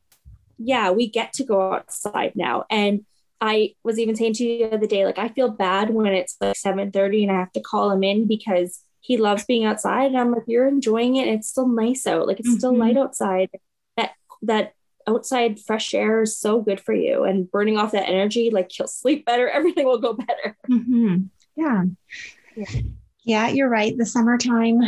yeah, 0.58 0.90
we 0.90 1.08
get 1.08 1.32
to 1.34 1.44
go 1.44 1.72
outside 1.72 2.32
now. 2.34 2.64
And 2.68 3.06
I 3.40 3.74
was 3.84 3.98
even 3.98 4.16
saying 4.16 4.34
to 4.34 4.44
you 4.44 4.68
the 4.68 4.74
other 4.74 4.86
day, 4.86 5.06
like, 5.06 5.18
I 5.18 5.28
feel 5.28 5.48
bad 5.48 5.90
when 5.90 6.12
it's 6.12 6.36
like 6.40 6.56
7 6.56 6.90
30 6.90 7.22
and 7.22 7.32
I 7.32 7.38
have 7.38 7.52
to 7.52 7.60
call 7.60 7.92
him 7.92 8.02
in 8.02 8.26
because 8.26 8.82
he 9.00 9.16
loves 9.16 9.44
being 9.44 9.64
outside. 9.64 10.06
And 10.06 10.18
I'm 10.18 10.32
like, 10.32 10.42
you're 10.48 10.66
enjoying 10.66 11.16
it. 11.16 11.28
It's 11.28 11.48
still 11.48 11.68
nice 11.68 12.06
out. 12.06 12.26
Like, 12.26 12.40
it's 12.40 12.48
mm-hmm. 12.48 12.58
still 12.58 12.76
light 12.76 12.98
outside. 12.98 13.50
That, 13.96 14.10
that, 14.42 14.72
outside 15.06 15.58
fresh 15.58 15.94
air 15.94 16.20
is 16.20 16.36
so 16.36 16.60
good 16.60 16.78
for 16.78 16.92
you 16.92 17.24
and 17.24 17.50
burning 17.50 17.78
off 17.78 17.92
that 17.92 18.06
energy 18.06 18.50
like 18.50 18.78
you'll 18.78 18.86
sleep 19.02 19.24
better 19.24 19.48
everything 19.48 19.86
will 19.86 19.96
go 19.96 20.12
better 20.12 20.54
mm-hmm. 20.68 21.22
yeah. 21.56 21.84
yeah 22.54 22.80
yeah, 23.28 23.48
you're 23.48 23.68
right. 23.68 23.94
The 23.96 24.06
summertime, 24.06 24.80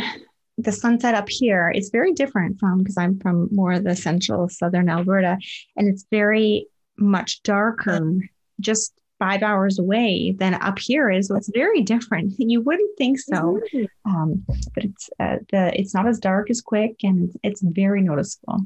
the 0.57 0.71
sunset 0.71 1.13
up 1.13 1.29
here 1.29 1.69
is 1.69 1.91
very 1.91 2.11
different 2.11 2.59
from 2.59 2.79
because 2.79 2.97
I'm 2.97 3.19
from 3.19 3.49
more 3.51 3.73
of 3.73 3.83
the 3.83 3.95
central 3.95 4.49
southern 4.49 4.89
Alberta, 4.89 5.37
and 5.77 5.87
it's 5.87 6.07
very 6.09 6.65
much 6.97 7.43
darker, 7.43 8.17
just 8.59 8.93
five 9.19 9.43
hours 9.43 9.77
away 9.77 10.35
than 10.35 10.55
up 10.55 10.79
here 10.79 11.11
is. 11.11 11.29
What's 11.29 11.51
very 11.53 11.83
different. 11.83 12.33
You 12.39 12.61
wouldn't 12.61 12.97
think 12.97 13.19
so, 13.19 13.61
um, 14.05 14.43
but 14.73 14.85
it's 14.85 15.09
uh, 15.19 15.37
the 15.51 15.79
it's 15.79 15.93
not 15.93 16.07
as 16.07 16.17
dark 16.17 16.49
as 16.49 16.61
quick, 16.61 16.95
and 17.03 17.29
it's, 17.29 17.37
it's 17.43 17.61
very 17.61 18.01
noticeable. 18.01 18.65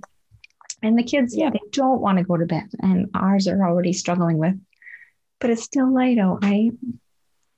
And 0.83 0.97
the 0.97 1.03
kids, 1.03 1.35
yeah, 1.35 1.49
they 1.49 1.59
don't 1.71 1.99
want 1.99 2.17
to 2.17 2.23
go 2.23 2.37
to 2.37 2.45
bed, 2.45 2.69
and 2.79 3.09
ours 3.13 3.49
are 3.49 3.67
already 3.67 3.91
struggling 3.91 4.37
with. 4.37 4.55
But 5.41 5.49
it's 5.49 5.63
still 5.63 5.93
light 5.93 6.17
out, 6.17 6.43
right? 6.43 6.71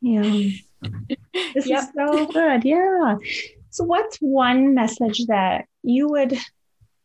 Yeah. 0.02 0.50
This 0.82 1.68
yep. 1.68 1.84
is 1.84 1.90
so 1.96 2.26
good. 2.28 2.64
Yeah. 2.64 3.16
So, 3.70 3.84
what's 3.84 4.18
one 4.18 4.74
message 4.74 5.26
that 5.28 5.66
you 5.84 6.08
would 6.10 6.38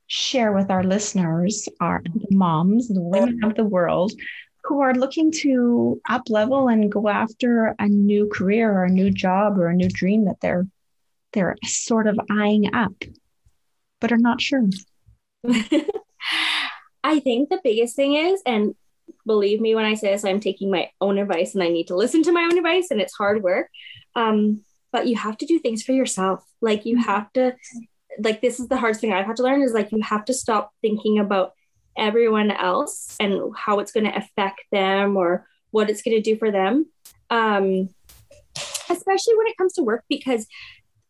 share 0.06 0.52
with 0.52 0.70
our 0.70 0.84
listeners, 0.84 1.68
our 1.80 2.02
moms, 2.30 2.88
the 2.88 3.00
women 3.00 3.44
of 3.44 3.54
the 3.54 3.64
world 3.64 4.12
who 4.64 4.80
are 4.80 4.94
looking 4.94 5.32
to 5.32 6.00
up 6.08 6.22
level 6.28 6.68
and 6.68 6.92
go 6.92 7.08
after 7.08 7.74
a 7.78 7.88
new 7.88 8.28
career 8.28 8.72
or 8.72 8.84
a 8.84 8.90
new 8.90 9.10
job 9.10 9.58
or 9.58 9.68
a 9.68 9.74
new 9.74 9.88
dream 9.88 10.26
that 10.26 10.36
they're 10.40 10.66
they're 11.32 11.56
sort 11.64 12.06
of 12.06 12.18
eyeing 12.30 12.74
up, 12.74 12.92
but 14.00 14.12
are 14.12 14.18
not 14.18 14.40
sure? 14.40 14.64
I 17.04 17.20
think 17.20 17.48
the 17.48 17.60
biggest 17.64 17.96
thing 17.96 18.14
is, 18.14 18.42
and 18.44 18.74
believe 19.26 19.60
me 19.60 19.74
when 19.74 19.84
I 19.84 19.94
say 19.94 20.12
this, 20.12 20.24
I'm 20.24 20.40
taking 20.40 20.70
my 20.70 20.90
own 21.00 21.18
advice 21.18 21.54
and 21.54 21.62
I 21.62 21.68
need 21.68 21.88
to 21.88 21.96
listen 21.96 22.22
to 22.24 22.32
my 22.32 22.42
own 22.42 22.56
advice 22.56 22.90
and 22.90 23.00
it's 23.00 23.14
hard 23.14 23.42
work. 23.42 23.68
Um, 24.14 24.62
but 24.92 25.06
you 25.06 25.16
have 25.16 25.38
to 25.38 25.46
do 25.46 25.58
things 25.58 25.82
for 25.82 25.92
yourself. 25.92 26.44
Like 26.60 26.84
you 26.84 26.98
have 26.98 27.32
to, 27.32 27.56
like, 28.18 28.42
this 28.42 28.60
is 28.60 28.68
the 28.68 28.76
hardest 28.76 29.00
thing 29.00 29.12
I've 29.12 29.26
had 29.26 29.36
to 29.36 29.42
learn 29.42 29.62
is 29.62 29.72
like 29.72 29.92
you 29.92 30.02
have 30.02 30.24
to 30.26 30.34
stop 30.34 30.70
thinking 30.82 31.18
about 31.18 31.52
everyone 31.96 32.50
else 32.50 33.16
and 33.20 33.54
how 33.56 33.78
it's 33.78 33.92
going 33.92 34.04
to 34.04 34.16
affect 34.16 34.60
them 34.70 35.16
or 35.16 35.46
what 35.70 35.88
it's 35.88 36.02
going 36.02 36.16
to 36.16 36.22
do 36.22 36.36
for 36.36 36.50
them. 36.50 36.86
Um, 37.30 37.88
especially 38.90 39.36
when 39.36 39.46
it 39.46 39.56
comes 39.56 39.72
to 39.74 39.82
work, 39.82 40.04
because 40.08 40.46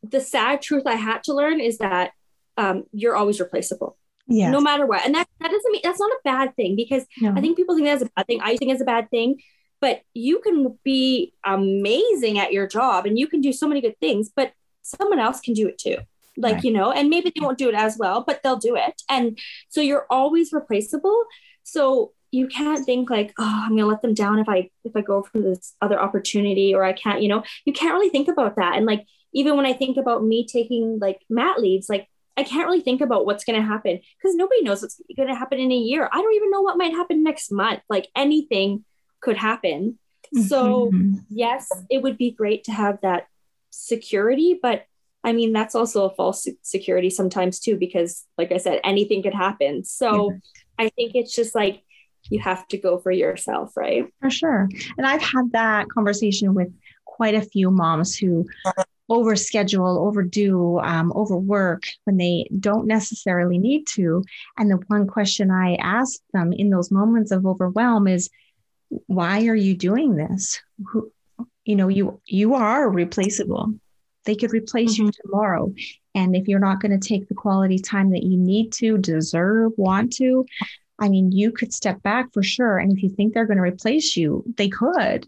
the 0.02 0.20
sad 0.20 0.62
truth 0.62 0.84
I 0.86 0.94
had 0.94 1.24
to 1.24 1.34
learn 1.34 1.60
is 1.60 1.78
that 1.78 2.12
um, 2.56 2.84
you're 2.92 3.16
always 3.16 3.40
replaceable 3.40 3.96
yeah. 4.26 4.50
No 4.50 4.60
matter 4.60 4.86
what. 4.86 5.04
And 5.04 5.14
that 5.14 5.28
that 5.40 5.50
doesn't 5.50 5.72
mean 5.72 5.80
that's 5.82 6.00
not 6.00 6.10
a 6.10 6.18
bad 6.24 6.54
thing 6.56 6.76
because 6.76 7.04
no. 7.20 7.32
i 7.36 7.40
think 7.40 7.56
people 7.56 7.74
think 7.74 7.86
that's 7.86 8.02
a 8.02 8.10
bad 8.16 8.26
thing. 8.26 8.40
I 8.40 8.56
think 8.56 8.72
it's 8.72 8.82
a 8.82 8.86
bad 8.86 9.10
thing. 9.10 9.40
But 9.80 10.02
you 10.14 10.38
can 10.40 10.78
be 10.84 11.34
amazing 11.44 12.38
at 12.38 12.52
your 12.52 12.68
job 12.68 13.04
and 13.04 13.18
you 13.18 13.26
can 13.26 13.40
do 13.40 13.52
so 13.52 13.66
many 13.66 13.80
good 13.80 13.98
things 13.98 14.30
but 14.34 14.52
someone 14.82 15.18
else 15.18 15.40
can 15.40 15.54
do 15.54 15.68
it 15.68 15.78
too. 15.78 15.96
Like 16.36 16.54
right. 16.54 16.64
you 16.64 16.72
know 16.72 16.92
and 16.92 17.10
maybe 17.10 17.32
they 17.34 17.44
won't 17.44 17.58
do 17.58 17.68
it 17.68 17.74
as 17.74 17.98
well 17.98 18.22
but 18.26 18.42
they'll 18.42 18.56
do 18.56 18.76
it. 18.76 19.02
And 19.08 19.38
so 19.68 19.80
you're 19.80 20.06
always 20.08 20.52
replaceable. 20.52 21.24
So 21.64 22.12
you 22.30 22.46
can't 22.46 22.84
think 22.84 23.10
like, 23.10 23.32
oh, 23.38 23.62
I'm 23.64 23.76
gonna 23.76 23.86
let 23.86 24.02
them 24.02 24.14
down 24.14 24.38
if 24.38 24.48
I 24.48 24.70
if 24.84 24.96
I 24.96 25.02
go 25.02 25.22
for 25.22 25.40
this 25.40 25.74
other 25.82 26.00
opportunity 26.00 26.74
or 26.74 26.84
I 26.84 26.94
can't, 26.94 27.22
you 27.22 27.28
know, 27.28 27.42
you 27.66 27.72
can't 27.72 27.92
really 27.92 28.08
think 28.08 28.28
about 28.28 28.56
that. 28.56 28.76
And 28.76 28.86
like 28.86 29.04
even 29.34 29.56
when 29.56 29.66
I 29.66 29.72
think 29.72 29.96
about 29.96 30.24
me 30.24 30.46
taking 30.46 30.98
like 31.00 31.20
mat 31.28 31.60
leaves, 31.60 31.88
like 31.88 32.08
I 32.36 32.44
can't 32.44 32.66
really 32.66 32.80
think 32.80 33.00
about 33.00 33.26
what's 33.26 33.44
going 33.44 33.60
to 33.60 33.66
happen 33.66 34.00
because 34.16 34.34
nobody 34.34 34.62
knows 34.62 34.82
what's 34.82 35.00
going 35.16 35.28
to 35.28 35.34
happen 35.34 35.58
in 35.58 35.70
a 35.70 35.76
year. 35.76 36.08
I 36.10 36.16
don't 36.20 36.34
even 36.34 36.50
know 36.50 36.62
what 36.62 36.78
might 36.78 36.92
happen 36.92 37.22
next 37.22 37.52
month. 37.52 37.80
Like 37.88 38.08
anything 38.16 38.84
could 39.20 39.36
happen. 39.36 39.98
Mm-hmm. 40.34 40.46
So, 40.46 40.90
yes, 41.28 41.68
it 41.90 42.02
would 42.02 42.16
be 42.16 42.30
great 42.30 42.64
to 42.64 42.72
have 42.72 43.00
that 43.02 43.26
security, 43.70 44.58
but 44.60 44.86
I 45.24 45.32
mean, 45.32 45.52
that's 45.52 45.74
also 45.74 46.06
a 46.06 46.14
false 46.14 46.48
security 46.62 47.10
sometimes 47.10 47.60
too, 47.60 47.76
because 47.76 48.24
like 48.38 48.50
I 48.50 48.56
said, 48.56 48.80
anything 48.82 49.22
could 49.22 49.34
happen. 49.34 49.84
So, 49.84 50.32
I 50.78 50.88
think 50.88 51.14
it's 51.14 51.34
just 51.34 51.54
like 51.54 51.82
you 52.30 52.40
have 52.40 52.66
to 52.68 52.78
go 52.78 52.98
for 52.98 53.10
yourself, 53.10 53.76
right? 53.76 54.06
For 54.20 54.30
sure. 54.30 54.68
And 54.96 55.06
I've 55.06 55.22
had 55.22 55.52
that 55.52 55.88
conversation 55.88 56.54
with 56.54 56.72
quite 57.04 57.34
a 57.34 57.42
few 57.42 57.70
moms 57.70 58.16
who 58.16 58.46
overschedule, 59.16 59.98
overdo, 60.06 60.78
um, 60.78 61.12
overwork 61.14 61.82
when 62.04 62.16
they 62.16 62.48
don't 62.58 62.86
necessarily 62.86 63.58
need 63.58 63.86
to. 63.88 64.24
And 64.56 64.70
the 64.70 64.80
one 64.88 65.06
question 65.06 65.50
I 65.50 65.74
ask 65.76 66.20
them 66.32 66.52
in 66.52 66.70
those 66.70 66.90
moments 66.90 67.30
of 67.30 67.46
overwhelm 67.46 68.08
is, 68.08 68.30
why 69.06 69.46
are 69.46 69.60
you 69.66 69.74
doing 69.74 70.16
this? 70.16 70.60
Who, 70.88 71.12
you 71.64 71.76
know, 71.76 71.88
you 71.88 72.20
you 72.26 72.54
are 72.54 72.90
replaceable. 72.90 73.74
They 74.24 74.36
could 74.36 74.52
replace 74.52 74.94
mm-hmm. 74.94 75.06
you 75.06 75.12
tomorrow. 75.12 75.74
And 76.14 76.36
if 76.36 76.46
you're 76.48 76.68
not 76.68 76.80
going 76.80 76.98
to 76.98 77.08
take 77.08 77.28
the 77.28 77.42
quality 77.44 77.78
time 77.78 78.10
that 78.10 78.22
you 78.22 78.36
need 78.36 78.72
to, 78.74 78.98
deserve, 78.98 79.72
want 79.76 80.12
to, 80.14 80.44
I 80.98 81.08
mean, 81.08 81.32
you 81.32 81.52
could 81.52 81.72
step 81.72 82.02
back 82.02 82.32
for 82.32 82.42
sure. 82.42 82.78
And 82.78 82.92
if 82.92 83.02
you 83.02 83.10
think 83.10 83.32
they're 83.32 83.46
going 83.46 83.62
to 83.62 83.72
replace 83.74 84.16
you, 84.16 84.44
they 84.56 84.68
could 84.68 85.26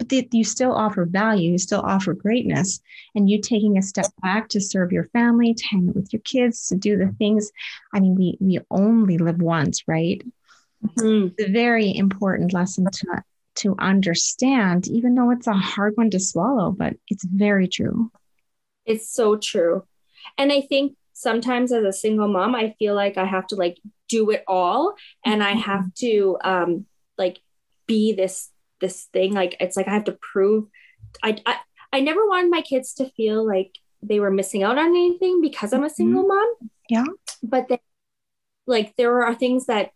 but 0.00 0.08
they, 0.08 0.26
you 0.32 0.44
still 0.44 0.72
offer 0.72 1.04
value, 1.04 1.52
you 1.52 1.58
still 1.58 1.82
offer 1.82 2.14
greatness. 2.14 2.80
And 3.14 3.28
you 3.28 3.38
taking 3.38 3.76
a 3.76 3.82
step 3.82 4.06
back 4.22 4.48
to 4.48 4.60
serve 4.60 4.92
your 4.92 5.04
family, 5.08 5.52
to 5.52 5.66
hang 5.66 5.90
out 5.90 5.94
with 5.94 6.10
your 6.10 6.22
kids, 6.22 6.64
to 6.66 6.74
do 6.74 6.96
the 6.96 7.14
things. 7.18 7.52
I 7.92 8.00
mean, 8.00 8.14
we 8.14 8.38
we 8.40 8.60
only 8.70 9.18
live 9.18 9.42
once, 9.42 9.86
right? 9.86 10.22
Mm-hmm. 10.82 11.34
It's 11.36 11.50
a 11.50 11.52
very 11.52 11.94
important 11.94 12.54
lesson 12.54 12.86
to 12.90 13.22
to 13.56 13.76
understand, 13.78 14.88
even 14.88 15.14
though 15.14 15.32
it's 15.32 15.46
a 15.46 15.52
hard 15.52 15.98
one 15.98 16.08
to 16.10 16.18
swallow, 16.18 16.70
but 16.70 16.94
it's 17.08 17.24
very 17.24 17.68
true. 17.68 18.10
It's 18.86 19.12
so 19.12 19.36
true. 19.36 19.84
And 20.38 20.50
I 20.50 20.62
think 20.62 20.96
sometimes 21.12 21.72
as 21.72 21.84
a 21.84 21.92
single 21.92 22.28
mom, 22.28 22.54
I 22.54 22.74
feel 22.78 22.94
like 22.94 23.18
I 23.18 23.26
have 23.26 23.46
to 23.48 23.56
like 23.56 23.76
do 24.08 24.30
it 24.30 24.44
all 24.48 24.94
and 25.26 25.42
I 25.42 25.52
have 25.52 25.80
mm-hmm. 25.80 26.06
to 26.06 26.38
um 26.42 26.86
like 27.18 27.40
be 27.86 28.14
this 28.14 28.49
this 28.80 29.04
thing 29.12 29.32
like 29.32 29.56
it's 29.60 29.76
like 29.76 29.88
i 29.88 29.92
have 29.92 30.04
to 30.04 30.18
prove 30.20 30.66
I, 31.22 31.36
I 31.46 31.56
i 31.92 32.00
never 32.00 32.26
wanted 32.26 32.50
my 32.50 32.62
kids 32.62 32.94
to 32.94 33.10
feel 33.10 33.46
like 33.46 33.72
they 34.02 34.20
were 34.20 34.30
missing 34.30 34.62
out 34.62 34.78
on 34.78 34.88
anything 34.88 35.40
because 35.40 35.72
i'm 35.72 35.84
a 35.84 35.90
single 35.90 36.22
mm-hmm. 36.22 36.28
mom. 36.28 36.70
Yeah. 36.88 37.04
But 37.42 37.68
then 37.68 37.78
like 38.66 38.94
there 38.96 39.22
are 39.24 39.34
things 39.34 39.66
that 39.66 39.90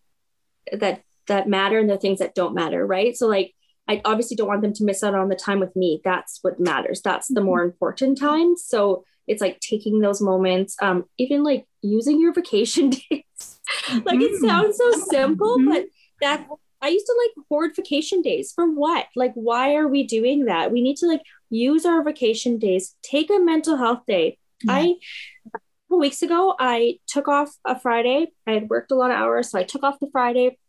that 0.71 1.01
that 1.27 1.49
matter 1.49 1.79
and 1.79 1.89
there 1.89 1.97
are 1.97 1.99
things 1.99 2.19
that 2.19 2.35
don't 2.35 2.55
matter 2.55 2.85
right? 2.85 3.15
So 3.15 3.27
like 3.27 3.53
i 3.87 4.01
obviously 4.03 4.35
don't 4.35 4.47
want 4.47 4.61
them 4.61 4.73
to 4.73 4.83
miss 4.83 5.03
out 5.03 5.15
on 5.15 5.29
the 5.29 5.35
time 5.35 5.59
with 5.59 5.75
me. 5.75 6.01
That's 6.03 6.39
what 6.41 6.59
matters. 6.59 7.01
That's 7.01 7.27
the 7.27 7.41
more 7.41 7.59
mm-hmm. 7.59 7.71
important 7.71 8.19
time. 8.19 8.55
So 8.57 9.03
it's 9.27 9.41
like 9.41 9.59
taking 9.59 9.99
those 9.99 10.21
moments 10.21 10.75
um 10.81 11.05
even 11.17 11.43
like 11.43 11.65
using 11.81 12.19
your 12.19 12.33
vacation 12.39 12.91
days. 12.91 13.59
Like 13.89 14.21
it 14.21 14.31
mm-hmm. 14.31 14.47
sounds 14.47 14.77
so 14.77 14.91
simple 15.09 15.57
but 15.65 15.85
that 16.21 16.47
I 16.85 16.89
used 16.89 17.07
to 17.07 17.15
like 17.25 17.45
hoard 17.49 17.75
vacation 17.75 18.21
days 18.21 18.51
for 18.53 18.69
what? 18.69 19.07
Like, 19.15 19.33
why 19.33 19.73
are 19.73 19.87
we 19.87 20.05
doing 20.05 20.45
that? 20.45 20.71
We 20.71 20.83
need 20.83 20.97
to 20.97 21.07
like 21.07 21.23
use 21.49 21.83
our 21.83 22.03
vacation 22.03 22.59
days, 22.59 22.95
take 23.01 23.31
a 23.31 23.39
mental 23.39 23.75
health 23.75 24.03
day. 24.05 24.37
Yeah. 24.63 24.73
I, 24.73 24.93
a 25.47 25.59
couple 25.87 25.99
weeks 25.99 26.21
ago, 26.21 26.55
I 26.59 26.99
took 27.07 27.27
off 27.27 27.55
a 27.65 27.79
Friday. 27.79 28.27
I 28.45 28.51
had 28.51 28.69
worked 28.69 28.91
a 28.91 28.95
lot 28.95 29.09
of 29.09 29.17
hours, 29.17 29.49
so 29.49 29.57
I 29.57 29.63
took 29.63 29.81
off 29.81 29.99
the 29.99 30.09
Friday. 30.11 30.59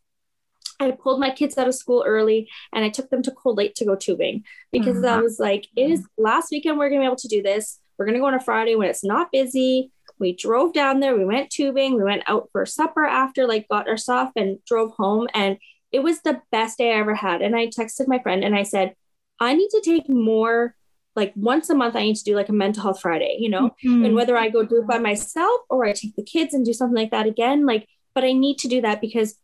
I 0.80 0.92
pulled 0.92 1.20
my 1.20 1.30
kids 1.30 1.58
out 1.58 1.68
of 1.68 1.74
school 1.74 2.02
early 2.06 2.48
and 2.72 2.82
I 2.82 2.88
took 2.88 3.10
them 3.10 3.22
to 3.22 3.30
Cold 3.30 3.58
Lake 3.58 3.74
to 3.74 3.84
go 3.84 3.94
tubing 3.94 4.44
because 4.72 4.96
mm-hmm. 4.96 5.18
I 5.18 5.20
was 5.20 5.38
like, 5.38 5.68
it 5.76 5.90
is 5.90 6.06
last 6.16 6.50
weekend, 6.50 6.78
we're 6.78 6.88
going 6.88 7.00
to 7.00 7.04
be 7.04 7.06
able 7.06 7.16
to 7.16 7.28
do 7.28 7.42
this. 7.42 7.78
We're 7.98 8.06
going 8.06 8.14
to 8.14 8.20
go 8.20 8.26
on 8.26 8.34
a 8.34 8.40
Friday 8.40 8.74
when 8.74 8.88
it's 8.88 9.04
not 9.04 9.32
busy. 9.32 9.90
We 10.18 10.34
drove 10.34 10.72
down 10.72 11.00
there, 11.00 11.14
we 11.14 11.26
went 11.26 11.50
tubing, 11.50 11.96
we 11.96 12.02
went 12.02 12.22
out 12.26 12.48
for 12.50 12.64
supper 12.64 13.04
after, 13.04 13.46
like 13.46 13.68
got 13.68 13.86
our 13.86 13.98
stuff 13.98 14.32
and 14.34 14.64
drove 14.64 14.92
home. 14.92 15.28
And 15.34 15.58
it 15.92 16.00
was 16.00 16.20
the 16.20 16.40
best 16.50 16.78
day 16.78 16.92
I 16.92 16.98
ever 16.98 17.14
had. 17.14 17.42
And 17.42 17.54
I 17.54 17.66
texted 17.66 18.08
my 18.08 18.18
friend 18.18 18.44
and 18.44 18.54
I 18.54 18.62
said, 18.62 18.94
I 19.40 19.54
need 19.54 19.68
to 19.70 19.82
take 19.84 20.08
more, 20.08 20.74
like 21.14 21.32
once 21.36 21.70
a 21.70 21.74
month, 21.74 21.96
I 21.96 22.02
need 22.02 22.16
to 22.16 22.24
do 22.24 22.34
like 22.34 22.48
a 22.48 22.54
mental 22.54 22.82
health 22.82 23.00
Friday, 23.00 23.36
you 23.38 23.48
know, 23.48 23.70
mm-hmm. 23.84 24.04
and 24.04 24.14
whether 24.14 24.36
I 24.36 24.48
go 24.48 24.64
do 24.64 24.80
it 24.80 24.86
by 24.86 24.98
myself 24.98 25.60
or 25.70 25.84
I 25.84 25.92
take 25.92 26.16
the 26.16 26.24
kids 26.24 26.54
and 26.54 26.64
do 26.64 26.72
something 26.72 26.96
like 26.96 27.10
that 27.10 27.26
again, 27.26 27.66
like, 27.66 27.86
but 28.14 28.24
I 28.24 28.32
need 28.32 28.58
to 28.58 28.68
do 28.68 28.80
that 28.82 29.00
because 29.00 29.36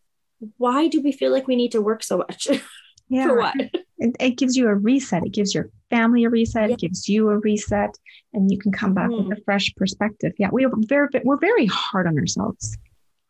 why 0.57 0.89
do 0.89 1.01
we 1.01 1.13
feel 1.13 1.31
like 1.31 1.47
we 1.47 1.57
need 1.57 1.73
to 1.73 1.83
work 1.83 2.03
so 2.03 2.19
much? 2.19 2.49
Yeah. 3.09 3.27
For 3.27 3.37
what? 3.37 3.55
It, 3.99 4.17
it, 4.21 4.39
gives 4.39 4.57
you 4.57 4.69
a 4.69 4.75
reset. 4.75 5.23
It 5.27 5.35
gives 5.35 5.55
your 5.55 5.69
family 5.91 6.25
a 6.25 6.31
reset. 6.31 6.71
Yeah. 6.71 6.75
It 6.75 6.81
gives 6.81 7.11
you 7.11 7.29
a 7.29 7.37
reset, 7.37 7.91
and 8.33 8.51
you 8.51 8.59
can 8.59 8.73
come 8.73 8.95
back 8.95 9.11
mm. 9.11 9.19
with 9.19 9.25
mm-hmm. 9.25 9.33
a 9.33 9.45
fresh 9.45 9.71
perspective. 9.77 10.33
Yeah, 10.39 10.49
we 10.51 10.65
are 10.65 10.71
very 10.87 11.09
we're 11.23 11.37
very 11.37 11.67
hard 11.67 12.07
on 12.07 12.19
ourselves 12.19 12.79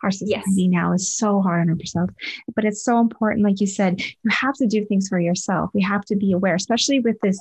our 0.02 0.10
society 0.10 0.62
yes. 0.62 0.70
now 0.70 0.92
is 0.92 1.12
so 1.14 1.40
hard 1.40 1.68
on 1.68 1.78
ourselves. 1.78 2.12
But 2.54 2.64
it's 2.64 2.84
so 2.84 3.00
important, 3.00 3.44
like 3.44 3.60
you 3.60 3.66
said, 3.66 4.00
you 4.00 4.30
have 4.30 4.54
to 4.56 4.66
do 4.66 4.84
things 4.84 5.08
for 5.08 5.20
yourself. 5.20 5.70
We 5.74 5.82
have 5.82 6.04
to 6.06 6.16
be 6.16 6.32
aware, 6.32 6.54
especially 6.54 7.00
with 7.00 7.18
this 7.22 7.40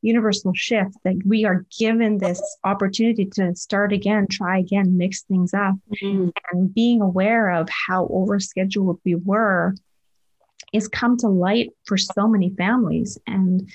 universal 0.00 0.52
shift 0.54 0.96
that 1.04 1.16
we 1.26 1.44
are 1.44 1.66
given 1.76 2.18
this 2.18 2.40
opportunity 2.64 3.26
to 3.26 3.54
start 3.56 3.92
again, 3.92 4.26
try 4.30 4.58
again, 4.58 4.96
mix 4.96 5.22
things 5.22 5.52
up. 5.52 5.74
Mm-hmm. 6.02 6.28
And 6.52 6.72
being 6.74 7.00
aware 7.00 7.50
of 7.50 7.68
how 7.68 8.06
overscheduled 8.06 8.98
we 9.04 9.16
were 9.16 9.74
is 10.72 10.88
come 10.88 11.16
to 11.18 11.28
light 11.28 11.70
for 11.84 11.96
so 11.96 12.28
many 12.28 12.50
families. 12.50 13.18
And 13.26 13.68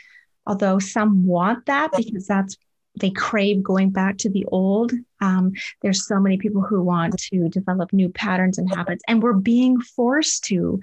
although 0.46 0.80
some 0.80 1.26
want 1.26 1.66
that 1.66 1.92
because 1.96 2.28
that's 2.28 2.58
they 2.96 3.10
crave 3.10 3.64
going 3.64 3.90
back 3.90 4.18
to 4.20 4.30
the 4.30 4.46
old. 4.46 4.92
Um, 5.20 5.54
there's 5.82 6.06
so 6.06 6.20
many 6.20 6.38
people 6.38 6.62
who 6.62 6.82
want 6.82 7.18
to 7.18 7.50
develop 7.50 7.92
new 7.92 8.10
patterns 8.10 8.58
and 8.58 8.70
habits, 8.70 9.04
and 9.08 9.22
we're 9.22 9.34
being 9.34 9.82
forced 9.82 10.44
to 10.46 10.80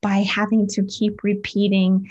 by 0.00 0.16
having 0.16 0.66
to 0.66 0.84
keep 0.84 1.22
repeating 1.22 2.10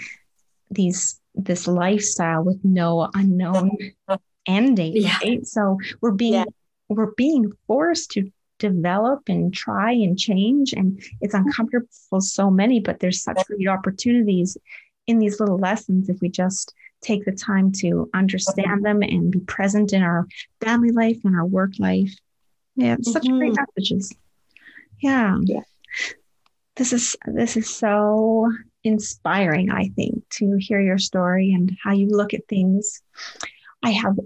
these 0.70 1.20
this 1.36 1.68
lifestyle 1.68 2.44
with 2.44 2.60
no 2.64 3.10
unknown 3.14 3.72
end 4.48 4.78
date. 4.78 5.02
Yeah. 5.02 5.18
Right? 5.24 5.46
So 5.46 5.78
we're 6.02 6.12
being 6.12 6.34
yeah. 6.34 6.46
we're 6.90 7.14
being 7.16 7.52
forced 7.68 8.12
to 8.12 8.32
develop 8.58 9.22
and 9.28 9.54
try 9.54 9.92
and 9.92 10.18
change, 10.18 10.74
and 10.74 11.02
it's 11.20 11.34
uncomfortable 11.34 11.88
for 12.10 12.22
so 12.22 12.50
many. 12.50 12.80
But 12.80 13.00
there's 13.00 13.22
such 13.22 13.46
great 13.46 13.68
opportunities 13.68 14.58
in 15.08 15.20
these 15.20 15.40
little 15.40 15.58
lessons 15.58 16.10
if 16.10 16.22
we 16.22 16.30
just 16.30 16.74
take 17.02 17.26
the 17.26 17.32
time 17.32 17.72
to 17.72 18.10
understand 18.14 18.86
them 18.86 19.02
and 19.02 19.32
be 19.32 19.40
present 19.40 19.94
in 19.94 20.04
our 20.04 20.28
family 20.62 20.92
life 20.92 21.18
and 21.24 21.36
our 21.36 21.46
work 21.46 21.74
life. 21.80 22.14
Yeah, 22.76 22.96
mm-hmm. 22.96 23.04
such 23.04 23.28
great 23.28 23.54
mm-hmm. 23.54 23.64
messages. 23.76 24.14
Yeah. 25.02 25.38
yeah. 25.44 25.62
This 26.76 26.94
is 26.94 27.18
this 27.26 27.58
is 27.58 27.70
so 27.70 28.52
inspiring, 28.84 29.72
I 29.72 29.90
think, 29.96 30.28
to 30.38 30.56
hear 30.58 30.80
your 30.80 30.98
story 30.98 31.54
and 31.54 31.76
how 31.84 31.92
you 31.92 32.08
look 32.08 32.34
at 32.34 32.48
things. 32.48 33.02
I 33.84 33.92
have 33.92 34.18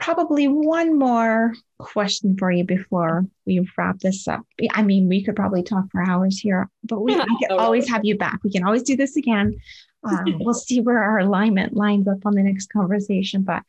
probably 0.00 0.48
one 0.48 0.98
more 0.98 1.54
question 1.78 2.36
for 2.36 2.50
you 2.50 2.64
before 2.64 3.24
we 3.46 3.66
wrap 3.76 4.00
this 4.00 4.26
up. 4.26 4.42
I 4.72 4.82
mean, 4.82 5.08
we 5.08 5.22
could 5.22 5.36
probably 5.36 5.62
talk 5.62 5.84
for 5.92 6.02
hours 6.02 6.38
here, 6.38 6.68
but 6.82 7.00
we, 7.00 7.14
we 7.16 7.38
can 7.46 7.58
always 7.58 7.88
have 7.88 8.04
you 8.04 8.16
back. 8.16 8.40
We 8.42 8.50
can 8.50 8.64
always 8.64 8.82
do 8.82 8.96
this 8.96 9.16
again. 9.16 9.56
Um, 10.04 10.38
we'll 10.40 10.54
see 10.54 10.80
where 10.80 11.02
our 11.02 11.18
alignment 11.18 11.74
lines 11.74 12.06
up 12.08 12.26
on 12.26 12.34
the 12.34 12.42
next 12.42 12.70
conversation. 12.72 13.42
But 13.42 13.62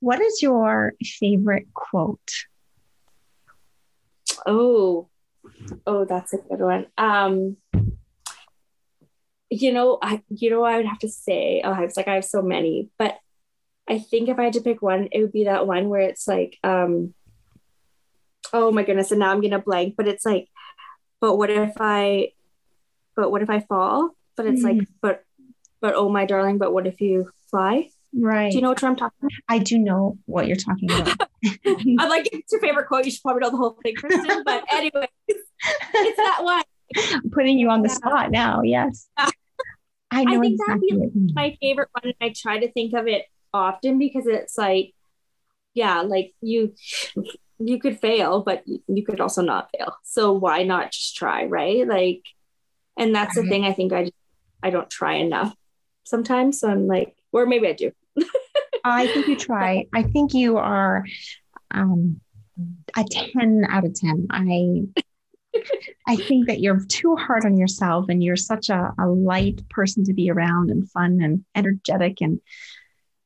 what 0.00 0.20
is 0.20 0.42
your 0.42 0.94
favorite 1.02 1.66
quote? 1.74 2.32
Oh, 4.46 5.08
oh, 5.86 6.04
that's 6.04 6.32
a 6.32 6.38
good 6.38 6.60
one. 6.60 6.86
Um, 6.96 7.56
you 9.50 9.72
know, 9.72 9.98
I 10.00 10.22
you 10.28 10.50
know 10.50 10.62
I 10.62 10.76
would 10.76 10.86
have 10.86 11.00
to 11.00 11.08
say, 11.08 11.60
oh, 11.64 11.72
I 11.72 11.80
was 11.80 11.96
like 11.96 12.08
I 12.08 12.14
have 12.14 12.24
so 12.24 12.40
many, 12.40 12.88
but 12.98 13.18
I 13.88 13.98
think 13.98 14.28
if 14.28 14.38
I 14.38 14.44
had 14.44 14.52
to 14.54 14.60
pick 14.60 14.80
one, 14.80 15.08
it 15.10 15.20
would 15.20 15.32
be 15.32 15.44
that 15.44 15.66
one 15.66 15.88
where 15.88 16.02
it's 16.02 16.28
like, 16.28 16.56
um, 16.62 17.12
oh 18.52 18.70
my 18.70 18.84
goodness, 18.84 19.10
and 19.10 19.18
now 19.18 19.32
I'm 19.32 19.40
gonna 19.40 19.58
blank, 19.58 19.94
but 19.96 20.06
it's 20.06 20.24
like, 20.24 20.48
but 21.20 21.36
what 21.36 21.50
if 21.50 21.72
I, 21.80 22.32
but 23.16 23.30
what 23.30 23.42
if 23.42 23.50
I 23.50 23.60
fall? 23.60 24.10
But 24.36 24.46
it's 24.46 24.62
mm. 24.62 24.78
like, 24.78 24.88
but 25.02 25.24
but 25.80 25.94
oh 25.94 26.08
my 26.08 26.24
darling, 26.24 26.58
but 26.58 26.72
what 26.72 26.86
if 26.86 27.00
you 27.00 27.30
fly? 27.50 27.90
Right. 28.12 28.50
Do 28.50 28.56
you 28.56 28.62
know 28.62 28.70
what 28.70 28.82
I'm 28.82 28.96
talking 28.96 29.16
about? 29.20 29.32
I 29.48 29.58
do 29.58 29.78
know 29.78 30.18
what 30.26 30.46
you're 30.46 30.56
talking 30.56 30.90
about. 30.90 31.16
I'm 31.66 32.08
like, 32.08 32.28
it's 32.32 32.52
your 32.52 32.60
favorite 32.60 32.86
quote. 32.88 33.04
You 33.04 33.12
should 33.12 33.22
probably 33.22 33.40
know 33.40 33.50
the 33.50 33.56
whole 33.56 33.78
thing, 33.82 33.94
Kristen. 33.94 34.42
But 34.44 34.64
anyway, 34.72 35.08
it's 35.28 36.16
that 36.16 36.38
one. 36.42 36.62
putting 37.32 37.58
you 37.58 37.70
on 37.70 37.82
the 37.82 37.88
spot 37.88 38.30
now. 38.30 38.62
Yes. 38.62 39.08
I 40.10 40.24
know 40.24 40.38
I 40.38 40.40
think 40.40 40.60
exactly 40.60 40.88
that'd 40.90 41.14
be 41.14 41.32
my 41.32 41.56
favorite 41.60 41.88
one. 41.92 42.02
And 42.04 42.14
I 42.20 42.34
try 42.36 42.58
to 42.58 42.72
think 42.72 42.94
of 42.94 43.06
it 43.06 43.26
often 43.54 43.98
because 43.98 44.26
it's 44.26 44.58
like, 44.58 44.92
yeah, 45.74 46.00
like 46.00 46.34
you 46.40 46.74
you 47.60 47.78
could 47.78 48.00
fail, 48.00 48.42
but 48.42 48.64
you 48.66 49.04
could 49.04 49.20
also 49.20 49.42
not 49.42 49.68
fail. 49.76 49.94
So 50.02 50.32
why 50.32 50.64
not 50.64 50.90
just 50.90 51.14
try, 51.14 51.44
right? 51.44 51.86
Like, 51.86 52.22
and 52.98 53.14
that's 53.14 53.36
the 53.36 53.44
thing. 53.44 53.64
I 53.64 53.72
think 53.72 53.92
I 53.92 54.02
just 54.04 54.14
I 54.62 54.70
don't 54.70 54.90
try 54.90 55.14
enough 55.14 55.54
sometimes. 56.10 56.60
So 56.60 56.68
I'm 56.68 56.86
like, 56.86 57.14
or 57.32 57.46
maybe 57.46 57.68
I 57.68 57.72
do. 57.72 57.92
I 58.84 59.06
think 59.06 59.28
you 59.28 59.36
try. 59.36 59.86
I 59.94 60.02
think 60.02 60.34
you 60.34 60.58
are 60.58 61.04
um, 61.70 62.20
a 62.96 63.04
10 63.04 63.66
out 63.68 63.84
of 63.84 63.94
10. 63.94 64.26
I 64.30 65.02
I 66.06 66.16
think 66.16 66.46
that 66.46 66.60
you're 66.60 66.84
too 66.86 67.16
hard 67.16 67.44
on 67.44 67.56
yourself 67.56 68.06
and 68.08 68.22
you're 68.22 68.36
such 68.36 68.68
a, 68.68 68.92
a 68.98 69.08
light 69.08 69.68
person 69.68 70.04
to 70.04 70.14
be 70.14 70.30
around 70.30 70.70
and 70.70 70.88
fun 70.90 71.20
and 71.20 71.44
energetic 71.54 72.20
and 72.20 72.40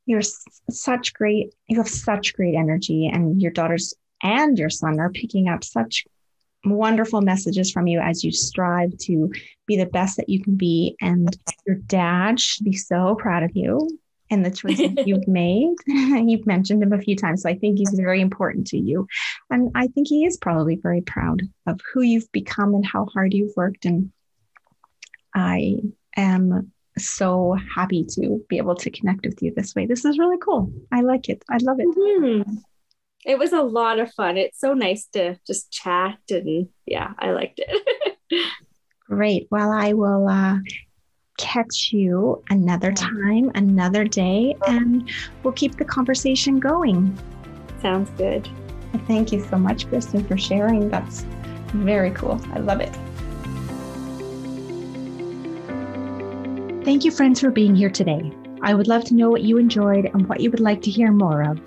you're 0.07 0.23
such 0.71 1.15
great 1.15 1.55
you 1.67 1.79
have 1.79 1.89
such 1.89 2.35
great 2.35 2.55
energy 2.55 3.07
and 3.07 3.41
your 3.41 3.51
daughters 3.51 3.95
and 4.23 4.59
your 4.59 4.71
son 4.71 4.99
are 5.01 5.11
picking 5.11 5.49
up 5.49 5.65
such 5.65 6.07
wonderful 6.65 7.21
messages 7.21 7.71
from 7.71 7.87
you 7.87 8.01
as 8.01 8.25
you 8.25 8.33
strive 8.33 8.97
to 8.99 9.31
be 9.67 9.77
the 9.77 9.87
best 9.87 10.17
that 10.17 10.29
you 10.29 10.43
can 10.43 10.57
be 10.57 10.97
and 11.01 11.37
your 11.67 11.77
dad 11.77 12.41
should 12.41 12.65
be 12.65 12.77
so 12.77 13.15
proud 13.15 13.43
of 13.43 13.51
you 13.55 13.99
and 14.31 14.45
the 14.45 14.51
choices 14.51 14.91
you've 15.07 15.29
made. 15.29 15.75
you've 15.87 16.47
mentioned 16.47 16.83
him 16.83 16.93
a 16.93 17.01
few 17.01 17.17
times. 17.17 17.43
So 17.43 17.49
I 17.49 17.57
think 17.57 17.79
he's 17.79 17.95
very 17.95 18.21
important 18.21 18.67
to 18.69 18.79
you. 18.79 19.07
And 19.51 19.71
I 19.75 19.89
think 19.89 20.09
he 20.09 20.25
is 20.25 20.37
probably 20.37 20.77
very 20.77 21.01
proud 21.01 21.43
of 21.67 21.81
who 21.93 22.03
you've 22.03 22.31
become 22.33 22.75
and 22.75 22.85
how 22.85 23.07
hard 23.07 23.35
you've 23.35 23.57
worked. 23.57 23.85
And 23.85 24.13
I 25.35 25.77
am 26.17 26.73
so 26.97 27.57
happy 27.75 28.05
to 28.11 28.45
be 28.49 28.59
able 28.59 28.77
to 28.77 28.91
connect 28.91 29.27
with 29.27 29.43
you 29.43 29.53
this 29.55 29.75
way. 29.75 29.87
This 29.87 30.05
is 30.05 30.19
really 30.19 30.39
cool. 30.39 30.73
I 30.93 31.01
like 31.01 31.29
it. 31.29 31.43
I 31.51 31.59
love 31.59 31.81
it. 31.81 31.89
Mm-hmm. 31.89 32.53
It 33.27 33.39
was 33.39 33.53
a 33.53 33.63
lot 33.63 33.99
of 33.99 34.13
fun. 34.13 34.37
It's 34.37 34.61
so 34.61 34.75
nice 34.75 35.07
to 35.15 35.39
just 35.47 35.73
chat 35.73 36.19
and 36.31 36.69
yeah, 36.87 37.13
I 37.19 37.31
liked 37.31 37.59
it. 37.67 38.17
Great. 39.07 39.49
Well, 39.51 39.71
I 39.73 39.95
will 39.95 40.29
uh, 40.29 40.59
catch 41.37 41.93
you 41.93 42.43
another 42.51 42.93
time, 42.93 43.51
another 43.55 44.05
day, 44.05 44.57
and 44.67 45.11
we'll 45.43 45.53
keep 45.53 45.77
the 45.77 45.85
conversation 45.85 46.61
going. 46.61 47.19
Sounds 47.81 48.11
good. 48.17 48.49
Thank 49.07 49.33
you 49.33 49.45
so 49.45 49.59
much, 49.59 49.89
Kristen, 49.89 50.25
for 50.25 50.39
sharing. 50.39 50.89
That's 50.89 51.25
very 51.75 52.11
cool. 52.13 52.41
I 52.53 52.61
love 52.61 52.81
it. 52.81 52.95
Thank 56.85 57.05
you, 57.05 57.11
friends, 57.11 57.41
for 57.41 57.51
being 57.51 57.75
here 57.75 57.91
today. 57.91 58.33
I 58.63 58.75
would 58.75 58.89
love 58.89 59.05
to 59.07 59.15
know 59.15 59.31
what 59.31 59.43
you 59.43 59.59
enjoyed 59.59 60.07
and 60.07 60.29
what 60.29 60.41
you 60.41 60.51
would 60.51 60.61
like 60.61 60.83
to 60.83 60.91
hear 60.91 61.13
more 61.13 61.43
of. 61.43 61.61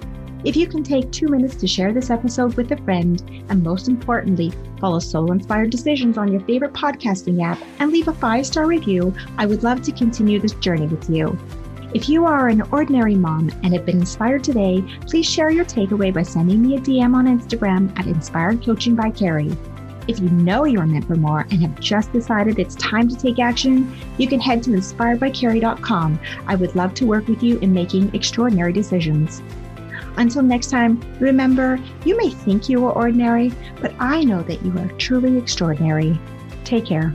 If 0.43 0.55
you 0.55 0.67
can 0.67 0.83
take 0.83 1.11
two 1.11 1.27
minutes 1.27 1.55
to 1.55 1.67
share 1.67 1.91
this 1.91 2.11
episode 2.11 2.53
with 2.55 2.71
a 2.71 2.77
friend, 2.77 3.23
and 3.49 3.63
most 3.63 3.87
importantly, 3.87 4.53
follow 4.79 4.99
Soul 4.99 5.31
Inspired 5.31 5.71
Decisions 5.71 6.15
on 6.17 6.31
your 6.31 6.41
favorite 6.41 6.73
podcasting 6.73 7.43
app 7.43 7.59
and 7.79 7.91
leave 7.91 8.07
a 8.07 8.13
five 8.13 8.45
star 8.45 8.67
review, 8.67 9.13
I 9.37 9.47
would 9.47 9.63
love 9.63 9.81
to 9.81 9.91
continue 9.91 10.39
this 10.39 10.53
journey 10.53 10.85
with 10.85 11.09
you. 11.09 11.37
If 11.95 12.07
you 12.07 12.25
are 12.25 12.49
an 12.49 12.61
ordinary 12.71 13.15
mom 13.15 13.49
and 13.63 13.73
have 13.73 13.85
been 13.85 13.99
inspired 13.99 14.43
today, 14.43 14.83
please 15.07 15.27
share 15.27 15.49
your 15.49 15.65
takeaway 15.65 16.13
by 16.13 16.21
sending 16.21 16.61
me 16.61 16.75
a 16.75 16.79
DM 16.79 17.15
on 17.15 17.25
Instagram 17.25 17.97
at 17.97 18.05
Inspired 18.05 18.63
Coaching 18.63 18.93
by 18.93 19.09
Carrie. 19.09 19.57
If 20.07 20.19
you 20.19 20.29
know 20.29 20.65
you 20.65 20.79
are 20.79 20.85
meant 20.85 21.07
for 21.07 21.15
more 21.15 21.47
and 21.49 21.61
have 21.61 21.79
just 21.79 22.13
decided 22.13 22.59
it's 22.59 22.75
time 22.75 23.09
to 23.09 23.15
take 23.15 23.39
action, 23.39 23.97
you 24.17 24.27
can 24.27 24.39
head 24.39 24.61
to 24.63 24.69
inspiredbycarrie.com. 24.69 26.19
I 26.45 26.55
would 26.55 26.75
love 26.75 26.93
to 26.95 27.07
work 27.07 27.27
with 27.27 27.41
you 27.41 27.57
in 27.59 27.73
making 27.73 28.13
extraordinary 28.13 28.71
decisions. 28.71 29.41
Until 30.17 30.41
next 30.41 30.71
time, 30.71 30.99
remember, 31.19 31.79
you 32.03 32.17
may 32.17 32.31
think 32.31 32.67
you 32.67 32.83
are 32.85 32.91
ordinary, 32.91 33.53
but 33.81 33.93
I 33.99 34.23
know 34.23 34.41
that 34.43 34.65
you 34.65 34.77
are 34.77 34.87
truly 34.97 35.37
extraordinary. 35.37 36.19
Take 36.63 36.85
care. 36.85 37.13